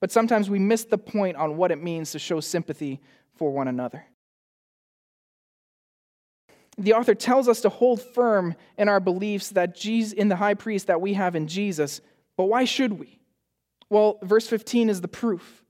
But 0.00 0.12
sometimes 0.12 0.50
we 0.50 0.58
miss 0.58 0.84
the 0.84 0.98
point 0.98 1.38
on 1.38 1.56
what 1.56 1.70
it 1.70 1.82
means 1.82 2.12
to 2.12 2.18
show 2.18 2.40
sympathy 2.40 3.00
for 3.34 3.50
one 3.50 3.68
another 3.68 4.04
the 6.78 6.94
author 6.94 7.14
tells 7.14 7.48
us 7.48 7.60
to 7.62 7.68
hold 7.68 8.00
firm 8.00 8.54
in 8.76 8.88
our 8.88 9.00
beliefs 9.00 9.50
that 9.50 9.74
Jesus, 9.74 10.12
in 10.12 10.28
the 10.28 10.36
high 10.36 10.54
priest 10.54 10.86
that 10.86 11.00
we 11.00 11.14
have 11.14 11.34
in 11.34 11.48
Jesus. 11.48 12.00
But 12.36 12.44
why 12.44 12.64
should 12.64 12.98
we? 12.98 13.18
Well, 13.90 14.18
verse 14.22 14.46
15 14.46 14.88
is 14.88 15.00
the 15.00 15.08
proof. 15.08 15.64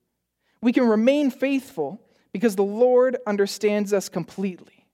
We 0.61 0.73
can 0.73 0.87
remain 0.87 1.31
faithful 1.31 2.03
because 2.33 2.57
the 2.57 2.65
Lord 2.65 3.17
understands 3.27 3.93
us 3.93 4.09
completely. 4.09 4.87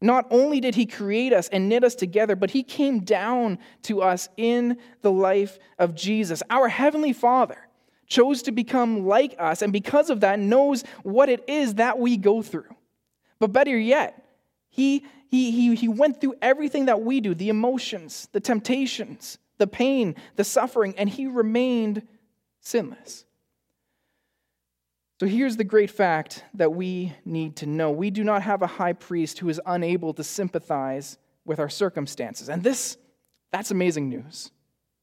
Not 0.00 0.26
only 0.30 0.60
did 0.60 0.74
he 0.74 0.84
create 0.84 1.32
us 1.32 1.48
and 1.48 1.68
knit 1.68 1.82
us 1.82 1.94
together, 1.94 2.36
but 2.36 2.50
he 2.50 2.62
came 2.62 3.00
down 3.00 3.58
to 3.82 4.02
us 4.02 4.28
in 4.36 4.76
the 5.00 5.12
life 5.12 5.58
of 5.78 5.94
Jesus. 5.94 6.42
Our 6.50 6.68
heavenly 6.68 7.14
Father 7.14 7.56
chose 8.06 8.42
to 8.42 8.52
become 8.52 9.06
like 9.06 9.34
us, 9.38 9.62
and 9.62 9.72
because 9.72 10.10
of 10.10 10.20
that, 10.20 10.38
knows 10.38 10.84
what 11.04 11.30
it 11.30 11.48
is 11.48 11.76
that 11.76 11.98
we 11.98 12.18
go 12.18 12.42
through. 12.42 12.76
But 13.38 13.52
better 13.52 13.76
yet, 13.78 14.24
he, 14.68 15.04
he, 15.34 15.50
he, 15.50 15.74
he 15.74 15.88
went 15.88 16.20
through 16.20 16.36
everything 16.40 16.84
that 16.84 17.02
we 17.02 17.20
do 17.20 17.34
the 17.34 17.48
emotions, 17.48 18.28
the 18.30 18.38
temptations, 18.38 19.38
the 19.58 19.66
pain, 19.66 20.14
the 20.36 20.44
suffering, 20.44 20.94
and 20.96 21.08
he 21.08 21.26
remained 21.26 22.06
sinless. 22.60 23.24
So 25.18 25.26
here's 25.26 25.56
the 25.56 25.64
great 25.64 25.90
fact 25.90 26.44
that 26.54 26.72
we 26.72 27.14
need 27.24 27.56
to 27.56 27.66
know 27.66 27.90
we 27.90 28.10
do 28.10 28.22
not 28.22 28.42
have 28.42 28.62
a 28.62 28.68
high 28.68 28.92
priest 28.92 29.40
who 29.40 29.48
is 29.48 29.60
unable 29.66 30.14
to 30.14 30.22
sympathize 30.22 31.18
with 31.44 31.58
our 31.58 31.68
circumstances. 31.68 32.48
And 32.48 32.62
this, 32.62 32.96
that's 33.50 33.72
amazing 33.72 34.08
news. 34.08 34.52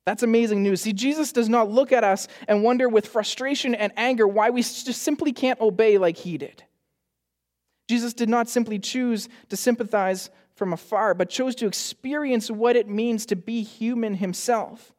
That's 0.05 0.23
amazing 0.23 0.63
news. 0.63 0.82
See, 0.82 0.93
Jesus 0.93 1.34
does 1.34 1.49
not 1.49 1.69
look 1.69 1.91
at 1.91 2.05
us 2.05 2.29
and 2.47 2.63
wonder 2.63 2.88
with 2.88 3.05
frustration 3.05 3.75
and 3.75 3.91
anger 3.97 4.27
why 4.27 4.49
we 4.49 4.61
just 4.61 5.01
simply 5.01 5.34
can't 5.34 5.59
obey 5.59 5.97
like 5.97 6.15
he 6.15 6.38
did. 6.38 6.63
Jesus 7.91 8.13
did 8.13 8.29
not 8.29 8.47
simply 8.47 8.79
choose 8.79 9.27
to 9.49 9.57
sympathize 9.57 10.29
from 10.55 10.71
afar, 10.71 11.13
but 11.13 11.29
chose 11.29 11.55
to 11.55 11.67
experience 11.67 12.49
what 12.49 12.77
it 12.77 12.87
means 12.87 13.25
to 13.25 13.35
be 13.35 13.63
human 13.63 14.13
himself. 14.13 14.93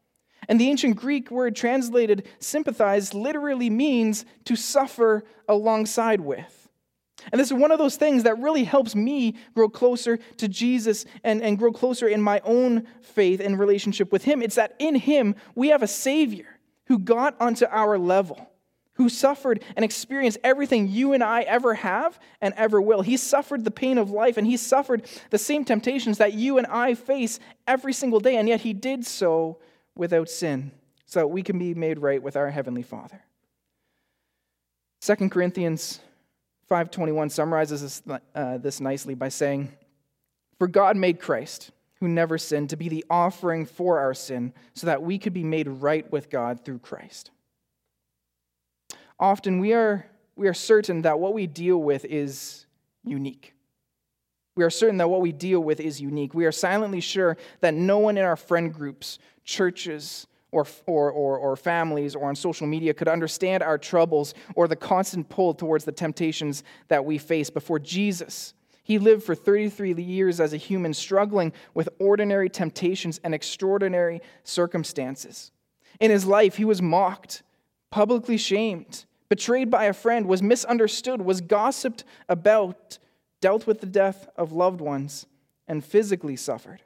And 0.47 0.59
the 0.61 0.69
ancient 0.69 0.97
Greek 0.97 1.31
word 1.31 1.55
translated 1.55 2.27
sympathize 2.37 3.15
literally 3.15 3.71
means 3.71 4.25
to 4.45 4.55
suffer 4.55 5.23
alongside 5.47 6.21
with. 6.21 6.69
And 7.31 7.41
this 7.41 7.47
is 7.47 7.57
one 7.57 7.71
of 7.71 7.79
those 7.79 7.95
things 7.95 8.23
that 8.23 8.37
really 8.37 8.63
helps 8.63 8.93
me 8.93 9.37
grow 9.55 9.69
closer 9.69 10.17
to 10.37 10.47
Jesus 10.47 11.05
and, 11.23 11.41
and 11.41 11.57
grow 11.57 11.71
closer 11.71 12.07
in 12.07 12.21
my 12.21 12.41
own 12.43 12.85
faith 13.01 13.39
and 13.39 13.57
relationship 13.57 14.11
with 14.11 14.23
Him. 14.23 14.43
It's 14.43 14.55
that 14.55 14.75
in 14.77 14.93
Him 14.93 15.33
we 15.55 15.69
have 15.69 15.81
a 15.81 15.87
Savior 15.87 16.59
who 16.85 16.99
got 16.99 17.35
onto 17.41 17.65
our 17.65 17.97
level 17.97 18.52
who 18.95 19.09
suffered 19.09 19.63
and 19.75 19.83
experienced 19.83 20.37
everything 20.43 20.87
you 20.87 21.13
and 21.13 21.23
I 21.23 21.41
ever 21.41 21.73
have 21.73 22.19
and 22.41 22.53
ever 22.55 22.81
will. 22.81 23.01
He 23.01 23.17
suffered 23.17 23.63
the 23.63 23.71
pain 23.71 23.97
of 23.97 24.11
life 24.11 24.37
and 24.37 24.45
he 24.45 24.57
suffered 24.57 25.07
the 25.31 25.37
same 25.37 25.65
temptations 25.65 26.19
that 26.19 26.33
you 26.33 26.57
and 26.57 26.67
I 26.67 26.93
face 26.93 27.39
every 27.67 27.93
single 27.93 28.19
day, 28.19 28.37
and 28.37 28.47
yet 28.47 28.61
he 28.61 28.73
did 28.73 29.05
so 29.05 29.57
without 29.95 30.29
sin 30.29 30.71
so 31.05 31.19
that 31.19 31.27
we 31.27 31.43
can 31.43 31.59
be 31.59 31.73
made 31.73 31.99
right 31.99 32.21
with 32.21 32.35
our 32.35 32.49
Heavenly 32.49 32.83
Father. 32.83 33.21
2 35.01 35.29
Corinthians 35.29 35.99
521 36.69 37.29
summarizes 37.29 37.81
this, 37.81 38.19
uh, 38.33 38.57
this 38.57 38.79
nicely 38.79 39.15
by 39.15 39.29
saying, 39.29 39.71
For 40.57 40.67
God 40.67 40.95
made 40.95 41.19
Christ, 41.19 41.71
who 41.99 42.07
never 42.07 42.37
sinned, 42.37 42.69
to 42.69 42.77
be 42.77 42.89
the 42.89 43.05
offering 43.09 43.65
for 43.65 43.99
our 43.99 44.13
sin, 44.13 44.53
so 44.73 44.87
that 44.87 45.03
we 45.03 45.19
could 45.19 45.33
be 45.33 45.43
made 45.43 45.67
right 45.67 46.09
with 46.11 46.29
God 46.29 46.63
through 46.63 46.79
Christ. 46.79 47.31
Often 49.19 49.59
we 49.59 49.73
are, 49.73 50.05
we 50.35 50.47
are 50.47 50.53
certain 50.53 51.03
that 51.03 51.19
what 51.19 51.33
we 51.33 51.47
deal 51.47 51.77
with 51.77 52.05
is 52.05 52.65
unique. 53.03 53.53
We 54.55 54.63
are 54.63 54.69
certain 54.69 54.97
that 54.97 55.09
what 55.09 55.21
we 55.21 55.31
deal 55.31 55.61
with 55.61 55.79
is 55.79 55.99
unique. 55.99 56.33
We 56.33 56.45
are 56.45 56.51
silently 56.51 57.01
sure 57.01 57.37
that 57.61 57.73
no 57.73 57.97
one 57.97 58.17
in 58.17 58.23
our 58.23 58.35
friend 58.35 58.73
groups, 58.73 59.17
churches, 59.43 60.27
or, 60.51 60.67
or, 60.85 61.11
or, 61.11 61.37
or, 61.39 61.55
families 61.55 62.15
or 62.15 62.29
on 62.29 62.35
social 62.35 62.67
media 62.67 62.93
could 62.93 63.07
understand 63.07 63.63
our 63.63 63.79
troubles 63.79 64.35
or 64.55 64.67
the 64.67 64.75
constant 64.75 65.27
pull 65.27 65.55
towards 65.55 65.83
the 65.83 65.91
temptations 65.91 66.63
that 66.89 67.03
we 67.03 67.17
face 67.17 67.49
before 67.49 67.79
Jesus. 67.79 68.53
He 68.83 68.99
lived 68.99 69.23
for 69.23 69.33
33 69.33 69.93
years 69.93 70.39
as 70.39 70.53
a 70.53 70.57
human, 70.57 70.93
struggling 70.93 71.53
with 71.73 71.89
ordinary 71.99 72.49
temptations 72.49 73.19
and 73.23 73.33
extraordinary 73.33 74.21
circumstances. 74.43 75.51
In 75.99 76.11
his 76.11 76.25
life, 76.25 76.57
he 76.57 76.65
was 76.65 76.81
mocked, 76.81 77.41
publicly 77.93 78.37
shamed, 78.37 79.05
betrayed 79.29 79.69
by 79.69 79.83
a 79.83 79.93
friend, 79.93 80.25
was 80.25 80.41
misunderstood, 80.41 81.21
was 81.21 81.41
gossiped 81.41 82.03
about, 82.27 82.97
dealt 83.39 83.67
with 83.67 83.81
the 83.81 83.85
death 83.85 84.27
of 84.35 84.51
loved 84.51 84.81
ones, 84.81 85.27
and 85.67 85.85
physically 85.85 86.35
suffered. 86.35 86.81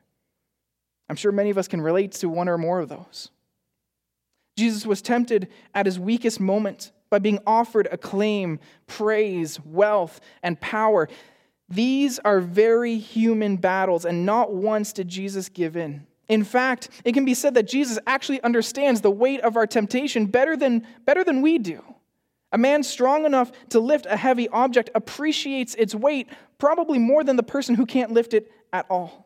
I'm 1.08 1.16
sure 1.16 1.32
many 1.32 1.50
of 1.50 1.58
us 1.58 1.70
can 1.70 1.80
relate 1.80 2.12
to 2.12 2.28
one 2.28 2.50
or 2.50 2.58
more 2.58 2.82
of 2.82 2.90
those. 2.90 3.30
Jesus 4.58 4.86
was 4.86 5.02
tempted 5.02 5.48
at 5.74 5.86
his 5.86 5.98
weakest 5.98 6.42
moment 6.42 6.92
by 7.10 7.20
being 7.20 7.40
offered 7.48 7.88
acclaim, 7.90 8.60
praise, 8.86 9.62
wealth, 9.62 10.20
and 10.44 10.60
power. 10.60 11.08
These 11.70 12.20
are 12.20 12.42
very 12.42 12.98
human 12.98 13.56
battles, 13.56 14.04
and 14.04 14.26
not 14.26 14.54
once 14.54 14.92
did 14.92 15.08
Jesus 15.08 15.48
give 15.48 15.78
in. 15.78 16.06
In 16.30 16.44
fact, 16.44 16.90
it 17.06 17.14
can 17.14 17.26
be 17.26 17.34
said 17.34 17.54
that 17.54 17.68
Jesus 17.68 17.98
actually 18.06 18.42
understands 18.42 19.02
the 19.02 19.12
weight 19.12 19.40
of 19.42 19.56
our 19.56 19.68
temptation 19.68 20.26
better 20.26 20.58
than, 20.58 20.86
better 21.06 21.24
than 21.24 21.42
we 21.42 21.58
do. 21.58 21.82
A 22.52 22.58
man 22.58 22.84
strong 22.84 23.26
enough 23.26 23.52
to 23.70 23.80
lift 23.80 24.06
a 24.06 24.18
heavy 24.18 24.48
object 24.50 24.90
appreciates 24.96 25.76
its 25.76 25.94
weight 25.96 26.30
probably 26.58 26.98
more 26.98 27.24
than 27.24 27.36
the 27.36 27.44
person 27.44 27.76
who 27.76 27.86
can't 27.86 28.12
lift 28.12 28.34
it 28.34 28.52
at 28.74 28.86
all. 28.90 29.26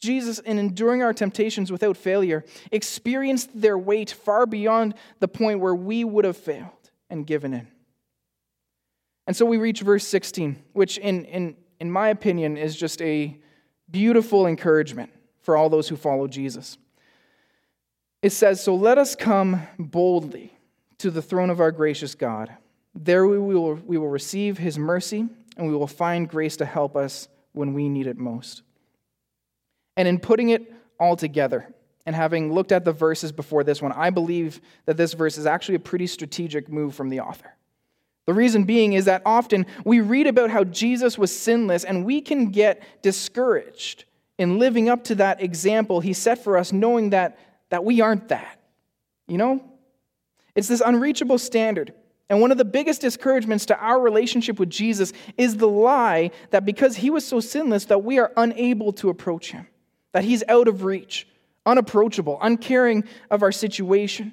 Jesus, 0.00 0.38
in 0.38 0.58
enduring 0.58 1.02
our 1.02 1.12
temptations 1.12 1.72
without 1.72 1.96
failure, 1.96 2.44
experienced 2.70 3.50
their 3.60 3.76
weight 3.76 4.10
far 4.10 4.46
beyond 4.46 4.94
the 5.18 5.28
point 5.28 5.60
where 5.60 5.74
we 5.74 6.04
would 6.04 6.24
have 6.24 6.36
failed 6.36 6.90
and 7.10 7.26
given 7.26 7.52
in. 7.52 7.66
And 9.26 9.36
so 9.36 9.44
we 9.44 9.56
reach 9.56 9.80
verse 9.80 10.06
16, 10.06 10.62
which, 10.72 10.98
in, 10.98 11.24
in, 11.24 11.56
in 11.80 11.90
my 11.90 12.08
opinion, 12.08 12.56
is 12.56 12.76
just 12.76 13.02
a 13.02 13.36
beautiful 13.90 14.46
encouragement 14.46 15.10
for 15.40 15.56
all 15.56 15.68
those 15.68 15.88
who 15.88 15.96
follow 15.96 16.26
Jesus. 16.26 16.78
It 18.22 18.30
says, 18.30 18.62
So 18.62 18.74
let 18.74 18.98
us 18.98 19.14
come 19.14 19.62
boldly 19.78 20.52
to 20.98 21.10
the 21.10 21.22
throne 21.22 21.50
of 21.50 21.60
our 21.60 21.72
gracious 21.72 22.14
God. 22.14 22.52
There 22.94 23.26
we 23.26 23.38
will, 23.38 23.74
we 23.74 23.98
will 23.98 24.08
receive 24.08 24.58
his 24.58 24.78
mercy, 24.78 25.28
and 25.56 25.68
we 25.68 25.74
will 25.74 25.86
find 25.86 26.28
grace 26.28 26.56
to 26.56 26.64
help 26.64 26.96
us 26.96 27.28
when 27.52 27.74
we 27.74 27.88
need 27.88 28.06
it 28.06 28.18
most. 28.18 28.62
And 29.96 30.08
in 30.08 30.18
putting 30.18 30.48
it 30.48 30.72
all 30.98 31.16
together, 31.16 31.72
and 32.08 32.16
having 32.16 32.54
looked 32.54 32.72
at 32.72 32.86
the 32.86 32.92
verses 32.92 33.32
before 33.32 33.62
this 33.62 33.82
one, 33.82 33.92
I 33.92 34.08
believe 34.08 34.62
that 34.86 34.96
this 34.96 35.12
verse 35.12 35.36
is 35.36 35.44
actually 35.44 35.74
a 35.74 35.80
pretty 35.80 36.06
strategic 36.06 36.70
move 36.70 36.94
from 36.94 37.10
the 37.10 37.20
author. 37.20 37.54
The 38.24 38.32
reason 38.32 38.64
being 38.64 38.94
is 38.94 39.04
that 39.04 39.20
often 39.26 39.66
we 39.84 40.00
read 40.00 40.26
about 40.26 40.48
how 40.48 40.64
Jesus 40.64 41.18
was 41.18 41.36
sinless, 41.38 41.84
and 41.84 42.06
we 42.06 42.22
can 42.22 42.46
get 42.50 42.82
discouraged 43.02 44.06
in 44.38 44.58
living 44.58 44.88
up 44.88 45.04
to 45.04 45.16
that 45.16 45.42
example 45.42 46.00
he 46.00 46.12
set 46.12 46.42
for 46.42 46.56
us, 46.56 46.72
knowing 46.72 47.10
that, 47.10 47.38
that 47.70 47.84
we 47.84 48.00
aren't 48.00 48.28
that. 48.28 48.60
You 49.26 49.38
know? 49.38 49.62
It's 50.54 50.68
this 50.68 50.82
unreachable 50.84 51.38
standard. 51.38 51.92
And 52.30 52.40
one 52.40 52.52
of 52.52 52.58
the 52.58 52.64
biggest 52.64 53.00
discouragements 53.00 53.66
to 53.66 53.78
our 53.78 54.00
relationship 54.00 54.58
with 54.58 54.70
Jesus 54.70 55.12
is 55.36 55.56
the 55.56 55.68
lie 55.68 56.30
that 56.50 56.64
because 56.64 56.96
he 56.96 57.10
was 57.10 57.26
so 57.26 57.40
sinless 57.40 57.86
that 57.86 58.04
we 58.04 58.18
are 58.18 58.32
unable 58.36 58.92
to 58.94 59.08
approach 59.08 59.52
him 59.52 59.66
that 60.12 60.24
he's 60.24 60.42
out 60.48 60.68
of 60.68 60.84
reach, 60.84 61.28
unapproachable, 61.66 62.38
uncaring 62.40 63.04
of 63.30 63.42
our 63.42 63.52
situation. 63.52 64.32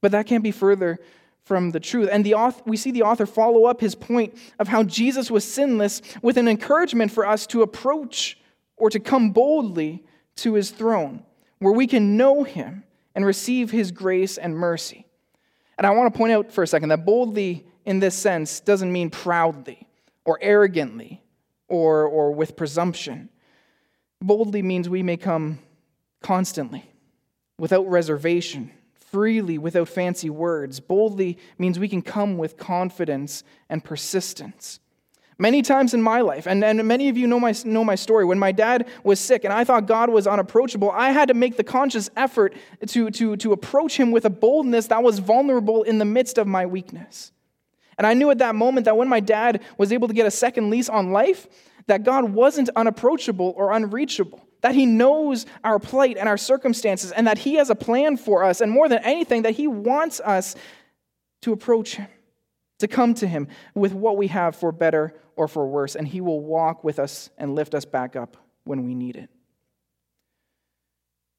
But 0.00 0.12
that 0.12 0.26
can't 0.26 0.42
be 0.42 0.50
further 0.50 0.98
from 1.44 1.70
the 1.70 1.80
truth. 1.80 2.08
And 2.10 2.24
the 2.24 2.34
author, 2.34 2.62
we 2.66 2.76
see 2.76 2.90
the 2.90 3.02
author 3.02 3.26
follow 3.26 3.64
up 3.64 3.80
his 3.80 3.94
point 3.94 4.36
of 4.58 4.68
how 4.68 4.82
Jesus 4.82 5.30
was 5.30 5.44
sinless 5.44 6.02
with 6.22 6.36
an 6.36 6.48
encouragement 6.48 7.12
for 7.12 7.26
us 7.26 7.46
to 7.48 7.62
approach 7.62 8.38
or 8.82 8.90
to 8.90 8.98
come 8.98 9.30
boldly 9.30 10.02
to 10.34 10.54
his 10.54 10.72
throne, 10.72 11.22
where 11.60 11.72
we 11.72 11.86
can 11.86 12.16
know 12.16 12.42
him 12.42 12.82
and 13.14 13.24
receive 13.24 13.70
his 13.70 13.92
grace 13.92 14.36
and 14.36 14.56
mercy. 14.56 15.06
And 15.78 15.86
I 15.86 15.90
want 15.90 16.12
to 16.12 16.18
point 16.18 16.32
out 16.32 16.50
for 16.50 16.64
a 16.64 16.66
second 16.66 16.88
that 16.88 17.06
boldly 17.06 17.64
in 17.84 18.00
this 18.00 18.16
sense 18.16 18.58
doesn't 18.58 18.92
mean 18.92 19.08
proudly 19.08 19.86
or 20.24 20.36
arrogantly 20.42 21.22
or, 21.68 22.06
or 22.06 22.32
with 22.32 22.56
presumption. 22.56 23.28
Boldly 24.20 24.62
means 24.62 24.88
we 24.88 25.04
may 25.04 25.16
come 25.16 25.60
constantly, 26.20 26.84
without 27.60 27.88
reservation, 27.88 28.72
freely, 29.12 29.58
without 29.58 29.86
fancy 29.86 30.28
words. 30.28 30.80
Boldly 30.80 31.38
means 31.56 31.78
we 31.78 31.88
can 31.88 32.02
come 32.02 32.36
with 32.36 32.56
confidence 32.56 33.44
and 33.68 33.84
persistence. 33.84 34.80
Many 35.42 35.60
times 35.60 35.92
in 35.92 36.00
my 36.00 36.20
life, 36.20 36.46
and, 36.46 36.62
and 36.62 36.86
many 36.86 37.08
of 37.08 37.16
you 37.16 37.26
know 37.26 37.40
my, 37.40 37.52
know 37.64 37.82
my 37.82 37.96
story, 37.96 38.24
when 38.24 38.38
my 38.38 38.52
dad 38.52 38.86
was 39.02 39.18
sick 39.18 39.42
and 39.42 39.52
I 39.52 39.64
thought 39.64 39.86
God 39.86 40.08
was 40.08 40.28
unapproachable, 40.28 40.88
I 40.92 41.10
had 41.10 41.26
to 41.26 41.34
make 41.34 41.56
the 41.56 41.64
conscious 41.64 42.08
effort 42.16 42.54
to, 42.86 43.10
to, 43.10 43.36
to 43.36 43.52
approach 43.52 43.96
him 43.96 44.12
with 44.12 44.24
a 44.24 44.30
boldness 44.30 44.86
that 44.86 45.02
was 45.02 45.18
vulnerable 45.18 45.82
in 45.82 45.98
the 45.98 46.04
midst 46.04 46.38
of 46.38 46.46
my 46.46 46.64
weakness. 46.64 47.32
And 47.98 48.06
I 48.06 48.14
knew 48.14 48.30
at 48.30 48.38
that 48.38 48.54
moment 48.54 48.84
that 48.84 48.96
when 48.96 49.08
my 49.08 49.18
dad 49.18 49.62
was 49.78 49.92
able 49.92 50.06
to 50.06 50.14
get 50.14 50.26
a 50.26 50.30
second 50.30 50.70
lease 50.70 50.88
on 50.88 51.10
life, 51.10 51.48
that 51.88 52.04
God 52.04 52.32
wasn't 52.32 52.70
unapproachable 52.76 53.52
or 53.56 53.72
unreachable, 53.72 54.46
that 54.60 54.76
He 54.76 54.86
knows 54.86 55.44
our 55.64 55.80
plight 55.80 56.18
and 56.18 56.28
our 56.28 56.38
circumstances, 56.38 57.10
and 57.10 57.26
that 57.26 57.38
He 57.38 57.54
has 57.54 57.68
a 57.68 57.74
plan 57.74 58.16
for 58.16 58.44
us, 58.44 58.60
and 58.60 58.70
more 58.70 58.88
than 58.88 59.00
anything, 59.00 59.42
that 59.42 59.54
He 59.54 59.66
wants 59.66 60.20
us 60.20 60.54
to 61.40 61.52
approach 61.52 61.96
Him, 61.96 62.06
to 62.82 62.88
come 62.88 63.14
to 63.14 63.26
Him 63.26 63.48
with 63.74 63.92
what 63.92 64.16
we 64.16 64.28
have 64.28 64.54
for 64.54 64.70
better 64.70 65.14
or 65.34 65.48
for 65.48 65.66
worse, 65.66 65.96
and 65.96 66.06
He 66.06 66.20
will 66.20 66.40
walk 66.40 66.84
with 66.84 66.98
us 66.98 67.30
and 67.38 67.54
lift 67.54 67.74
us 67.74 67.84
back 67.84 68.14
up 68.14 68.36
when 68.64 68.84
we 68.84 68.94
need 68.94 69.16
it. 69.16 69.30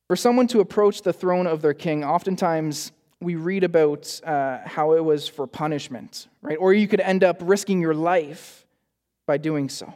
For 0.08 0.16
someone 0.16 0.48
to 0.48 0.60
approach 0.60 1.02
the 1.02 1.14
throne 1.14 1.48
of 1.48 1.62
their 1.62 1.74
king, 1.74 2.04
oftentimes 2.04 2.92
we 3.22 3.36
read 3.36 3.64
about 3.64 4.20
uh, 4.24 4.60
how 4.66 4.94
it 4.94 5.04
was 5.04 5.28
for 5.28 5.48
punishment, 5.48 6.28
right? 6.42 6.58
Or 6.58 6.74
you 6.74 6.88
could 6.88 7.00
end 7.00 7.24
up 7.24 7.38
risking 7.42 7.80
your 7.80 7.94
life 7.94 8.66
by 9.26 9.38
doing 9.38 9.70
so. 9.70 9.94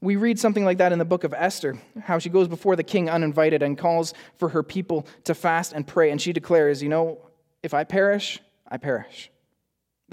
We 0.00 0.16
read 0.16 0.38
something 0.38 0.64
like 0.64 0.78
that 0.78 0.92
in 0.92 0.98
the 0.98 1.04
book 1.04 1.22
of 1.22 1.32
Esther, 1.32 1.78
how 2.02 2.18
she 2.18 2.28
goes 2.28 2.48
before 2.48 2.74
the 2.74 2.82
king 2.82 3.08
uninvited 3.08 3.62
and 3.62 3.78
calls 3.78 4.14
for 4.36 4.48
her 4.48 4.64
people 4.64 5.06
to 5.24 5.34
fast 5.34 5.72
and 5.72 5.86
pray. 5.86 6.10
And 6.10 6.20
she 6.20 6.32
declares, 6.32 6.82
You 6.82 6.88
know, 6.88 7.18
if 7.62 7.72
I 7.72 7.84
perish, 7.84 8.40
I 8.68 8.78
perish. 8.78 9.30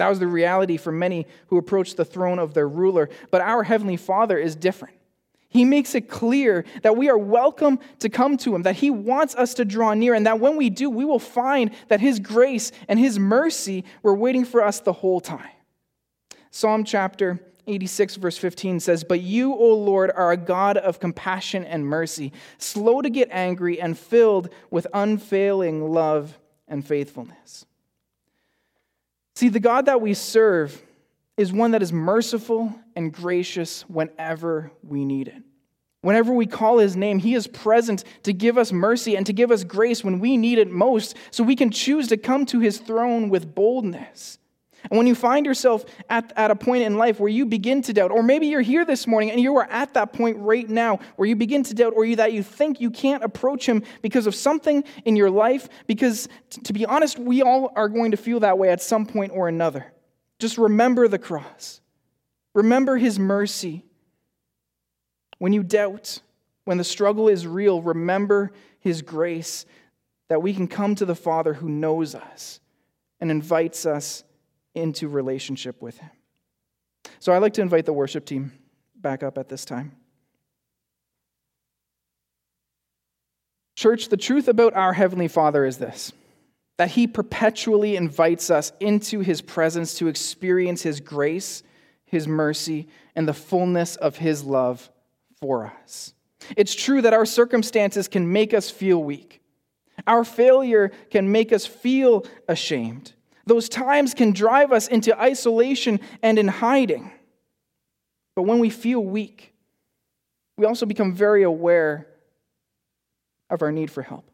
That 0.00 0.08
was 0.08 0.18
the 0.18 0.26
reality 0.26 0.78
for 0.78 0.92
many 0.92 1.26
who 1.48 1.58
approached 1.58 1.98
the 1.98 2.06
throne 2.06 2.38
of 2.38 2.54
their 2.54 2.66
ruler. 2.66 3.10
But 3.30 3.42
our 3.42 3.62
Heavenly 3.62 3.98
Father 3.98 4.38
is 4.38 4.56
different. 4.56 4.94
He 5.50 5.66
makes 5.66 5.94
it 5.94 6.08
clear 6.08 6.64
that 6.80 6.96
we 6.96 7.10
are 7.10 7.18
welcome 7.18 7.78
to 7.98 8.08
come 8.08 8.38
to 8.38 8.54
Him, 8.54 8.62
that 8.62 8.76
He 8.76 8.88
wants 8.88 9.34
us 9.34 9.52
to 9.54 9.66
draw 9.66 9.92
near, 9.92 10.14
and 10.14 10.24
that 10.24 10.40
when 10.40 10.56
we 10.56 10.70
do, 10.70 10.88
we 10.88 11.04
will 11.04 11.18
find 11.18 11.72
that 11.88 12.00
His 12.00 12.18
grace 12.18 12.72
and 12.88 12.98
His 12.98 13.18
mercy 13.18 13.84
were 14.02 14.14
waiting 14.14 14.46
for 14.46 14.64
us 14.64 14.80
the 14.80 14.94
whole 14.94 15.20
time. 15.20 15.50
Psalm 16.50 16.82
chapter 16.82 17.38
86, 17.66 18.16
verse 18.16 18.38
15 18.38 18.80
says, 18.80 19.04
But 19.04 19.20
you, 19.20 19.52
O 19.52 19.74
Lord, 19.74 20.10
are 20.14 20.32
a 20.32 20.36
God 20.38 20.78
of 20.78 20.98
compassion 20.98 21.62
and 21.62 21.84
mercy, 21.84 22.32
slow 22.56 23.02
to 23.02 23.10
get 23.10 23.28
angry 23.30 23.78
and 23.78 23.98
filled 23.98 24.48
with 24.70 24.86
unfailing 24.94 25.92
love 25.92 26.38
and 26.66 26.86
faithfulness. 26.86 27.66
See, 29.40 29.48
the 29.48 29.58
God 29.58 29.86
that 29.86 30.02
we 30.02 30.12
serve 30.12 30.82
is 31.38 31.50
one 31.50 31.70
that 31.70 31.80
is 31.80 31.94
merciful 31.94 32.78
and 32.94 33.10
gracious 33.10 33.88
whenever 33.88 34.70
we 34.82 35.06
need 35.06 35.28
it. 35.28 35.42
Whenever 36.02 36.34
we 36.34 36.44
call 36.44 36.76
his 36.76 36.94
name, 36.94 37.18
he 37.18 37.34
is 37.34 37.46
present 37.46 38.04
to 38.24 38.34
give 38.34 38.58
us 38.58 38.70
mercy 38.70 39.16
and 39.16 39.24
to 39.24 39.32
give 39.32 39.50
us 39.50 39.64
grace 39.64 40.04
when 40.04 40.20
we 40.20 40.36
need 40.36 40.58
it 40.58 40.70
most, 40.70 41.16
so 41.30 41.42
we 41.42 41.56
can 41.56 41.70
choose 41.70 42.08
to 42.08 42.18
come 42.18 42.44
to 42.44 42.60
his 42.60 42.80
throne 42.80 43.30
with 43.30 43.54
boldness. 43.54 44.38
And 44.88 44.96
when 44.96 45.06
you 45.06 45.14
find 45.14 45.44
yourself 45.44 45.84
at, 46.08 46.32
at 46.36 46.50
a 46.50 46.56
point 46.56 46.84
in 46.84 46.96
life 46.96 47.20
where 47.20 47.28
you 47.28 47.44
begin 47.44 47.82
to 47.82 47.92
doubt, 47.92 48.10
or 48.10 48.22
maybe 48.22 48.46
you're 48.46 48.60
here 48.60 48.84
this 48.84 49.06
morning 49.06 49.30
and 49.30 49.40
you 49.40 49.56
are 49.56 49.68
at 49.70 49.94
that 49.94 50.12
point 50.12 50.38
right 50.38 50.68
now 50.68 51.00
where 51.16 51.28
you 51.28 51.36
begin 51.36 51.62
to 51.64 51.74
doubt, 51.74 51.92
or 51.94 52.04
you, 52.04 52.16
that 52.16 52.32
you 52.32 52.42
think 52.42 52.80
you 52.80 52.90
can't 52.90 53.22
approach 53.22 53.66
Him 53.66 53.82
because 54.00 54.26
of 54.26 54.34
something 54.34 54.84
in 55.04 55.16
your 55.16 55.30
life, 55.30 55.68
because 55.86 56.28
t- 56.48 56.60
to 56.62 56.72
be 56.72 56.86
honest, 56.86 57.18
we 57.18 57.42
all 57.42 57.72
are 57.76 57.88
going 57.88 58.12
to 58.12 58.16
feel 58.16 58.40
that 58.40 58.58
way 58.58 58.70
at 58.70 58.80
some 58.80 59.04
point 59.04 59.32
or 59.34 59.48
another. 59.48 59.92
Just 60.38 60.56
remember 60.56 61.06
the 61.06 61.18
cross. 61.18 61.80
Remember 62.54 62.96
his 62.96 63.18
mercy. 63.18 63.84
When 65.38 65.52
you 65.52 65.62
doubt, 65.62 66.20
when 66.64 66.78
the 66.78 66.84
struggle 66.84 67.28
is 67.28 67.46
real, 67.46 67.80
remember 67.80 68.52
his 68.80 69.02
grace 69.02 69.66
that 70.28 70.42
we 70.42 70.54
can 70.54 70.66
come 70.66 70.94
to 70.96 71.04
the 71.04 71.14
Father 71.14 71.54
who 71.54 71.68
knows 71.68 72.14
us 72.14 72.60
and 73.20 73.30
invites 73.30 73.86
us 73.86 74.24
into 74.74 75.08
relationship 75.08 75.80
with 75.82 75.98
him. 75.98 76.10
So 77.18 77.32
I'd 77.32 77.38
like 77.38 77.54
to 77.54 77.62
invite 77.62 77.86
the 77.86 77.92
worship 77.92 78.24
team 78.24 78.52
back 78.94 79.22
up 79.22 79.38
at 79.38 79.48
this 79.48 79.64
time. 79.64 79.92
Church, 83.76 84.08
the 84.08 84.16
truth 84.16 84.48
about 84.48 84.74
our 84.74 84.92
Heavenly 84.92 85.28
Father 85.28 85.64
is 85.64 85.78
this 85.78 86.12
that 86.76 86.90
He 86.90 87.06
perpetually 87.06 87.96
invites 87.96 88.50
us 88.50 88.72
into 88.80 89.20
His 89.20 89.42
presence 89.42 89.94
to 89.94 90.08
experience 90.08 90.82
His 90.82 91.00
grace, 91.00 91.62
His 92.04 92.26
mercy, 92.26 92.88
and 93.14 93.28
the 93.28 93.34
fullness 93.34 93.96
of 93.96 94.16
His 94.16 94.44
love 94.44 94.90
for 95.40 95.66
us. 95.66 96.14
It's 96.56 96.74
true 96.74 97.02
that 97.02 97.12
our 97.12 97.26
circumstances 97.26 98.08
can 98.08 98.32
make 98.32 98.54
us 98.54 98.70
feel 98.70 99.02
weak. 99.02 99.42
Our 100.06 100.24
failure 100.24 100.90
can 101.10 101.30
make 101.30 101.52
us 101.52 101.66
feel 101.66 102.24
ashamed. 102.48 103.12
Those 103.50 103.68
times 103.68 104.14
can 104.14 104.30
drive 104.30 104.70
us 104.70 104.86
into 104.86 105.20
isolation 105.20 105.98
and 106.22 106.38
in 106.38 106.46
hiding. 106.46 107.10
But 108.36 108.44
when 108.44 108.60
we 108.60 108.70
feel 108.70 109.02
weak, 109.02 109.52
we 110.56 110.66
also 110.66 110.86
become 110.86 111.12
very 111.12 111.42
aware 111.42 112.06
of 113.50 113.60
our 113.60 113.72
need 113.72 113.90
for 113.90 114.02
help. 114.02 114.30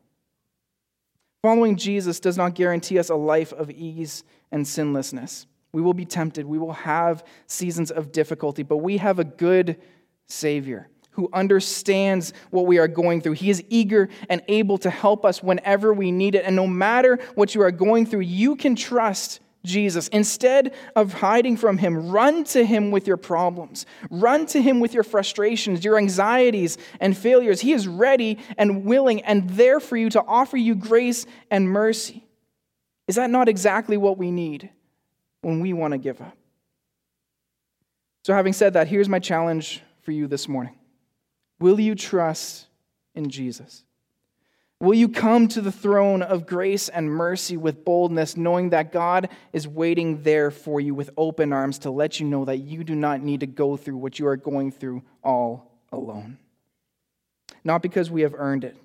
Following 1.41 1.77
Jesus 1.77 2.21
does 2.21 2.37
not 2.37 2.55
guarantee 2.55 2.99
us 2.99 3.09
a 3.09 3.14
life 3.14 3.55
of 3.55 3.71
ease 3.71 4.23
and 4.53 4.69
sinlessness. 4.69 5.47
We 5.73 5.81
will 5.81 5.95
be 5.95 6.05
tempted, 6.05 6.45
we 6.45 6.59
will 6.59 6.75
have 6.75 7.25
seasons 7.47 7.91
of 7.91 8.12
difficulty, 8.12 8.64
but 8.64 8.77
we 8.77 8.99
have 8.99 9.19
a 9.19 9.25
good 9.25 9.81
Savior 10.27 10.91
who 11.17 11.31
understands 11.33 12.35
what 12.51 12.67
we 12.67 12.79
are 12.79 12.87
going 12.87 13.23
through. 13.23 13.33
He 13.33 13.49
is 13.49 13.64
eager 13.71 14.09
and 14.29 14.43
able 14.49 14.77
to 14.79 14.91
help 14.91 15.25
us 15.25 15.43
whenever 15.43 15.95
we 15.95 16.12
need 16.12 16.35
it. 16.35 16.45
And 16.45 16.55
no 16.55 16.67
matter 16.67 17.19
what 17.35 17.55
you 17.55 17.62
are 17.62 17.71
going 17.71 18.05
through, 18.05 18.21
you 18.21 18.55
can 18.55 18.77
trust 18.77 19.41
Jesus. 19.64 20.09
Instead 20.09 20.75
of 20.95 21.14
hiding 21.14 21.57
from 21.57 21.79
Him, 21.79 22.11
run 22.11 22.45
to 22.45 22.64
Him 22.64 22.91
with 22.91 23.07
your 23.07 23.17
problems. 23.17 23.87
Run 24.11 24.45
to 24.47 24.61
Him 24.61 24.79
with 24.79 24.93
your 24.93 25.03
frustrations, 25.03 25.83
your 25.83 25.97
anxieties, 25.97 26.77
and 27.01 27.17
failures. 27.17 27.62
He 27.62 27.73
is 27.73 27.89
ready 27.89 28.39
and 28.59 28.85
willing 28.85 29.23
and 29.23 29.49
there 29.51 29.81
for 29.81 29.97
you 29.97 30.11
to 30.11 30.23
offer 30.23 30.59
you 30.59 30.75
grace 30.75 31.25
and 31.51 31.69
mercy. 31.69 32.27
Is 33.09 33.17
that 33.17 33.31
not 33.31 33.49
exactly 33.49 33.97
what 33.97 34.19
we 34.19 34.31
need 34.31 34.69
when 35.41 35.61
we 35.61 35.73
want 35.73 35.93
to 35.93 35.99
give 35.99 36.21
up? 36.21 36.37
So, 38.25 38.35
having 38.35 38.53
said 38.53 38.75
that, 38.75 38.89
here's 38.89 39.09
my 39.09 39.19
challenge 39.19 39.83
for 40.03 40.12
you 40.12 40.27
this 40.27 40.47
morning 40.47 40.77
Will 41.59 41.81
you 41.81 41.95
trust 41.95 42.67
in 43.15 43.31
Jesus? 43.31 43.85
Will 44.79 44.95
you 44.95 45.09
come 45.09 45.49
to 45.49 45.63
the 45.63 45.73
throne 45.73 46.21
of 46.21 46.47
grace 46.47 46.91
and 46.91 47.11
mercy 47.11 47.57
with 47.57 47.83
boldness, 47.85 48.37
knowing 48.37 48.71
that 48.71 48.93
God 48.93 49.31
is 49.55 49.67
waiting 49.67 50.23
there 50.23 50.51
for 50.51 50.83
you 50.83 50.95
with 50.95 51.09
open 51.17 51.53
arms 51.53 51.79
to 51.81 51.91
let 51.91 52.21
you 52.21 52.27
know 52.27 52.45
that 52.45 52.59
you 52.59 52.85
do 52.85 52.95
not 52.95 53.23
need 53.23 53.41
to 53.41 53.47
go 53.47 53.79
through 53.79 53.97
what 53.97 54.19
you 54.19 54.27
are 54.27 54.37
going 54.37 54.71
through 54.71 55.03
all 55.25 55.73
alone? 55.93 56.37
Not 57.65 57.81
because 57.81 58.11
we 58.11 58.21
have 58.21 58.35
earned 58.37 58.65
it, 58.65 58.77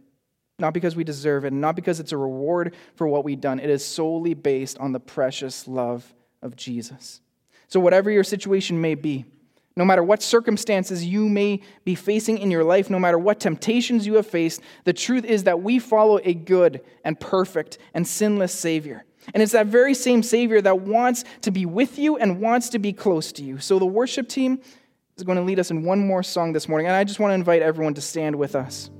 not 0.57 0.73
because 0.73 0.95
we 0.95 1.03
deserve 1.03 1.43
it, 1.43 1.51
not 1.51 1.75
because 1.75 1.99
it's 1.99 2.13
a 2.13 2.17
reward 2.17 2.73
for 2.95 3.05
what 3.05 3.25
we've 3.25 3.41
done. 3.41 3.59
It 3.59 3.69
is 3.69 3.83
solely 3.83 4.33
based 4.33 4.77
on 4.77 4.93
the 4.93 4.99
precious 4.99 5.67
love 5.67 6.13
of 6.41 6.55
Jesus. 6.55 7.19
So, 7.67 7.81
whatever 7.81 8.09
your 8.09 8.23
situation 8.23 8.79
may 8.79 8.95
be, 8.95 9.25
no 9.81 9.85
matter 9.85 10.03
what 10.03 10.21
circumstances 10.21 11.03
you 11.03 11.27
may 11.27 11.59
be 11.85 11.95
facing 11.95 12.37
in 12.37 12.51
your 12.51 12.63
life, 12.63 12.91
no 12.91 12.99
matter 12.99 13.17
what 13.17 13.39
temptations 13.39 14.05
you 14.05 14.13
have 14.13 14.27
faced, 14.27 14.61
the 14.83 14.93
truth 14.93 15.25
is 15.25 15.45
that 15.45 15.63
we 15.63 15.79
follow 15.79 16.19
a 16.23 16.35
good 16.35 16.81
and 17.03 17.19
perfect 17.19 17.79
and 17.95 18.07
sinless 18.07 18.53
Savior. 18.53 19.03
And 19.33 19.41
it's 19.41 19.53
that 19.53 19.65
very 19.65 19.95
same 19.95 20.21
Savior 20.21 20.61
that 20.61 20.81
wants 20.81 21.23
to 21.41 21.49
be 21.49 21.65
with 21.65 21.97
you 21.97 22.15
and 22.15 22.39
wants 22.39 22.69
to 22.69 22.77
be 22.77 22.93
close 22.93 23.31
to 23.31 23.43
you. 23.43 23.57
So 23.57 23.79
the 23.79 23.87
worship 23.87 24.29
team 24.29 24.61
is 25.17 25.23
going 25.23 25.39
to 25.39 25.43
lead 25.43 25.57
us 25.57 25.71
in 25.71 25.81
one 25.81 26.05
more 26.05 26.21
song 26.21 26.53
this 26.53 26.69
morning. 26.69 26.85
And 26.85 26.95
I 26.95 27.03
just 27.03 27.19
want 27.19 27.31
to 27.31 27.35
invite 27.35 27.63
everyone 27.63 27.95
to 27.95 28.01
stand 28.01 28.35
with 28.35 28.55
us. 28.55 28.91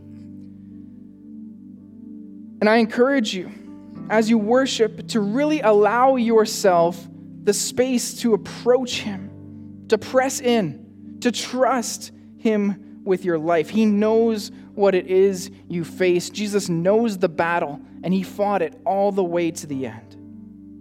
And 2.59 2.67
I 2.67 2.77
encourage 2.77 3.35
you, 3.35 3.51
as 4.09 4.31
you 4.31 4.39
worship, 4.39 5.09
to 5.09 5.19
really 5.19 5.61
allow 5.61 6.15
yourself 6.15 7.07
the 7.43 7.53
space 7.53 8.19
to 8.21 8.33
approach 8.33 9.01
Him 9.01 9.30
to 9.91 9.97
press 9.97 10.39
in, 10.39 11.17
to 11.19 11.33
trust 11.33 12.13
Him 12.37 13.01
with 13.03 13.25
your 13.25 13.37
life. 13.37 13.69
He 13.69 13.85
knows 13.85 14.49
what 14.73 14.95
it 14.95 15.07
is 15.07 15.51
you 15.67 15.83
face. 15.83 16.29
Jesus 16.29 16.69
knows 16.69 17.17
the 17.17 17.27
battle, 17.27 17.77
and 18.01 18.13
He 18.13 18.23
fought 18.23 18.61
it 18.61 18.79
all 18.85 19.11
the 19.11 19.23
way 19.23 19.51
to 19.51 19.67
the 19.67 19.87
end. 19.87 20.13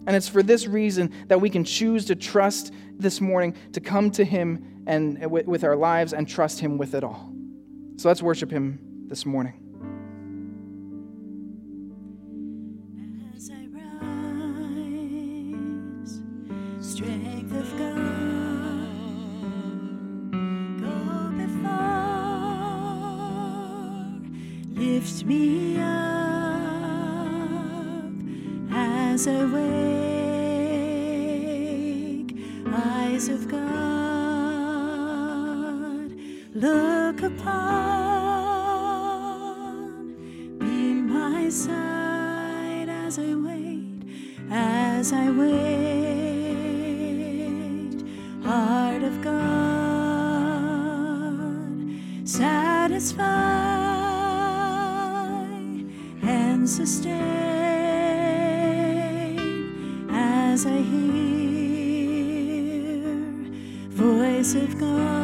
And 0.06 0.14
it's 0.14 0.28
for 0.28 0.44
this 0.44 0.68
reason 0.68 1.12
that 1.26 1.40
we 1.40 1.50
can 1.50 1.64
choose 1.64 2.04
to 2.04 2.14
trust 2.14 2.72
this 3.00 3.20
morning, 3.20 3.56
to 3.72 3.80
come 3.80 4.12
to 4.12 4.24
Him 4.24 4.84
and 4.86 5.28
with 5.28 5.64
our 5.64 5.74
lives 5.74 6.12
and 6.12 6.28
trust 6.28 6.61
Him 6.61 6.78
with 6.78 6.94
it 6.94 7.02
all. 7.02 7.34
So 7.96 8.06
let's 8.06 8.22
worship 8.22 8.52
Him 8.52 8.78
this 9.08 9.26
morning. 9.26 9.70
Lift 25.01 25.24
me 25.24 25.80
up 25.80 25.86
as 28.70 29.26
I 29.26 29.44
wake, 29.46 30.76
eyes 32.66 33.28
of 33.28 33.48
God, 33.48 33.62
look 36.55 37.22
upon, 37.22 38.09
as 60.61 60.66
I 60.66 60.82
hear 60.82 61.00
voice 63.88 64.54
of 64.54 64.78
God. 64.78 65.19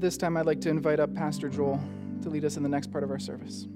At 0.00 0.04
this 0.04 0.16
time, 0.16 0.38
I'd 0.38 0.46
like 0.46 0.62
to 0.62 0.70
invite 0.70 0.98
up 0.98 1.14
Pastor 1.14 1.50
Joel 1.50 1.78
to 2.22 2.30
lead 2.30 2.46
us 2.46 2.56
in 2.56 2.62
the 2.62 2.70
next 2.70 2.90
part 2.90 3.04
of 3.04 3.10
our 3.10 3.18
service. 3.18 3.66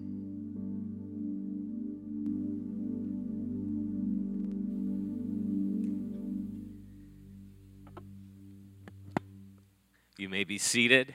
You 10.16 10.31
may 10.31 10.45
be 10.45 10.57
seated. 10.57 11.14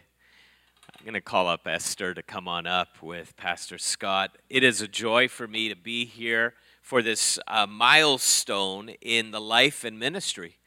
I'm 0.96 1.04
going 1.04 1.16
to 1.16 1.22
call 1.22 1.48
up 1.48 1.66
Esther 1.66 2.14
to 2.14 2.22
come 2.22 2.48
on 2.48 2.68
up 2.68 3.02
with 3.02 3.36
Pastor 3.36 3.80
Scott. 3.80 4.38
It 4.48 4.64
is 4.64 4.80
a 4.80 4.88
joy 4.88 5.28
for 5.28 5.48
me 5.48 5.70
to 5.70 5.76
be 5.76 6.06
here 6.06 6.54
for 6.84 7.02
this 7.02 7.40
uh, 7.48 7.66
milestone 7.66 8.90
in 9.02 9.32
the 9.32 9.42
life 9.42 9.84
and 9.84 9.98
ministry 9.98 10.60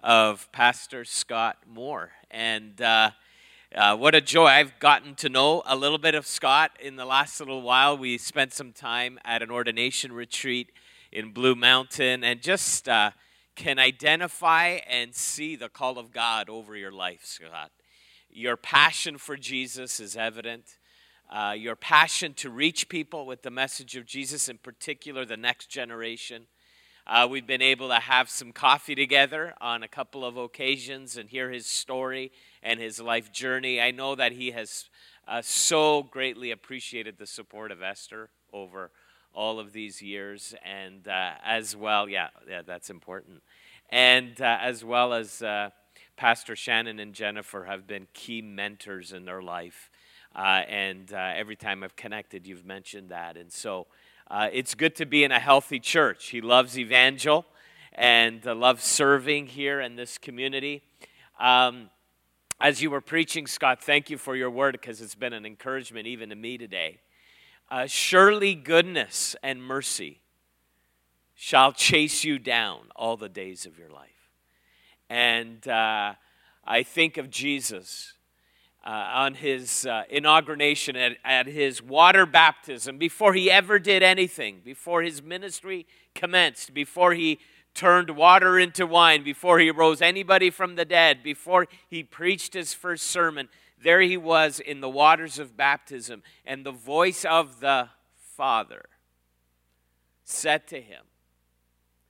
of 0.00 0.52
Pastor 0.52 1.06
Scott 1.06 1.56
Moore. 1.66 2.10
And 2.30 2.78
uh, 2.82 3.12
uh, 3.74 3.96
what 3.96 4.14
a 4.14 4.20
joy. 4.20 4.46
I've 4.46 4.78
gotten 4.78 5.16
to 5.16 5.28
know 5.28 5.62
a 5.66 5.74
little 5.74 5.98
bit 5.98 6.14
of 6.14 6.24
Scott 6.24 6.70
in 6.80 6.96
the 6.96 7.04
last 7.04 7.40
little 7.40 7.62
while. 7.62 7.98
We 7.98 8.16
spent 8.16 8.52
some 8.52 8.72
time 8.72 9.18
at 9.24 9.42
an 9.42 9.50
ordination 9.50 10.12
retreat 10.12 10.70
in 11.10 11.32
Blue 11.32 11.56
Mountain 11.56 12.22
and 12.22 12.40
just 12.40 12.88
uh, 12.88 13.10
can 13.56 13.78
identify 13.78 14.78
and 14.88 15.14
see 15.14 15.56
the 15.56 15.68
call 15.68 15.98
of 15.98 16.12
God 16.12 16.48
over 16.48 16.76
your 16.76 16.92
life, 16.92 17.24
Scott. 17.24 17.72
Your 18.30 18.56
passion 18.56 19.18
for 19.18 19.36
Jesus 19.36 19.98
is 19.98 20.16
evident. 20.16 20.78
Uh, 21.28 21.54
your 21.58 21.74
passion 21.74 22.34
to 22.34 22.50
reach 22.50 22.88
people 22.88 23.26
with 23.26 23.42
the 23.42 23.50
message 23.50 23.96
of 23.96 24.06
Jesus, 24.06 24.48
in 24.48 24.58
particular 24.58 25.24
the 25.24 25.36
next 25.36 25.66
generation. 25.66 26.46
Uh, 27.04 27.26
we've 27.28 27.46
been 27.46 27.62
able 27.62 27.88
to 27.88 27.96
have 27.96 28.30
some 28.30 28.52
coffee 28.52 28.94
together 28.94 29.54
on 29.60 29.82
a 29.82 29.88
couple 29.88 30.24
of 30.24 30.36
occasions 30.36 31.16
and 31.16 31.30
hear 31.30 31.50
his 31.50 31.66
story 31.66 32.30
and 32.66 32.80
his 32.80 33.00
life 33.00 33.32
journey. 33.32 33.80
I 33.80 33.92
know 33.92 34.16
that 34.16 34.32
he 34.32 34.50
has 34.50 34.90
uh, 35.28 35.40
so 35.40 36.02
greatly 36.02 36.50
appreciated 36.50 37.16
the 37.16 37.26
support 37.26 37.70
of 37.70 37.80
Esther 37.80 38.28
over 38.52 38.90
all 39.32 39.60
of 39.60 39.72
these 39.72 40.02
years, 40.02 40.54
and 40.64 41.06
uh, 41.06 41.32
as 41.44 41.76
well, 41.76 42.08
yeah, 42.08 42.28
yeah, 42.48 42.62
that's 42.66 42.90
important. 42.90 43.42
And 43.90 44.40
uh, 44.40 44.58
as 44.60 44.84
well 44.84 45.14
as 45.14 45.42
uh, 45.42 45.70
Pastor 46.16 46.56
Shannon 46.56 46.98
and 46.98 47.14
Jennifer 47.14 47.64
have 47.64 47.86
been 47.86 48.08
key 48.12 48.42
mentors 48.42 49.12
in 49.12 49.24
their 49.24 49.42
life. 49.42 49.90
Uh, 50.34 50.64
and 50.68 51.12
every 51.12 51.56
time 51.56 51.82
I've 51.82 51.96
connected, 51.96 52.46
you've 52.46 52.66
mentioned 52.66 53.08
that. 53.10 53.38
And 53.38 53.50
so, 53.50 53.86
uh, 54.28 54.48
it's 54.52 54.74
good 54.74 54.96
to 54.96 55.06
be 55.06 55.22
in 55.22 55.30
a 55.30 55.38
healthy 55.38 55.78
church. 55.78 56.28
He 56.30 56.40
loves 56.40 56.76
evangel 56.76 57.46
and 57.92 58.44
uh, 58.44 58.54
loves 58.54 58.82
serving 58.82 59.46
here 59.46 59.80
in 59.80 59.94
this 59.94 60.18
community. 60.18 60.82
Um, 61.38 61.90
as 62.60 62.80
you 62.80 62.90
were 62.90 63.00
preaching, 63.00 63.46
Scott, 63.46 63.82
thank 63.82 64.08
you 64.08 64.16
for 64.16 64.34
your 64.34 64.50
word 64.50 64.72
because 64.72 65.00
it's 65.00 65.14
been 65.14 65.32
an 65.32 65.44
encouragement 65.44 66.06
even 66.06 66.30
to 66.30 66.34
me 66.34 66.56
today. 66.56 67.00
Uh, 67.70 67.86
surely 67.86 68.54
goodness 68.54 69.36
and 69.42 69.62
mercy 69.62 70.20
shall 71.34 71.72
chase 71.72 72.24
you 72.24 72.38
down 72.38 72.88
all 72.96 73.16
the 73.16 73.28
days 73.28 73.66
of 73.66 73.78
your 73.78 73.90
life. 73.90 74.30
And 75.10 75.66
uh, 75.68 76.14
I 76.64 76.82
think 76.82 77.18
of 77.18 77.28
Jesus 77.28 78.14
uh, 78.84 79.10
on 79.14 79.34
his 79.34 79.84
uh, 79.84 80.04
inauguration 80.08 80.96
at, 80.96 81.16
at 81.24 81.46
his 81.46 81.82
water 81.82 82.24
baptism, 82.24 82.98
before 82.98 83.34
he 83.34 83.50
ever 83.50 83.80
did 83.80 84.02
anything, 84.02 84.60
before 84.64 85.02
his 85.02 85.22
ministry 85.22 85.86
commenced, 86.14 86.72
before 86.72 87.12
he 87.12 87.40
turned 87.76 88.10
water 88.10 88.58
into 88.58 88.86
wine, 88.86 89.22
before 89.22 89.60
he 89.60 89.70
rose 89.70 90.02
anybody 90.02 90.50
from 90.50 90.74
the 90.74 90.84
dead, 90.84 91.22
before 91.22 91.68
he 91.88 92.02
preached 92.02 92.54
his 92.54 92.74
first 92.74 93.06
sermon, 93.06 93.48
there 93.80 94.00
he 94.00 94.16
was 94.16 94.58
in 94.58 94.80
the 94.80 94.88
waters 94.88 95.38
of 95.38 95.56
baptism, 95.56 96.22
and 96.44 96.64
the 96.64 96.72
voice 96.72 97.24
of 97.24 97.60
the 97.60 97.90
Father 98.16 98.86
said 100.24 100.66
to 100.66 100.80
him, 100.80 101.04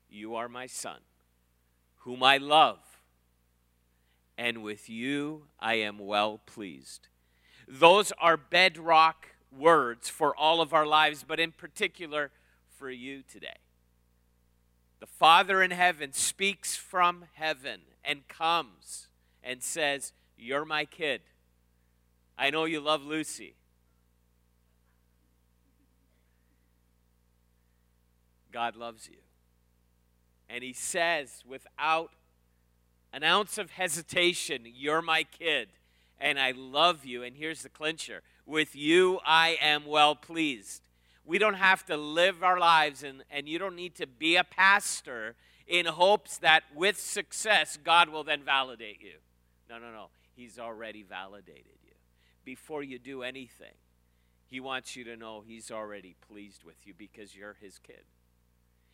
You 0.08 0.36
are 0.36 0.48
my 0.48 0.66
son, 0.66 1.00
whom 1.96 2.22
I 2.22 2.38
love 2.38 2.78
and 4.38 4.62
with 4.62 4.88
you 4.88 5.44
I 5.58 5.74
am 5.74 5.98
well 5.98 6.40
pleased. 6.46 7.08
Those 7.66 8.12
are 8.18 8.36
bedrock 8.36 9.28
words 9.56 10.08
for 10.08 10.36
all 10.36 10.60
of 10.60 10.72
our 10.72 10.86
lives, 10.86 11.24
but 11.26 11.40
in 11.40 11.52
particular 11.52 12.30
for 12.78 12.90
you 12.90 13.22
today. 13.22 13.56
The 15.00 15.06
Father 15.06 15.62
in 15.62 15.70
heaven 15.70 16.12
speaks 16.12 16.76
from 16.76 17.26
heaven 17.34 17.80
and 18.04 18.26
comes 18.28 19.08
and 19.42 19.62
says, 19.62 20.12
You're 20.36 20.64
my 20.64 20.84
kid. 20.84 21.20
I 22.38 22.50
know 22.50 22.64
you 22.64 22.80
love 22.80 23.02
Lucy. 23.02 23.54
God 28.52 28.76
loves 28.76 29.08
you. 29.08 29.18
And 30.48 30.64
he 30.64 30.72
says, 30.72 31.42
without 31.46 32.12
an 33.12 33.22
ounce 33.22 33.58
of 33.58 33.72
hesitation, 33.72 34.62
you're 34.64 35.02
my 35.02 35.24
kid 35.24 35.68
and 36.18 36.38
I 36.38 36.52
love 36.52 37.04
you. 37.04 37.22
And 37.22 37.36
here's 37.36 37.62
the 37.62 37.68
clincher 37.68 38.22
with 38.46 38.74
you, 38.74 39.18
I 39.26 39.58
am 39.60 39.86
well 39.86 40.14
pleased. 40.14 40.82
We 41.26 41.38
don't 41.38 41.54
have 41.54 41.84
to 41.86 41.96
live 41.96 42.42
our 42.42 42.58
lives, 42.58 43.02
and, 43.02 43.24
and 43.30 43.48
you 43.48 43.58
don't 43.58 43.76
need 43.76 43.96
to 43.96 44.06
be 44.06 44.36
a 44.36 44.44
pastor 44.44 45.34
in 45.66 45.86
hopes 45.86 46.38
that 46.38 46.62
with 46.74 46.98
success, 46.98 47.76
God 47.82 48.08
will 48.08 48.24
then 48.24 48.44
validate 48.44 49.02
you. 49.02 49.16
No, 49.68 49.78
no, 49.78 49.90
no. 49.90 50.06
He's 50.34 50.58
already 50.58 51.02
validated 51.02 51.78
you. 51.84 51.94
Before 52.44 52.82
you 52.82 53.00
do 53.00 53.22
anything, 53.22 53.74
He 54.46 54.60
wants 54.60 54.94
you 54.94 55.02
to 55.04 55.16
know 55.16 55.42
He's 55.44 55.70
already 55.70 56.14
pleased 56.28 56.62
with 56.62 56.86
you 56.86 56.94
because 56.96 57.34
you're 57.34 57.56
His 57.60 57.80
kid 57.80 58.04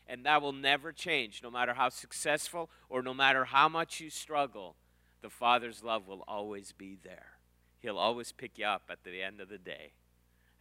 and 0.07 0.27
that 0.27 0.43
will 0.43 0.53
never 0.53 0.93
change 0.93 1.41
no 1.43 1.51
matter 1.51 1.75
how 1.75 1.89
successful 1.89 2.71
or 2.89 3.03
no 3.03 3.15
matter 3.15 3.47
how 3.47 3.69
much 3.69 4.01
you 4.01 4.11
struggle 4.11 4.77
the 5.21 5.31
father's 5.31 5.83
love 5.83 6.07
will 6.07 6.25
always 6.27 6.73
be 6.73 6.99
there 7.03 7.39
he'll 7.81 7.99
always 7.99 8.33
pick 8.33 8.59
you 8.59 8.67
up 8.67 8.83
at 8.91 9.05
the 9.05 9.23
end 9.23 9.41
of 9.41 9.49
the 9.49 9.59
day 9.59 9.93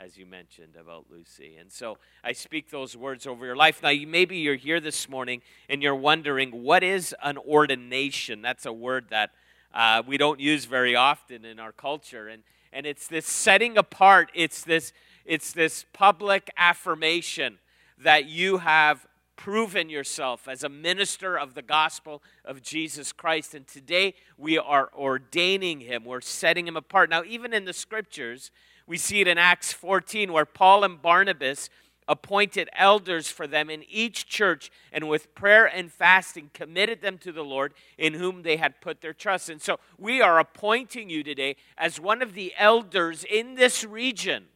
as 0.04 0.18
you 0.18 0.26
mentioned 0.26 0.76
about 0.80 1.06
Lucy. 1.12 1.58
And 1.60 1.72
so 1.72 1.98
I 2.24 2.32
speak 2.32 2.72
those 2.72 2.98
words 2.98 3.28
over 3.28 3.46
your 3.46 3.56
life. 3.56 3.84
Now, 3.84 3.92
maybe 4.08 4.38
you're 4.38 4.56
here 4.56 4.80
this 4.80 5.08
morning 5.08 5.44
and 5.70 5.84
you're 5.84 5.96
wondering, 5.96 6.64
what 6.64 6.82
is 6.82 7.14
an 7.24 7.38
ordination? 7.38 8.42
That's 8.42 8.66
a 8.66 8.74
word 8.74 9.06
that 9.12 9.30
uh, 9.74 10.02
we 10.08 10.18
don't 10.18 10.40
use 10.40 10.66
very 10.66 10.96
often 10.96 11.46
in 11.46 11.60
our 11.60 11.72
culture. 11.72 12.28
And, 12.28 12.42
and 12.74 12.88
it's 12.88 13.08
this 13.08 13.28
setting 13.28 13.78
apart, 13.78 14.32
it's 14.34 14.64
this, 14.64 14.92
it's 15.24 15.52
this 15.52 15.86
public 15.94 16.50
affirmation 16.58 17.60
that 18.00 18.26
you 18.26 18.58
have 18.58 19.06
proven 19.36 19.90
yourself 19.90 20.48
as 20.48 20.64
a 20.64 20.70
minister 20.70 21.38
of 21.38 21.54
the 21.54 21.62
gospel 21.62 22.24
of 22.44 22.64
Jesus 22.64 23.12
Christ. 23.12 23.54
And 23.54 23.68
today 23.68 24.16
we 24.36 24.58
are 24.58 24.90
ordaining 24.98 25.82
him, 25.82 26.06
we're 26.06 26.22
setting 26.22 26.68
him 26.68 26.76
apart. 26.76 27.12
Now, 27.12 27.24
even 27.24 27.54
in 27.54 27.66
the 27.66 27.74
scriptures, 27.74 28.50
we 28.92 28.98
see 28.98 29.22
it 29.22 29.28
in 29.30 29.38
Acts 29.38 29.72
14 29.72 30.34
where 30.34 30.44
Paul 30.44 30.84
and 30.84 31.02
Barnabas 31.02 31.70
appointed 32.10 32.68
elders 32.74 33.32
for 33.32 33.48
them 33.48 33.70
in 33.70 33.86
each 33.90 34.28
church 34.28 34.70
and 34.92 35.08
with 35.08 35.34
prayer 35.34 35.66
and 35.66 35.90
fasting 35.90 36.50
committed 36.54 37.02
them 37.02 37.18
to 37.20 37.32
the 37.32 37.42
Lord 37.42 37.74
in 37.98 38.16
whom 38.16 38.42
they 38.42 38.58
had 38.58 38.82
put 38.82 39.00
their 39.00 39.14
trust. 39.14 39.48
And 39.48 39.62
so 39.62 39.80
we 39.98 40.22
are 40.22 40.40
appointing 40.40 41.10
you 41.10 41.24
today 41.24 41.56
as 41.78 42.02
one 42.02 42.22
of 42.22 42.34
the 42.34 42.52
elders 42.58 43.24
in 43.24 43.56
this 43.56 43.86
region, 43.86 44.48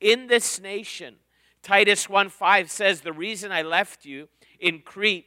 in 0.00 0.26
this 0.26 0.58
nation. 0.58 1.16
Titus 1.62 2.06
1:5 2.06 2.70
says 2.70 3.02
the 3.02 3.12
reason 3.12 3.52
I 3.52 3.60
left 3.60 4.06
you 4.06 4.30
in 4.58 4.80
Crete 4.80 5.26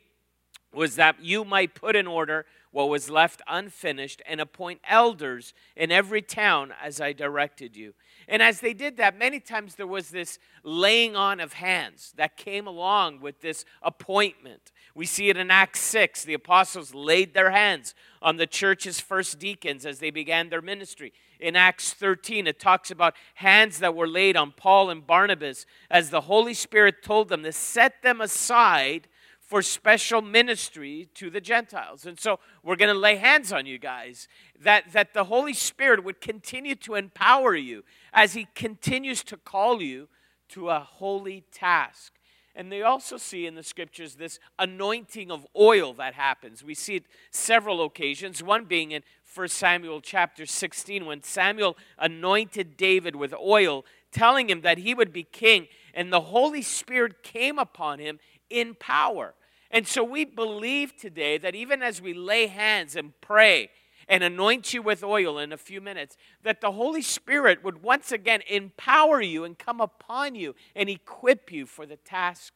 was 0.74 0.96
that 0.96 1.24
you 1.24 1.46
might 1.46 1.76
put 1.76 1.96
in 1.96 2.08
order 2.08 2.48
what 2.72 2.90
was 2.90 3.10
left 3.10 3.42
unfinished 3.48 4.22
and 4.26 4.42
appoint 4.42 4.82
elders 4.86 5.54
in 5.78 5.92
every 5.92 6.22
town 6.22 6.74
as 6.82 7.00
I 7.00 7.14
directed 7.14 7.76
you. 7.78 7.94
And 8.28 8.42
as 8.42 8.60
they 8.60 8.74
did 8.74 8.98
that, 8.98 9.18
many 9.18 9.40
times 9.40 9.76
there 9.76 9.88
was 9.88 10.10
this 10.10 10.40
laying 10.64 11.16
on 11.16 11.40
of 11.40 11.54
hands 11.54 12.14
that 12.18 12.38
came 12.38 12.68
along 12.68 13.22
with 13.22 13.42
this 13.42 13.66
appointment. 13.82 14.72
We 14.96 15.06
see 15.06 15.30
it 15.30 15.38
in 15.38 15.52
Acts 15.52 15.82
6. 15.82 16.24
The 16.24 16.34
apostles 16.34 16.94
laid 16.94 17.34
their 17.34 17.52
hands 17.52 17.94
on 18.22 18.38
the 18.38 18.48
church's 18.48 19.00
first 19.00 19.40
deacons 19.40 19.86
as 19.86 20.00
they 20.00 20.10
began 20.10 20.50
their 20.50 20.62
ministry. 20.62 21.14
In 21.40 21.56
Acts 21.56 21.94
13, 21.94 22.48
it 22.48 22.60
talks 22.60 22.90
about 22.90 23.14
hands 23.36 23.80
that 23.80 23.96
were 23.96 24.08
laid 24.08 24.38
on 24.38 24.54
Paul 24.54 24.90
and 24.90 25.06
Barnabas 25.06 25.66
as 25.92 26.10
the 26.10 26.22
Holy 26.22 26.54
Spirit 26.54 27.04
told 27.04 27.30
them 27.30 27.44
to 27.44 27.52
set 27.52 28.02
them 28.02 28.22
aside 28.22 29.08
for 29.46 29.62
special 29.62 30.22
ministry 30.22 31.08
to 31.14 31.30
the 31.30 31.40
Gentiles. 31.40 32.06
And 32.06 32.20
so 32.20 32.40
we're 32.64 32.76
going 32.76 32.94
to 32.94 33.00
lay 33.00 33.18
hands 33.18 33.54
on 33.54 33.66
you 33.66 33.78
guys 33.78 34.28
that, 34.60 34.92
that 34.94 35.14
the 35.14 35.26
Holy 35.26 35.54
Spirit 35.54 36.04
would 36.04 36.20
continue 36.20 36.76
to 36.76 36.96
empower 36.96 37.56
you 37.56 37.84
as 38.12 38.34
He 38.34 38.48
continues 38.56 39.24
to 39.26 39.38
call 39.38 39.82
you 39.82 40.08
to 40.50 40.70
a 40.70 40.80
holy 40.80 41.44
task. 41.52 42.14
And 42.56 42.72
they 42.72 42.82
also 42.82 43.18
see 43.18 43.46
in 43.46 43.56
the 43.56 43.64
scriptures 43.64 44.16
this 44.16 44.40
anointing 44.58 45.30
of 45.30 45.46
oil 45.58 45.94
that 45.96 46.14
happens. 46.14 46.64
We 46.64 46.74
see 46.74 46.96
it 46.96 47.04
several 47.30 47.84
occasions, 47.84 48.42
one 48.42 48.64
being 48.64 48.92
in 48.92 49.04
1 49.34 49.48
Samuel 49.50 50.00
chapter 50.00 50.46
16 50.46 51.06
when 51.06 51.22
Samuel 51.22 51.76
anointed 52.00 52.78
David 52.78 53.18
with 53.18 53.34
oil, 53.34 53.84
telling 54.12 54.50
him 54.50 54.62
that 54.62 54.78
he 54.78 54.94
would 54.94 55.12
be 55.12 55.24
king, 55.24 55.68
and 55.94 56.14
the 56.14 56.22
Holy 56.22 56.62
Spirit 56.62 57.24
came 57.24 57.60
upon 57.60 58.00
him 58.00 58.20
in 58.50 58.76
power. 58.76 59.34
And 59.72 59.88
so 59.88 60.04
we 60.04 60.26
believe 60.26 60.96
today 60.96 61.38
that 61.38 61.56
even 61.56 61.82
as 61.82 62.02
we 62.02 62.14
lay 62.14 62.48
hands 62.48 62.96
and 62.96 63.14
pray 63.22 63.70
and 64.08 64.24
anoint 64.24 64.74
you 64.74 64.82
with 64.82 65.04
oil 65.04 65.40
in 65.40 65.52
a 65.52 65.58
few 65.58 65.82
minutes, 65.82 66.16
that 66.44 66.62
the 66.62 66.72
Holy 66.72 67.02
Spirit 67.02 67.64
would 67.64 67.82
once 67.82 68.12
again 68.12 68.42
empower 68.48 69.22
you 69.22 69.44
and 69.44 69.58
come 69.58 69.82
upon 69.82 70.36
you 70.36 70.56
and 70.76 70.90
equip 70.90 71.52
you 71.52 71.66
for 71.66 71.86
the 71.86 71.98
task 71.98 72.54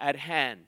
at 0.00 0.16
hand. 0.16 0.66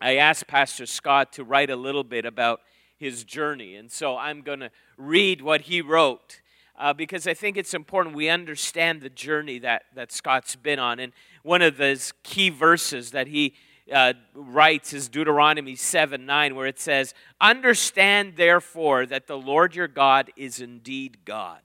I 0.00 0.16
asked 0.16 0.46
Pastor 0.46 0.86
Scott 0.86 1.32
to 1.34 1.44
write 1.44 1.70
a 1.70 1.76
little 1.76 2.04
bit 2.04 2.24
about 2.24 2.60
his 2.96 3.24
journey, 3.24 3.76
and 3.76 3.90
so 3.90 4.16
I'm 4.16 4.42
going 4.42 4.60
to 4.60 4.70
read 4.96 5.42
what 5.42 5.62
he 5.62 5.80
wrote. 5.80 6.40
Uh, 6.78 6.92
because 6.92 7.26
I 7.26 7.34
think 7.34 7.56
it's 7.56 7.74
important 7.74 8.14
we 8.14 8.28
understand 8.28 9.00
the 9.00 9.10
journey 9.10 9.58
that, 9.58 9.82
that 9.96 10.12
Scott's 10.12 10.54
been 10.54 10.78
on. 10.78 11.00
And 11.00 11.12
one 11.42 11.60
of 11.60 11.76
those 11.76 12.12
key 12.22 12.50
verses 12.50 13.10
that 13.10 13.26
he 13.26 13.54
uh, 13.92 14.12
writes 14.32 14.92
is 14.92 15.08
Deuteronomy 15.08 15.74
7 15.74 16.24
9, 16.24 16.54
where 16.54 16.66
it 16.66 16.78
says, 16.78 17.14
Understand 17.40 18.34
therefore 18.36 19.06
that 19.06 19.26
the 19.26 19.36
Lord 19.36 19.74
your 19.74 19.88
God 19.88 20.30
is 20.36 20.60
indeed 20.60 21.24
God. 21.24 21.62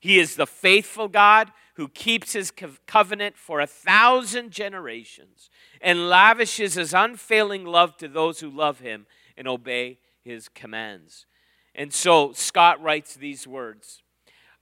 He 0.00 0.18
is 0.18 0.36
the 0.36 0.46
faithful 0.46 1.08
God 1.08 1.50
who 1.74 1.88
keeps 1.88 2.32
his 2.32 2.52
covenant 2.86 3.36
for 3.36 3.60
a 3.60 3.66
thousand 3.66 4.50
generations 4.50 5.50
and 5.80 6.08
lavishes 6.08 6.74
his 6.74 6.94
unfailing 6.94 7.64
love 7.64 7.96
to 7.96 8.08
those 8.08 8.40
who 8.40 8.48
love 8.48 8.80
him 8.80 9.06
and 9.36 9.48
obey 9.48 9.98
his 10.22 10.48
commands. 10.48 11.26
And 11.74 11.92
so 11.92 12.32
Scott 12.32 12.80
writes 12.82 13.14
these 13.14 13.46
words 13.46 14.03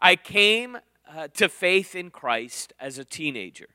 I 0.05 0.16
came 0.16 0.78
uh, 1.09 1.28
to 1.34 1.48
faith 1.48 1.94
in 1.94 2.11
Christ 2.11 2.72
as 2.80 2.98
a 2.98 3.05
teenager 3.05 3.68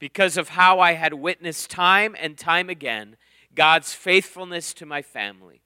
because 0.00 0.36
of 0.36 0.50
how 0.50 0.80
I 0.80 0.94
had 0.94 1.14
witnessed 1.14 1.70
time 1.70 2.16
and 2.18 2.36
time 2.36 2.68
again 2.68 3.16
God's 3.54 3.94
faithfulness 3.94 4.74
to 4.74 4.86
my 4.86 5.02
family. 5.02 5.62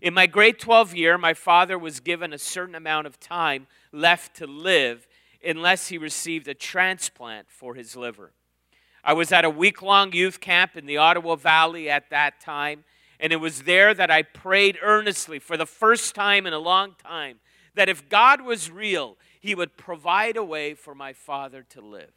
In 0.00 0.14
my 0.14 0.26
grade 0.26 0.58
12 0.58 0.94
year, 0.94 1.18
my 1.18 1.34
father 1.34 1.78
was 1.78 2.00
given 2.00 2.32
a 2.32 2.38
certain 2.38 2.74
amount 2.74 3.06
of 3.06 3.20
time 3.20 3.66
left 3.92 4.36
to 4.36 4.46
live 4.46 5.06
unless 5.44 5.88
he 5.88 5.98
received 5.98 6.48
a 6.48 6.54
transplant 6.54 7.50
for 7.50 7.74
his 7.74 7.94
liver. 7.94 8.32
I 9.04 9.12
was 9.12 9.32
at 9.32 9.44
a 9.44 9.50
week 9.50 9.82
long 9.82 10.14
youth 10.14 10.40
camp 10.40 10.76
in 10.76 10.86
the 10.86 10.96
Ottawa 10.96 11.36
Valley 11.36 11.90
at 11.90 12.08
that 12.08 12.40
time, 12.40 12.84
and 13.20 13.34
it 13.34 13.36
was 13.36 13.64
there 13.64 13.92
that 13.92 14.10
I 14.10 14.22
prayed 14.22 14.78
earnestly 14.80 15.38
for 15.38 15.58
the 15.58 15.66
first 15.66 16.14
time 16.14 16.46
in 16.46 16.54
a 16.54 16.58
long 16.58 16.94
time 17.04 17.40
that 17.76 17.88
if 17.88 18.08
God 18.08 18.40
was 18.40 18.70
real, 18.70 19.16
he 19.46 19.54
would 19.54 19.76
provide 19.76 20.36
a 20.36 20.42
way 20.42 20.74
for 20.74 20.92
my 20.92 21.12
father 21.12 21.62
to 21.62 21.80
live. 21.80 22.10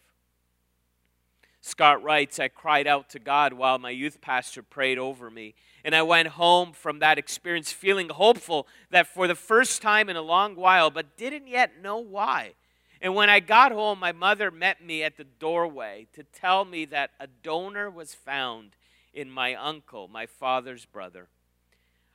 Scott 1.62 2.02
writes, 2.02 2.40
I 2.40 2.48
cried 2.48 2.88
out 2.88 3.08
to 3.12 3.20
God 3.20 3.54
while 3.54 3.78
my 3.78 3.92
youth 3.92 4.20
pastor 4.20 4.64
prayed 4.64 4.98
over 4.98 5.30
me. 5.30 5.54
And 5.86 5.94
I 5.94 6.02
went 6.02 6.30
home 6.30 6.72
from 6.74 6.98
that 7.00 7.20
experience 7.20 7.72
feeling 7.72 8.10
hopeful 8.10 8.66
that 8.90 9.06
for 9.06 9.28
the 9.28 9.36
first 9.36 9.80
time 9.84 10.10
in 10.10 10.16
a 10.16 10.24
long 10.24 10.56
while, 10.56 10.90
but 10.90 11.18
didn't 11.18 11.48
yet 11.48 11.80
know 11.80 12.00
why. 12.00 12.54
And 13.00 13.14
when 13.14 13.30
I 13.30 13.42
got 13.42 13.72
home, 13.72 14.00
my 14.00 14.12
mother 14.12 14.50
met 14.50 14.84
me 14.84 15.04
at 15.04 15.16
the 15.16 15.24
doorway 15.24 16.08
to 16.14 16.24
tell 16.24 16.66
me 16.66 16.86
that 16.86 17.12
a 17.20 17.28
donor 17.28 17.92
was 17.92 18.16
found 18.16 18.72
in 19.14 19.30
my 19.30 19.54
uncle, 19.54 20.08
my 20.08 20.26
father's 20.26 20.86
brother. 20.86 21.28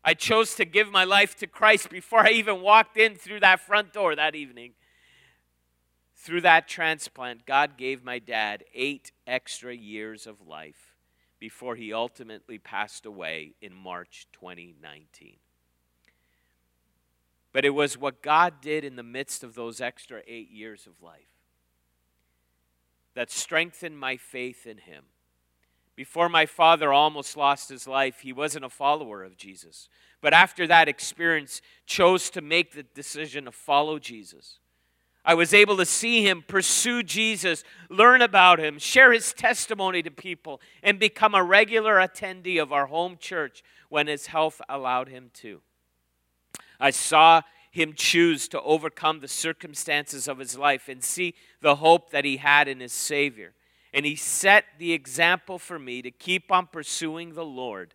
I 0.05 0.15
chose 0.15 0.57
to 0.57 0.65
give 0.65 0.91
my 0.91 1.05
life 1.05 1.37
to 1.37 1.47
Christ 1.47 1.89
before 1.89 2.27
I 2.27 2.31
even 2.31 2.63
walked 2.63 2.97
in 2.97 3.15
through 3.15 3.41
that 3.41 3.61
front 3.61 3.93
door 3.93 4.17
that 4.17 4.35
evening. 4.35 4.73
Through 6.25 6.41
that 6.41 6.67
transplant, 6.69 7.45
God 7.45 7.77
gave 7.77 8.03
my 8.03 8.19
dad 8.19 8.65
eight 8.73 9.13
extra 9.27 9.77
years 9.77 10.27
of 10.27 10.49
life 10.49 10.95
before 11.39 11.77
he 11.77 11.93
ultimately 11.93 12.57
passed 12.57 13.05
away 13.05 13.53
in 13.61 13.75
March 13.75 14.27
2019. 14.33 15.37
But 17.53 17.67
it 17.67 17.75
was 17.75 17.99
what 17.99 18.23
God 18.23 18.63
did 18.63 18.85
in 18.85 18.97
the 18.97 19.03
midst 19.03 19.45
of 19.45 19.55
those 19.55 19.83
extra 19.83 20.23
eight 20.27 20.51
years 20.51 20.87
of 20.87 21.03
life 21.03 21.29
that 23.13 23.31
strengthened 23.31 23.99
my 23.99 24.17
faith 24.17 24.67
in 24.67 24.79
him. 24.79 25.05
Before 25.95 26.31
my 26.31 26.47
father 26.47 26.91
almost 26.91 27.37
lost 27.37 27.69
his 27.69 27.87
life, 27.87 28.21
he 28.21 28.33
wasn't 28.33 28.65
a 28.65 28.71
follower 28.71 29.23
of 29.23 29.37
Jesus. 29.37 29.91
But 30.23 30.33
after 30.33 30.67
that 30.69 30.89
experience, 30.89 31.61
chose 31.85 32.31
to 32.31 32.41
make 32.41 32.73
the 32.73 32.83
decision 32.83 33.45
to 33.45 33.53
follow 33.53 33.99
Jesus. 33.99 34.59
I 35.25 35.35
was 35.35 35.55
able 35.55 35.77
to 35.79 35.87
see 35.87 36.27
him 36.27 36.45
pursue 36.47 37.03
Jesus, 37.03 37.65
learn 37.89 38.21
about 38.21 38.59
him, 38.59 38.79
share 38.79 39.13
his 39.13 39.33
testimony 39.33 40.03
to 40.03 40.11
people, 40.11 40.61
and 40.83 40.99
become 40.99 41.35
a 41.35 41.43
regular 41.43 41.95
attendee 41.95 42.61
of 42.61 42.73
our 42.73 42.87
home 42.87 43.17
church 43.19 43.63
when 43.89 44.07
his 44.07 44.27
health 44.27 44.61
allowed 44.69 45.09
him 45.09 45.31
to. 45.35 45.63
I 46.79 46.91
saw 46.91 47.43
him 47.71 47.95
choose 47.95 48.49
to 48.49 48.61
overcome 48.63 49.21
the 49.21 49.29
circumstances 49.29 50.29
of 50.29 50.39
his 50.39 50.59
life 50.59 50.89
and 50.89 51.03
see 51.03 51.35
the 51.61 51.77
hope 51.77 52.11
that 52.11 52.25
he 52.25 52.37
had 52.37 52.69
in 52.69 52.81
his 52.81 52.93
Savior. 52.93 53.55
And 53.93 54.05
he 54.05 54.17
set 54.17 54.65
the 54.79 54.93
example 54.93 55.59
for 55.59 55.79
me 55.79 56.03
to 56.03 56.11
keep 56.11 56.53
on 56.53 56.67
pursuing 56.67 57.35
the 57.35 57.45
Lord 57.45 57.95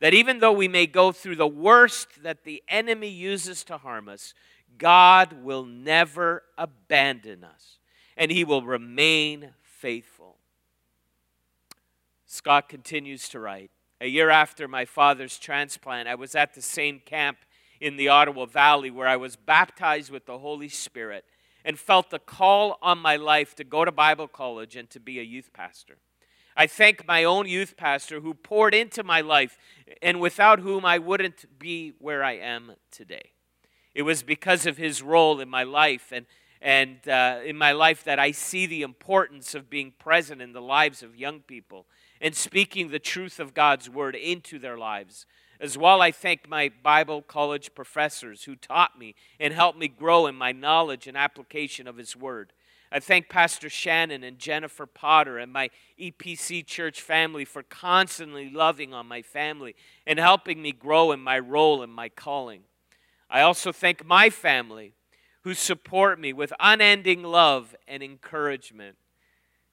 that 0.00 0.14
even 0.14 0.40
though 0.40 0.52
we 0.52 0.68
may 0.68 0.86
go 0.86 1.12
through 1.12 1.36
the 1.36 1.46
worst 1.46 2.22
that 2.22 2.44
the 2.44 2.62
enemy 2.68 3.08
uses 3.08 3.64
to 3.64 3.78
harm 3.78 4.08
us, 4.08 4.34
God 4.78 5.44
will 5.44 5.64
never 5.64 6.42
abandon 6.58 7.44
us 7.44 7.78
and 8.16 8.30
he 8.30 8.44
will 8.44 8.62
remain 8.62 9.50
faithful. 9.62 10.36
Scott 12.26 12.68
continues 12.68 13.28
to 13.30 13.40
write 13.40 13.70
A 14.00 14.08
year 14.08 14.30
after 14.30 14.66
my 14.68 14.84
father's 14.84 15.38
transplant, 15.38 16.08
I 16.08 16.14
was 16.14 16.34
at 16.34 16.54
the 16.54 16.62
same 16.62 17.00
camp 17.04 17.38
in 17.80 17.96
the 17.96 18.08
Ottawa 18.08 18.46
Valley 18.46 18.90
where 18.90 19.08
I 19.08 19.16
was 19.16 19.36
baptized 19.36 20.10
with 20.10 20.26
the 20.26 20.38
Holy 20.38 20.68
Spirit 20.68 21.24
and 21.64 21.78
felt 21.78 22.10
the 22.10 22.18
call 22.18 22.78
on 22.80 22.98
my 22.98 23.16
life 23.16 23.54
to 23.56 23.64
go 23.64 23.84
to 23.84 23.92
Bible 23.92 24.28
college 24.28 24.76
and 24.76 24.88
to 24.90 25.00
be 25.00 25.18
a 25.18 25.22
youth 25.22 25.52
pastor. 25.52 25.98
I 26.56 26.66
thank 26.66 27.06
my 27.06 27.22
own 27.24 27.46
youth 27.46 27.76
pastor 27.76 28.20
who 28.20 28.32
poured 28.32 28.74
into 28.74 29.04
my 29.04 29.20
life 29.20 29.58
and 30.00 30.20
without 30.20 30.60
whom 30.60 30.86
I 30.86 30.98
wouldn't 30.98 31.58
be 31.58 31.92
where 31.98 32.24
I 32.24 32.32
am 32.32 32.72
today. 32.90 33.32
It 33.94 34.02
was 34.02 34.22
because 34.22 34.64
of 34.64 34.78
his 34.78 35.02
role 35.02 35.40
in 35.40 35.50
my 35.50 35.64
life 35.64 36.12
and, 36.12 36.24
and 36.62 37.06
uh, 37.08 37.40
in 37.44 37.58
my 37.58 37.72
life 37.72 38.04
that 38.04 38.18
I 38.18 38.30
see 38.30 38.64
the 38.64 38.82
importance 38.82 39.54
of 39.54 39.68
being 39.68 39.92
present 39.98 40.40
in 40.40 40.52
the 40.52 40.62
lives 40.62 41.02
of 41.02 41.14
young 41.14 41.40
people 41.40 41.86
and 42.22 42.34
speaking 42.34 42.88
the 42.88 42.98
truth 42.98 43.38
of 43.38 43.52
God's 43.52 43.90
word 43.90 44.14
into 44.14 44.58
their 44.58 44.78
lives. 44.78 45.26
As 45.60 45.76
well, 45.78 46.02
I 46.02 46.10
thank 46.10 46.48
my 46.48 46.70
Bible 46.82 47.22
college 47.22 47.74
professors 47.74 48.44
who 48.44 48.56
taught 48.56 48.98
me 48.98 49.14
and 49.40 49.54
helped 49.54 49.78
me 49.78 49.88
grow 49.88 50.26
in 50.26 50.34
my 50.34 50.52
knowledge 50.52 51.06
and 51.06 51.16
application 51.16 51.86
of 51.86 51.96
His 51.96 52.14
Word. 52.14 52.52
I 52.90 53.00
thank 53.00 53.28
Pastor 53.28 53.68
Shannon 53.68 54.22
and 54.22 54.38
Jennifer 54.38 54.86
Potter 54.86 55.38
and 55.38 55.52
my 55.52 55.70
EPC 56.00 56.64
church 56.64 57.00
family 57.00 57.44
for 57.44 57.62
constantly 57.62 58.48
loving 58.50 58.94
on 58.94 59.06
my 59.06 59.22
family 59.22 59.74
and 60.06 60.18
helping 60.18 60.62
me 60.62 60.72
grow 60.72 61.10
in 61.10 61.20
my 61.20 61.38
role 61.38 61.82
and 61.82 61.92
my 61.92 62.08
calling. 62.08 62.62
I 63.28 63.40
also 63.40 63.72
thank 63.72 64.04
my 64.04 64.30
family 64.30 64.94
who 65.42 65.54
support 65.54 66.20
me 66.20 66.32
with 66.32 66.52
unending 66.60 67.22
love 67.22 67.74
and 67.88 68.02
encouragement. 68.02 68.96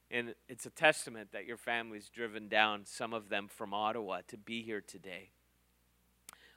And 0.10 0.36
it's 0.48 0.66
a 0.66 0.72
testament 0.72 1.30
that 1.34 1.46
your 1.46 1.58
family's 1.58 2.10
driven 2.10 2.48
down, 2.48 2.86
some 2.86 3.14
of 3.14 3.30
them 3.30 3.48
from 3.48 3.74
Ottawa, 3.74 4.22
to 4.28 4.38
be 4.38 4.62
here 4.62 4.82
today. 4.82 5.30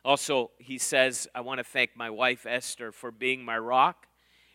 Also, 0.04 0.50
he 0.58 0.78
says, 0.78 1.26
I 1.34 1.40
want 1.40 1.58
to 1.58 1.64
thank 1.64 1.96
my 1.96 2.10
wife 2.10 2.46
Esther 2.46 2.92
for 2.92 3.10
being 3.10 3.44
my 3.44 3.58
rock 3.58 4.06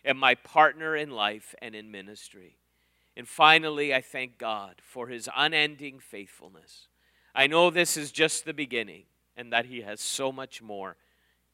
and 0.04 0.18
my 0.18 0.36
partner 0.36 0.96
in 0.96 1.12
life 1.12 1.54
and 1.62 1.76
in 1.76 1.92
ministry. 1.92 2.58
And 3.16 3.28
finally, 3.28 3.94
I 3.94 4.02
thank 4.02 4.38
God 4.38 4.76
for 4.84 5.08
his 5.08 5.30
unending 5.36 6.00
faithfulness. 6.00 6.88
I 7.36 7.48
know 7.48 7.70
this 7.70 7.98
is 7.98 8.12
just 8.12 8.46
the 8.46 8.54
beginning 8.54 9.04
and 9.38 9.52
that 9.54 9.66
he 9.66 9.82
has 9.82 10.02
so 10.02 10.32
much 10.32 10.62
more 10.62 10.98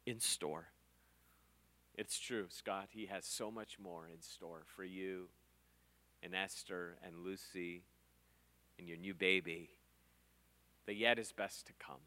in 0.06 0.20
store. 0.20 0.68
It's 1.96 2.20
true, 2.20 2.46
Scott. 2.50 2.90
He 2.92 3.08
has 3.08 3.26
so 3.26 3.50
much 3.50 3.80
more 3.80 4.08
in 4.08 4.22
store 4.22 4.64
for 4.76 4.84
you 4.84 5.30
and 6.24 6.36
Esther 6.36 6.98
and 7.04 7.24
Lucy 7.24 7.84
and 8.78 8.88
your 8.88 8.98
new 8.98 9.14
baby, 9.14 9.70
The 10.86 10.94
yet 10.94 11.20
is 11.20 11.32
best 11.32 11.68
to 11.68 11.74
come. 11.80 12.02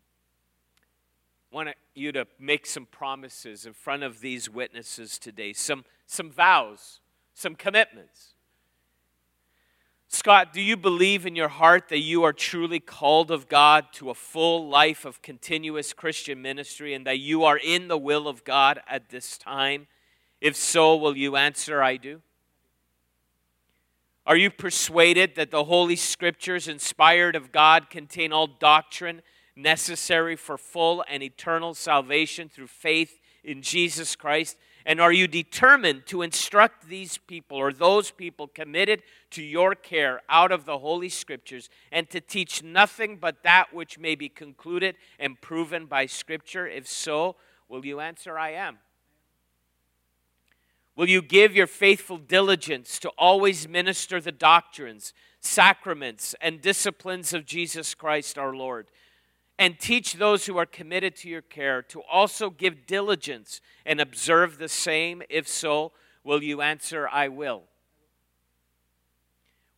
I 1.52 1.56
want 1.56 1.70
you 1.94 2.12
to 2.12 2.26
make 2.38 2.64
some 2.64 2.86
promises 2.86 3.66
in 3.66 3.72
front 3.72 4.04
of 4.04 4.20
these 4.20 4.48
witnesses 4.48 5.18
today, 5.18 5.52
some, 5.52 5.84
some 6.10 6.28
vows, 6.28 6.98
some 7.34 7.54
commitments. 7.54 8.34
Scott, 10.08 10.52
do 10.52 10.60
you 10.60 10.76
believe 10.76 11.24
in 11.24 11.36
your 11.36 11.48
heart 11.48 11.88
that 11.88 12.00
you 12.00 12.24
are 12.24 12.32
truly 12.32 12.80
called 12.80 13.30
of 13.30 13.48
God 13.48 13.86
to 13.92 14.10
a 14.10 14.14
full 14.14 14.68
life 14.68 15.04
of 15.04 15.22
continuous 15.22 15.92
Christian 15.92 16.42
ministry 16.42 16.94
and 16.94 17.06
that 17.06 17.20
you 17.20 17.44
are 17.44 17.56
in 17.56 17.86
the 17.86 17.96
will 17.96 18.26
of 18.26 18.42
God 18.42 18.80
at 18.88 19.10
this 19.10 19.38
time? 19.38 19.86
If 20.40 20.56
so, 20.56 20.96
will 20.96 21.16
you 21.16 21.36
answer, 21.36 21.80
I 21.80 21.96
do? 21.96 22.22
Are 24.26 24.36
you 24.36 24.50
persuaded 24.50 25.36
that 25.36 25.52
the 25.52 25.64
Holy 25.64 25.96
Scriptures, 25.96 26.66
inspired 26.66 27.36
of 27.36 27.52
God, 27.52 27.88
contain 27.88 28.32
all 28.32 28.48
doctrine 28.48 29.22
necessary 29.54 30.34
for 30.34 30.58
full 30.58 31.04
and 31.08 31.22
eternal 31.22 31.72
salvation 31.72 32.48
through 32.48 32.66
faith 32.66 33.20
in 33.44 33.62
Jesus 33.62 34.16
Christ? 34.16 34.56
And 34.86 35.00
are 35.00 35.12
you 35.12 35.26
determined 35.26 36.06
to 36.06 36.22
instruct 36.22 36.88
these 36.88 37.18
people 37.18 37.58
or 37.58 37.72
those 37.72 38.10
people 38.10 38.48
committed 38.48 39.02
to 39.30 39.42
your 39.42 39.74
care 39.74 40.22
out 40.28 40.52
of 40.52 40.64
the 40.64 40.78
Holy 40.78 41.08
Scriptures 41.08 41.68
and 41.92 42.08
to 42.10 42.20
teach 42.20 42.62
nothing 42.62 43.16
but 43.16 43.42
that 43.42 43.74
which 43.74 43.98
may 43.98 44.14
be 44.14 44.28
concluded 44.28 44.96
and 45.18 45.40
proven 45.40 45.86
by 45.86 46.06
Scripture? 46.06 46.66
If 46.66 46.88
so, 46.88 47.36
will 47.68 47.84
you 47.84 48.00
answer, 48.00 48.38
I 48.38 48.50
am? 48.52 48.78
Will 50.96 51.08
you 51.08 51.22
give 51.22 51.54
your 51.54 51.66
faithful 51.66 52.18
diligence 52.18 52.98
to 52.98 53.08
always 53.16 53.68
minister 53.68 54.20
the 54.20 54.32
doctrines, 54.32 55.14
sacraments, 55.40 56.34
and 56.40 56.60
disciplines 56.60 57.32
of 57.32 57.46
Jesus 57.46 57.94
Christ 57.94 58.36
our 58.36 58.54
Lord? 58.54 58.88
And 59.60 59.78
teach 59.78 60.14
those 60.14 60.46
who 60.46 60.56
are 60.56 60.64
committed 60.64 61.14
to 61.16 61.28
your 61.28 61.42
care 61.42 61.82
to 61.82 62.00
also 62.10 62.48
give 62.48 62.86
diligence 62.86 63.60
and 63.84 64.00
observe 64.00 64.56
the 64.56 64.70
same? 64.70 65.22
If 65.28 65.46
so, 65.46 65.92
will 66.24 66.42
you 66.42 66.62
answer, 66.62 67.06
I 67.06 67.28
will? 67.28 67.64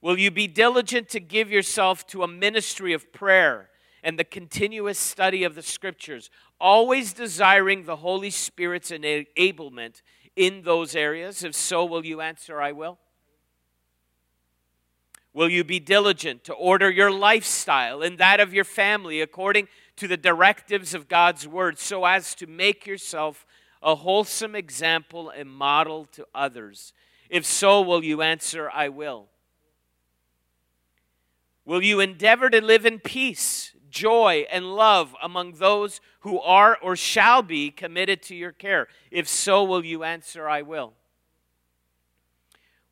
Will 0.01 0.17
you 0.17 0.31
be 0.31 0.47
diligent 0.47 1.09
to 1.09 1.21
give 1.21 1.51
yourself 1.51 2.07
to 2.09 2.23
a 2.23 2.29
ministry 2.29 2.93
of 2.93 3.13
prayer 3.13 3.71
and 4.05 4.17
the 4.17 4.25
continuous 4.25 5.01
study 5.01 5.43
of 5.43 5.57
the 5.57 5.63
Scriptures, 5.63 6.31
always 6.61 7.13
desiring 7.13 7.83
the 7.83 7.97
Holy 7.97 8.31
Spirit's 8.31 8.93
enablement 8.93 10.03
in 10.37 10.63
those 10.63 10.95
areas? 10.95 11.43
If 11.43 11.57
so, 11.57 11.85
will 11.85 12.07
you 12.07 12.21
answer, 12.21 12.61
I 12.61 12.71
will? 12.71 12.99
Will 15.35 15.49
you 15.49 15.65
be 15.65 15.81
diligent 15.81 16.45
to 16.45 16.53
order 16.53 16.91
your 16.91 17.11
lifestyle 17.11 18.03
and 18.03 18.19
that 18.19 18.39
of 18.39 18.53
your 18.53 18.65
family 18.65 19.21
according 19.21 19.69
to 19.97 20.07
the 20.07 20.17
directives 20.17 20.93
of 20.95 21.09
God's 21.09 21.49
Word 21.49 21.79
so 21.79 22.05
as 22.05 22.35
to 22.37 22.47
make 22.47 22.87
yourself 22.87 23.47
a 23.83 23.95
wholesome 23.95 24.55
example 24.55 25.31
and 25.31 25.51
model 25.51 26.05
to 26.13 26.27
others? 26.35 26.93
If 27.31 27.47
so, 27.47 27.81
will 27.81 28.05
you 28.05 28.21
answer, 28.21 28.71
I 28.71 28.91
will? 28.91 29.29
Will 31.65 31.83
you 31.83 32.01
endeavor 32.01 32.51
to 32.51 32.61
live 32.61 32.85
in 32.85 32.99
peace, 32.99 33.73
joy, 33.89 34.45
and 34.53 34.75
love 34.77 35.17
among 35.23 35.53
those 35.53 36.01
who 36.21 36.41
are 36.41 36.77
or 36.83 36.95
shall 36.95 37.41
be 37.41 37.71
committed 37.71 38.21
to 38.25 38.35
your 38.35 38.53
care? 38.53 38.89
If 39.11 39.29
so, 39.29 39.65
will 39.65 39.85
you 39.85 40.05
answer, 40.05 40.47
I 40.47 40.61
will? 40.61 40.93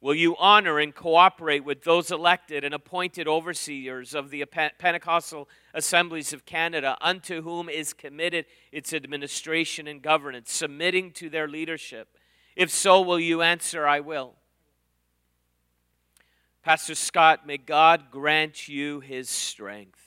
Will 0.03 0.15
you 0.15 0.35
honor 0.39 0.79
and 0.79 0.95
cooperate 0.95 1.63
with 1.63 1.85
those 1.85 2.11
elected 2.11 2.65
and 2.65 2.73
appointed 2.73 3.29
overseers 3.29 4.15
of 4.15 4.31
the 4.31 4.47
Pentecostal 4.47 5.47
Assemblies 5.75 6.33
of 6.33 6.47
Canada, 6.47 6.97
unto 7.03 7.43
whom 7.43 7.69
is 7.69 7.93
committed 7.93 8.47
its 8.73 8.95
administration 8.95 9.87
and 9.87 10.01
governance, 10.01 10.53
submitting 10.53 11.13
to 11.13 11.29
their 11.29 11.47
leadership? 11.47 12.17
If 12.57 12.71
so, 12.71 13.03
will 13.03 13.21
you 13.21 13.43
answer, 13.43 13.87
I 13.87 14.01
will? 14.01 14.37
Pastor 16.63 16.95
Scott, 16.95 17.47
may 17.47 17.59
God 17.59 18.11
grant 18.11 18.69
you 18.69 19.01
his 19.01 19.29
strength 19.29 20.01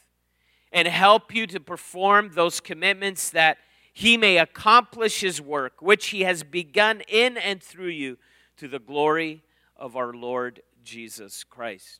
and 0.71 0.87
help 0.87 1.35
you 1.35 1.45
to 1.47 1.59
perform 1.59 2.31
those 2.33 2.59
commitments 2.59 3.29
that 3.29 3.59
he 3.93 4.17
may 4.17 4.39
accomplish 4.39 5.21
his 5.21 5.39
work, 5.39 5.81
which 5.83 6.07
he 6.07 6.21
has 6.21 6.41
begun 6.43 7.01
in 7.07 7.37
and 7.37 7.61
through 7.61 7.89
you 7.89 8.17
to 8.57 8.67
the 8.67 8.79
glory 8.79 9.43
of 9.83 9.97
our 9.97 10.13
Lord 10.13 10.61
Jesus 10.85 11.43
Christ. 11.43 11.99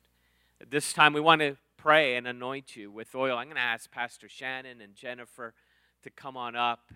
At 0.58 0.70
this 0.70 0.94
time, 0.94 1.12
we 1.12 1.20
want 1.20 1.42
to 1.42 1.58
pray 1.76 2.16
and 2.16 2.26
anoint 2.26 2.76
you 2.76 2.90
with 2.90 3.14
oil. 3.14 3.36
I'm 3.36 3.44
going 3.44 3.56
to 3.56 3.60
ask 3.60 3.90
Pastor 3.90 4.26
Shannon 4.26 4.80
and 4.80 4.94
Jennifer 4.94 5.52
to 6.02 6.08
come 6.08 6.34
on 6.34 6.56
up. 6.56 6.90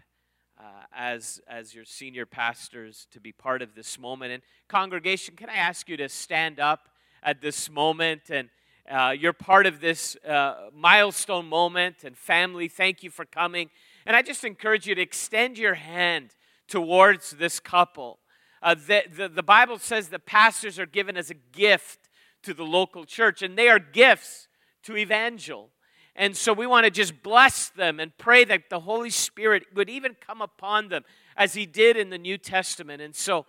Uh, 0.58 0.64
as, 0.92 1.40
as 1.46 1.72
your 1.72 1.84
senior 1.84 2.26
pastors 2.26 3.06
to 3.12 3.20
be 3.20 3.30
part 3.30 3.62
of 3.62 3.76
this 3.76 3.96
moment. 3.96 4.32
And, 4.32 4.42
congregation, 4.66 5.36
can 5.36 5.48
I 5.48 5.54
ask 5.54 5.88
you 5.88 5.96
to 5.98 6.08
stand 6.08 6.58
up 6.58 6.88
at 7.22 7.40
this 7.40 7.70
moment 7.70 8.22
and 8.28 8.48
uh, 8.90 9.14
you're 9.16 9.32
part 9.32 9.66
of 9.66 9.80
this 9.80 10.16
uh, 10.26 10.70
milestone 10.74 11.46
moment, 11.46 12.02
and 12.02 12.16
family, 12.16 12.66
thank 12.66 13.04
you 13.04 13.10
for 13.10 13.24
coming. 13.24 13.70
And 14.04 14.16
I 14.16 14.22
just 14.22 14.42
encourage 14.42 14.86
you 14.86 14.96
to 14.96 15.00
extend 15.00 15.58
your 15.58 15.74
hand 15.74 16.30
towards 16.66 17.32
this 17.32 17.60
couple. 17.60 18.18
Uh, 18.62 18.74
the, 18.74 19.04
the, 19.14 19.28
the 19.28 19.42
Bible 19.42 19.78
says 19.78 20.08
that 20.08 20.26
pastors 20.26 20.78
are 20.78 20.86
given 20.86 21.16
as 21.16 21.30
a 21.30 21.34
gift 21.34 22.08
to 22.42 22.54
the 22.54 22.64
local 22.64 23.04
church, 23.04 23.42
and 23.42 23.56
they 23.56 23.68
are 23.68 23.78
gifts 23.78 24.48
to 24.84 24.96
Evangel. 24.96 25.70
And 26.16 26.36
so 26.36 26.52
we 26.52 26.66
want 26.66 26.84
to 26.84 26.90
just 26.90 27.22
bless 27.22 27.68
them 27.68 28.00
and 28.00 28.16
pray 28.18 28.44
that 28.44 28.70
the 28.70 28.80
Holy 28.80 29.10
Spirit 29.10 29.66
would 29.74 29.88
even 29.88 30.16
come 30.20 30.42
upon 30.42 30.88
them 30.88 31.04
as 31.36 31.54
He 31.54 31.64
did 31.64 31.96
in 31.96 32.10
the 32.10 32.18
New 32.18 32.38
Testament. 32.38 33.00
And 33.00 33.14
so, 33.14 33.46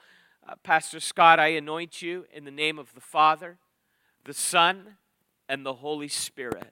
uh, 0.47 0.53
Pastor 0.63 0.99
Scott, 0.99 1.39
I 1.39 1.47
anoint 1.49 2.01
you 2.01 2.25
in 2.31 2.45
the 2.45 2.51
name 2.51 2.77
of 2.77 2.93
the 2.93 3.01
Father, 3.01 3.57
the 4.25 4.33
Son, 4.33 4.97
and 5.47 5.65
the 5.65 5.73
Holy 5.73 6.07
Spirit. 6.07 6.71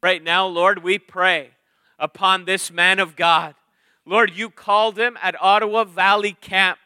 Right 0.00 0.22
now, 0.22 0.46
Lord, 0.46 0.84
we 0.84 0.98
pray 0.98 1.50
upon 1.98 2.44
this 2.44 2.70
man 2.70 3.00
of 3.00 3.16
God. 3.16 3.56
Lord, 4.04 4.36
you 4.36 4.50
called 4.50 4.96
him 4.96 5.18
at 5.20 5.34
Ottawa 5.42 5.84
Valley 5.84 6.36
Camp. 6.40 6.78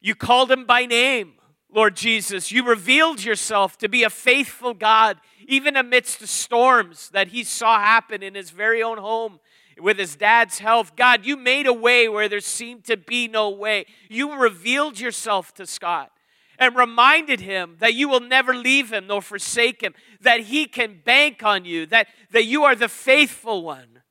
You 0.00 0.14
called 0.14 0.50
him 0.50 0.64
by 0.64 0.86
name, 0.86 1.34
Lord 1.70 1.96
Jesus. 1.96 2.52
You 2.52 2.64
revealed 2.64 3.24
yourself 3.24 3.76
to 3.78 3.88
be 3.88 4.02
a 4.02 4.10
faithful 4.10 4.74
God, 4.74 5.18
even 5.48 5.76
amidst 5.76 6.20
the 6.20 6.26
storms 6.26 7.08
that 7.10 7.28
he 7.28 7.44
saw 7.44 7.78
happen 7.80 8.22
in 8.22 8.34
his 8.34 8.50
very 8.50 8.82
own 8.82 8.98
home 8.98 9.40
with 9.80 9.98
his 9.98 10.16
dad's 10.16 10.58
health. 10.58 10.96
God, 10.96 11.26
you 11.26 11.36
made 11.36 11.66
a 11.66 11.72
way 11.72 12.08
where 12.08 12.28
there 12.28 12.40
seemed 12.40 12.84
to 12.84 12.96
be 12.96 13.28
no 13.28 13.50
way. 13.50 13.84
You 14.08 14.34
revealed 14.34 14.98
yourself 14.98 15.52
to 15.54 15.66
Scott. 15.66 16.12
and 16.58 16.74
reminded 16.76 17.40
him 17.40 17.76
that 17.80 17.94
you 17.94 18.08
will 18.08 18.20
never 18.20 18.54
leave 18.54 18.92
him 18.92 19.06
nor 19.06 19.22
forsake 19.22 19.82
him, 19.82 19.94
that 20.20 20.40
he 20.40 20.66
can 20.66 21.00
bank 21.04 21.42
on 21.42 21.64
you, 21.64 21.86
that, 21.86 22.08
that 22.30 22.44
you 22.44 22.64
are 22.64 22.74
the 22.74 22.88
faithful 22.88 23.62
one, 23.62 24.02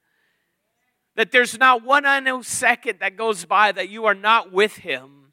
that 1.15 1.31
there's 1.31 1.57
not 1.57 1.83
one 1.83 2.05
unknown 2.05 2.43
second 2.43 2.99
that 2.99 3.15
goes 3.15 3.45
by 3.45 3.71
that 3.71 3.89
you 3.89 4.05
are 4.05 4.15
not 4.15 4.51
with 4.51 4.77
him. 4.77 5.24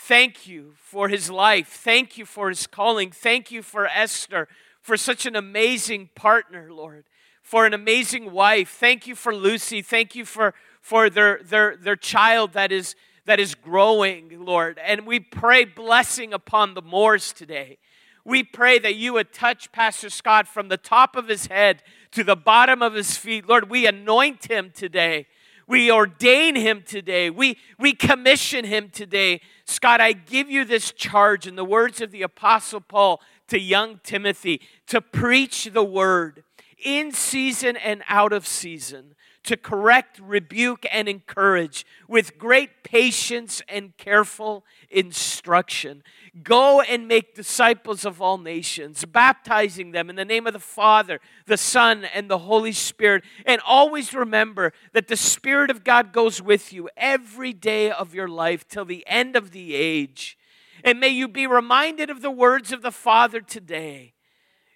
Thank 0.00 0.46
you 0.46 0.74
for 0.76 1.08
his 1.08 1.28
life. 1.28 1.68
Thank 1.68 2.16
you 2.16 2.24
for 2.24 2.48
his 2.48 2.66
calling. 2.66 3.10
Thank 3.10 3.50
you 3.50 3.62
for 3.62 3.86
Esther, 3.86 4.48
for 4.80 4.96
such 4.96 5.26
an 5.26 5.36
amazing 5.36 6.10
partner, 6.14 6.72
Lord, 6.72 7.04
for 7.42 7.66
an 7.66 7.74
amazing 7.74 8.32
wife. 8.32 8.70
Thank 8.70 9.06
you 9.06 9.14
for 9.14 9.34
Lucy. 9.34 9.82
Thank 9.82 10.14
you 10.14 10.24
for, 10.24 10.54
for 10.80 11.10
their, 11.10 11.40
their, 11.42 11.76
their 11.76 11.96
child 11.96 12.52
that 12.52 12.72
is 12.72 12.94
that 13.28 13.38
is 13.38 13.54
growing, 13.54 14.42
Lord. 14.46 14.80
And 14.82 15.06
we 15.06 15.20
pray 15.20 15.66
blessing 15.66 16.32
upon 16.32 16.72
the 16.72 16.80
Moores 16.80 17.34
today. 17.34 17.76
We 18.24 18.42
pray 18.42 18.78
that 18.78 18.94
you 18.94 19.12
would 19.12 19.34
touch 19.34 19.70
Pastor 19.70 20.08
Scott 20.08 20.48
from 20.48 20.68
the 20.68 20.78
top 20.78 21.14
of 21.14 21.28
his 21.28 21.46
head 21.46 21.82
to 22.12 22.24
the 22.24 22.36
bottom 22.36 22.80
of 22.80 22.94
his 22.94 23.18
feet. 23.18 23.46
Lord, 23.46 23.68
we 23.68 23.86
anoint 23.86 24.50
him 24.50 24.72
today. 24.74 25.26
We 25.68 25.92
ordain 25.92 26.56
him 26.56 26.82
today. 26.82 27.28
We, 27.28 27.58
we 27.78 27.92
commission 27.92 28.64
him 28.64 28.88
today. 28.88 29.42
Scott, 29.66 30.00
I 30.00 30.12
give 30.12 30.50
you 30.50 30.64
this 30.64 30.92
charge 30.92 31.46
in 31.46 31.56
the 31.56 31.64
words 31.64 32.00
of 32.00 32.10
the 32.10 32.22
Apostle 32.22 32.80
Paul 32.80 33.20
to 33.48 33.60
young 33.60 34.00
Timothy 34.02 34.62
to 34.86 35.02
preach 35.02 35.66
the 35.66 35.84
word 35.84 36.42
in 36.82 37.12
season 37.12 37.76
and 37.76 38.02
out 38.08 38.32
of 38.32 38.46
season 38.46 39.14
to 39.44 39.56
correct, 39.56 40.18
rebuke, 40.20 40.84
and 40.92 41.08
encourage 41.08 41.86
with 42.06 42.38
great 42.38 42.82
patience 42.82 43.62
and 43.68 43.96
careful 43.96 44.64
instruction. 44.90 46.02
Go 46.42 46.80
and 46.80 47.08
make 47.08 47.34
disciples 47.34 48.04
of 48.04 48.20
all 48.20 48.38
nations, 48.38 49.04
baptizing 49.04 49.92
them 49.92 50.10
in 50.10 50.16
the 50.16 50.24
name 50.24 50.46
of 50.46 50.52
the 50.52 50.58
Father, 50.58 51.20
the 51.46 51.56
Son, 51.56 52.04
and 52.14 52.30
the 52.30 52.38
Holy 52.38 52.72
Spirit. 52.72 53.24
And 53.46 53.60
always 53.66 54.12
remember 54.12 54.72
that 54.92 55.08
the 55.08 55.16
Spirit 55.16 55.70
of 55.70 55.84
God 55.84 56.12
goes 56.12 56.42
with 56.42 56.72
you 56.72 56.88
every 56.96 57.52
day 57.52 57.90
of 57.90 58.14
your 58.14 58.28
life 58.28 58.66
till 58.68 58.84
the 58.84 59.04
end 59.06 59.36
of 59.36 59.52
the 59.52 59.74
age. 59.74 60.36
And 60.84 61.00
may 61.00 61.08
you 61.08 61.28
be 61.28 61.46
reminded 61.46 62.10
of 62.10 62.22
the 62.22 62.30
words 62.30 62.72
of 62.72 62.82
the 62.82 62.92
Father 62.92 63.40
today 63.40 64.14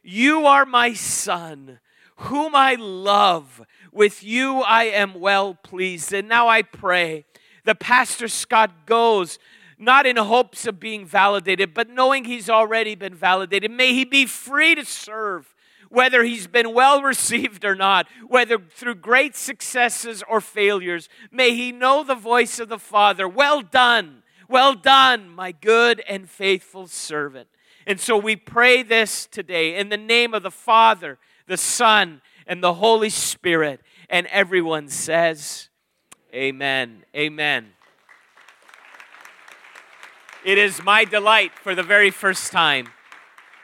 You 0.02 0.46
are 0.46 0.64
my 0.64 0.94
Son 0.94 1.78
whom 2.16 2.54
I 2.54 2.74
love. 2.74 3.62
With 3.92 4.24
you 4.24 4.62
I 4.62 4.84
am 4.84 5.20
well 5.20 5.54
pleased. 5.54 6.12
And 6.12 6.28
now 6.28 6.48
I 6.48 6.62
pray 6.62 7.26
the 7.64 7.74
Pastor 7.74 8.26
Scott 8.26 8.86
goes 8.86 9.38
not 9.78 10.06
in 10.06 10.16
hopes 10.16 10.66
of 10.66 10.78
being 10.78 11.04
validated, 11.04 11.74
but 11.74 11.90
knowing 11.90 12.24
he's 12.24 12.48
already 12.48 12.94
been 12.94 13.14
validated. 13.14 13.70
May 13.70 13.92
he 13.92 14.04
be 14.04 14.26
free 14.26 14.76
to 14.76 14.84
serve, 14.84 15.54
whether 15.88 16.22
he's 16.22 16.46
been 16.46 16.72
well 16.72 17.02
received 17.02 17.64
or 17.64 17.74
not, 17.74 18.06
whether 18.28 18.58
through 18.58 18.94
great 18.94 19.34
successes 19.34 20.22
or 20.28 20.40
failures. 20.40 21.08
May 21.30 21.54
he 21.54 21.72
know 21.72 22.04
the 22.04 22.14
voice 22.14 22.60
of 22.60 22.68
the 22.68 22.78
Father. 22.78 23.28
Well 23.28 23.60
done, 23.60 24.22
well 24.48 24.74
done, 24.74 25.28
my 25.28 25.50
good 25.50 26.00
and 26.08 26.30
faithful 26.30 26.86
servant. 26.86 27.48
And 27.84 27.98
so 27.98 28.16
we 28.16 28.36
pray 28.36 28.84
this 28.84 29.26
today 29.26 29.76
in 29.76 29.88
the 29.88 29.96
name 29.96 30.32
of 30.32 30.44
the 30.44 30.50
Father 30.50 31.18
the 31.48 31.56
Son, 31.56 32.22
and 32.46 32.62
the 32.62 32.74
Holy 32.74 33.10
Spirit. 33.10 33.80
And 34.08 34.26
everyone 34.28 34.88
says, 34.88 35.68
Amen. 36.34 37.04
Amen. 37.14 37.72
It 40.44 40.58
is 40.58 40.82
my 40.82 41.04
delight 41.04 41.52
for 41.54 41.74
the 41.74 41.82
very 41.82 42.10
first 42.10 42.50
time 42.50 42.88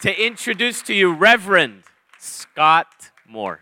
to 0.00 0.24
introduce 0.24 0.80
to 0.82 0.94
you 0.94 1.12
Reverend 1.12 1.82
Scott 2.20 3.10
Moore. 3.26 3.60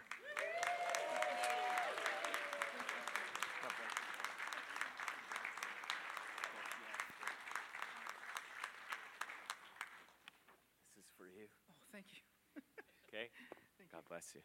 This 10.95 11.05
is 11.05 11.11
for 11.17 11.25
you. 11.25 11.47
Oh, 11.71 11.75
thank 11.91 12.07
you. 12.13 12.61
okay. 13.09 13.31
Thank 13.79 13.93
God 13.93 14.03
bless 14.09 14.35
you. 14.35 14.43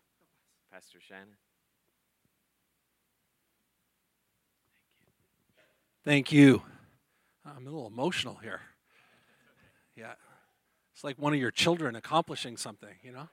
Pastor 0.72 0.99
Shannon. 1.01 1.28
Thank 6.05 6.32
you. 6.32 6.59
Thank 6.59 6.63
you. 6.63 6.63
I'm 7.45 7.67
a 7.67 7.69
little 7.69 7.88
emotional 7.88 8.39
here. 8.41 8.61
Yeah. 9.97 10.13
It's 10.93 11.03
like 11.03 11.17
one 11.19 11.34
of 11.34 11.39
your 11.39 11.51
children 11.51 11.97
accomplishing 11.97 12.55
something, 12.55 12.95
you 13.03 13.11
know? 13.11 13.28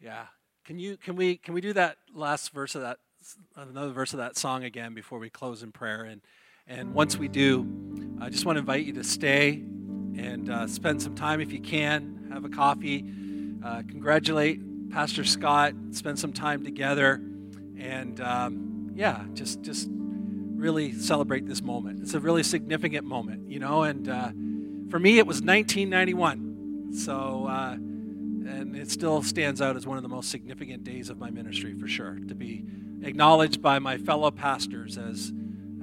Yeah. 0.00 0.24
Can 0.64 0.80
you 0.80 0.96
can 0.96 1.14
we 1.14 1.36
can 1.36 1.54
we 1.54 1.60
do 1.60 1.72
that 1.74 1.98
last 2.12 2.52
verse 2.52 2.74
of 2.74 2.82
that 2.82 2.98
another 3.54 3.92
verse 3.92 4.12
of 4.12 4.18
that 4.18 4.36
song 4.36 4.64
again 4.64 4.94
before 4.94 5.20
we 5.20 5.30
close 5.30 5.62
in 5.62 5.70
prayer 5.70 6.02
and 6.02 6.22
and 6.66 6.92
once 6.92 7.16
we 7.16 7.28
do, 7.28 7.68
I 8.20 8.30
just 8.30 8.46
want 8.46 8.56
to 8.56 8.60
invite 8.60 8.84
you 8.84 8.94
to 8.94 9.04
stay 9.04 9.62
and 10.16 10.50
uh, 10.50 10.66
spend 10.66 11.02
some 11.02 11.14
time 11.14 11.40
if 11.40 11.52
you 11.52 11.60
can, 11.60 12.30
have 12.32 12.44
a 12.44 12.48
coffee, 12.48 13.04
uh, 13.62 13.82
congratulate 13.88 14.60
Pastor 14.94 15.24
Scott, 15.24 15.74
spend 15.90 16.20
some 16.20 16.32
time 16.32 16.62
together, 16.62 17.20
and 17.76 18.20
um, 18.20 18.92
yeah, 18.94 19.24
just 19.34 19.60
just 19.62 19.88
really 19.90 20.92
celebrate 20.92 21.48
this 21.48 21.62
moment. 21.62 22.00
It's 22.00 22.14
a 22.14 22.20
really 22.20 22.44
significant 22.44 23.04
moment, 23.04 23.50
you 23.50 23.58
know. 23.58 23.82
And 23.82 24.08
uh, 24.08 24.28
for 24.90 25.00
me, 25.00 25.18
it 25.18 25.26
was 25.26 25.42
1991, 25.42 26.92
so 26.94 27.46
uh, 27.48 27.72
and 27.72 28.76
it 28.76 28.88
still 28.88 29.20
stands 29.24 29.60
out 29.60 29.74
as 29.74 29.84
one 29.84 29.96
of 29.96 30.04
the 30.04 30.08
most 30.08 30.30
significant 30.30 30.84
days 30.84 31.10
of 31.10 31.18
my 31.18 31.28
ministry 31.28 31.74
for 31.74 31.88
sure. 31.88 32.20
To 32.28 32.34
be 32.36 32.64
acknowledged 33.02 33.60
by 33.60 33.80
my 33.80 33.98
fellow 33.98 34.30
pastors 34.30 34.96
as 34.96 35.32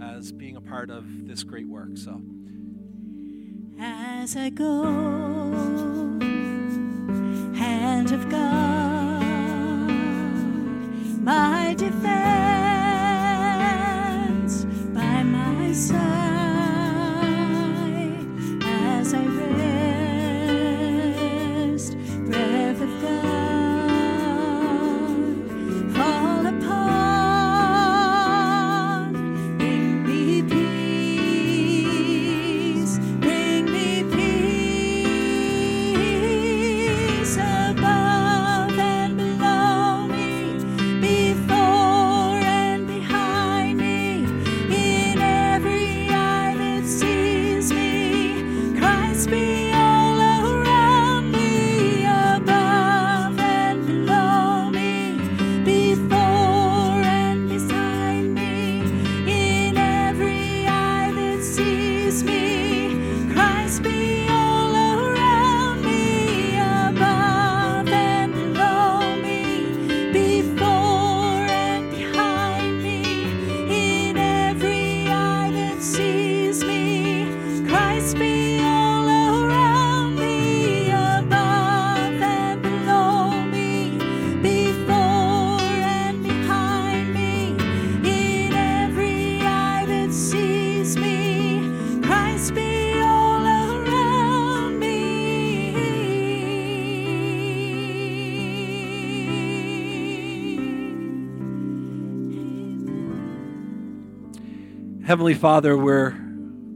as 0.01 0.32
being 0.32 0.55
a 0.55 0.62
part 0.62 0.89
of 0.89 1.28
this 1.28 1.43
great 1.43 1.68
work. 1.68 1.97
So. 1.97 2.22
As 3.78 4.38
I 4.38 4.51
go, 4.51 4.84
hand 7.57 8.14
of 8.14 8.30
God 8.30 8.81
my 11.24 11.76
defense 11.78 12.61
Heavenly 105.12 105.34
Father, 105.34 105.76
we're, 105.76 106.16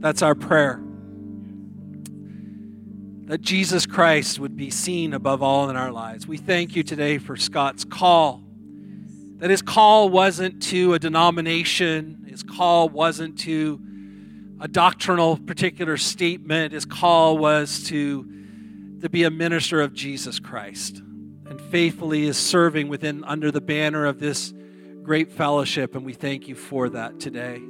that's 0.00 0.20
our 0.20 0.34
prayer. 0.34 0.78
that 3.28 3.40
Jesus 3.40 3.86
Christ 3.86 4.38
would 4.38 4.58
be 4.58 4.68
seen 4.68 5.14
above 5.14 5.42
all 5.42 5.70
in 5.70 5.76
our 5.76 5.90
lives. 5.90 6.26
We 6.26 6.36
thank 6.36 6.76
you 6.76 6.82
today 6.82 7.16
for 7.16 7.38
Scott's 7.38 7.86
call. 7.86 8.44
That 9.38 9.48
his 9.48 9.62
call 9.62 10.10
wasn't 10.10 10.62
to 10.64 10.92
a 10.92 10.98
denomination, 10.98 12.26
his 12.28 12.42
call 12.42 12.90
wasn't 12.90 13.38
to 13.38 13.80
a 14.60 14.68
doctrinal 14.68 15.38
particular 15.38 15.96
statement. 15.96 16.74
His 16.74 16.84
call 16.84 17.38
was 17.38 17.84
to, 17.84 18.22
to 19.00 19.08
be 19.08 19.24
a 19.24 19.30
minister 19.30 19.80
of 19.80 19.94
Jesus 19.94 20.40
Christ 20.40 20.98
and 20.98 21.58
faithfully 21.58 22.26
is 22.26 22.36
serving 22.36 22.88
within 22.88 23.24
under 23.24 23.50
the 23.50 23.62
banner 23.62 24.04
of 24.04 24.20
this 24.20 24.52
great 25.02 25.32
fellowship. 25.32 25.94
And 25.94 26.04
we 26.04 26.12
thank 26.12 26.48
you 26.48 26.54
for 26.54 26.90
that 26.90 27.18
today 27.18 27.62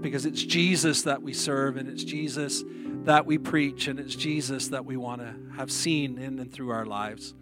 because 0.00 0.26
it's 0.26 0.42
Jesus 0.42 1.02
that 1.02 1.22
we 1.22 1.32
serve 1.32 1.76
and 1.76 1.88
it's 1.88 2.04
Jesus 2.04 2.64
that 3.04 3.26
we 3.26 3.38
preach 3.38 3.88
and 3.88 3.98
it's 3.98 4.14
Jesus 4.14 4.68
that 4.68 4.84
we 4.84 4.96
want 4.96 5.20
to 5.20 5.34
have 5.56 5.70
seen 5.70 6.18
in 6.18 6.38
and 6.38 6.52
through 6.52 6.70
our 6.70 6.86
lives. 6.86 7.34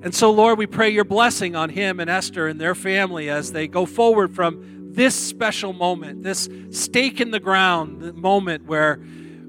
And 0.00 0.14
so, 0.14 0.30
Lord, 0.30 0.58
we 0.58 0.66
pray 0.66 0.90
your 0.90 1.04
blessing 1.04 1.56
on 1.56 1.70
him 1.70 1.98
and 1.98 2.08
Esther 2.08 2.46
and 2.46 2.60
their 2.60 2.74
family 2.74 3.28
as 3.30 3.52
they 3.52 3.66
go 3.66 3.84
forward 3.84 4.34
from 4.34 4.92
this 4.92 5.14
special 5.14 5.72
moment, 5.72 6.22
this 6.22 6.48
stake 6.70 7.20
in 7.20 7.30
the 7.30 7.40
ground 7.40 8.14
moment 8.14 8.64
where, 8.64 8.96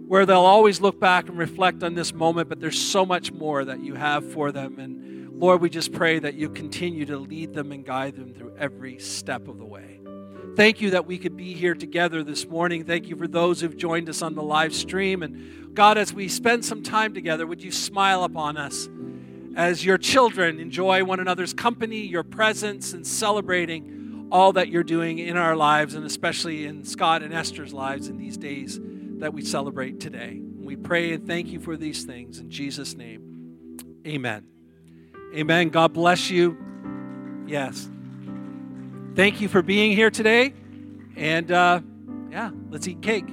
where 0.08 0.26
they'll 0.26 0.40
always 0.40 0.82
look 0.82 1.00
back 1.00 1.30
and 1.30 1.38
reflect 1.38 1.84
on 1.84 1.94
this 1.94 2.14
moment, 2.14 2.50
but 2.50 2.60
there's 2.60 2.80
so 2.80 3.06
much 3.06 3.32
more 3.32 3.64
that 3.64 3.80
you 3.80 3.96
have 3.96 4.32
for 4.32 4.52
them. 4.52 4.80
And 4.80 5.40
Lord, 5.40 5.62
we 5.62 5.70
just 5.70 5.94
pray 5.94 6.20
that 6.20 6.34
you 6.34 6.50
continue 6.50 7.06
to 7.06 7.18
lead 7.18 7.54
them 7.54 7.72
and 7.72 7.86
guide 7.86 8.16
them 8.16 8.34
through 8.34 8.56
every 8.58 9.00
step 9.00 9.48
of 9.48 9.58
the 9.58 9.66
way. 9.66 9.99
Thank 10.56 10.82
you 10.82 10.92
that 10.92 11.06
we 11.06 11.18
could 11.18 11.38
be 11.38 11.54
here 11.54 11.74
together 11.74 12.24
this 12.24 12.46
morning. 12.46 12.84
Thank 12.84 13.08
you 13.08 13.16
for 13.16 13.28
those 13.28 13.62
who've 13.62 13.78
joined 13.78 14.10
us 14.10 14.22
on 14.22 14.36
the 14.36 14.44
live 14.44 14.74
stream. 14.74 15.24
And 15.24 15.74
God, 15.74 15.98
as 15.98 16.14
we 16.14 16.28
spend 16.28 16.66
some 16.66 16.84
time 16.84 17.14
together, 17.14 17.48
would 17.48 17.64
you 17.64 17.72
smile 17.72 18.24
upon 18.24 18.58
us 18.58 18.90
as 19.56 19.86
your 19.86 19.98
children 19.98 20.60
enjoy 20.60 21.04
one 21.04 21.20
another's 21.20 21.54
company, 21.54 22.02
your 22.02 22.24
presence, 22.24 22.94
and 22.94 23.06
celebrating 23.06 24.28
all 24.32 24.54
that 24.54 24.70
you're 24.70 24.84
doing 24.84 25.20
in 25.20 25.38
our 25.38 25.56
lives, 25.56 25.96
and 25.96 26.06
especially 26.06 26.66
in 26.66 26.84
Scott 26.84 27.24
and 27.24 27.34
Esther's 27.34 27.74
lives 27.74 28.08
in 28.08 28.18
these 28.18 28.38
days 28.38 28.80
that 29.20 29.34
we 29.34 29.42
celebrate 29.42 30.00
today. 30.00 30.42
We 30.60 30.76
pray 30.76 31.14
and 31.14 31.26
thank 31.26 31.48
you 31.48 31.60
for 31.60 31.78
these 31.78 32.04
things. 32.04 32.40
In 32.40 32.50
Jesus' 32.50 32.96
name, 32.96 33.78
amen. 34.06 34.46
Amen. 35.36 35.70
God 35.70 35.94
bless 35.94 36.30
you. 36.30 36.58
Yes. 37.48 37.90
Thank 39.20 39.42
you 39.42 39.50
for 39.50 39.62
being 39.62 39.92
here 39.92 40.10
today. 40.10 40.54
And 41.18 41.52
uh, 41.52 41.82
yeah, 42.32 42.52
let's 42.70 42.88
eat 42.88 43.02
cake. 43.02 43.26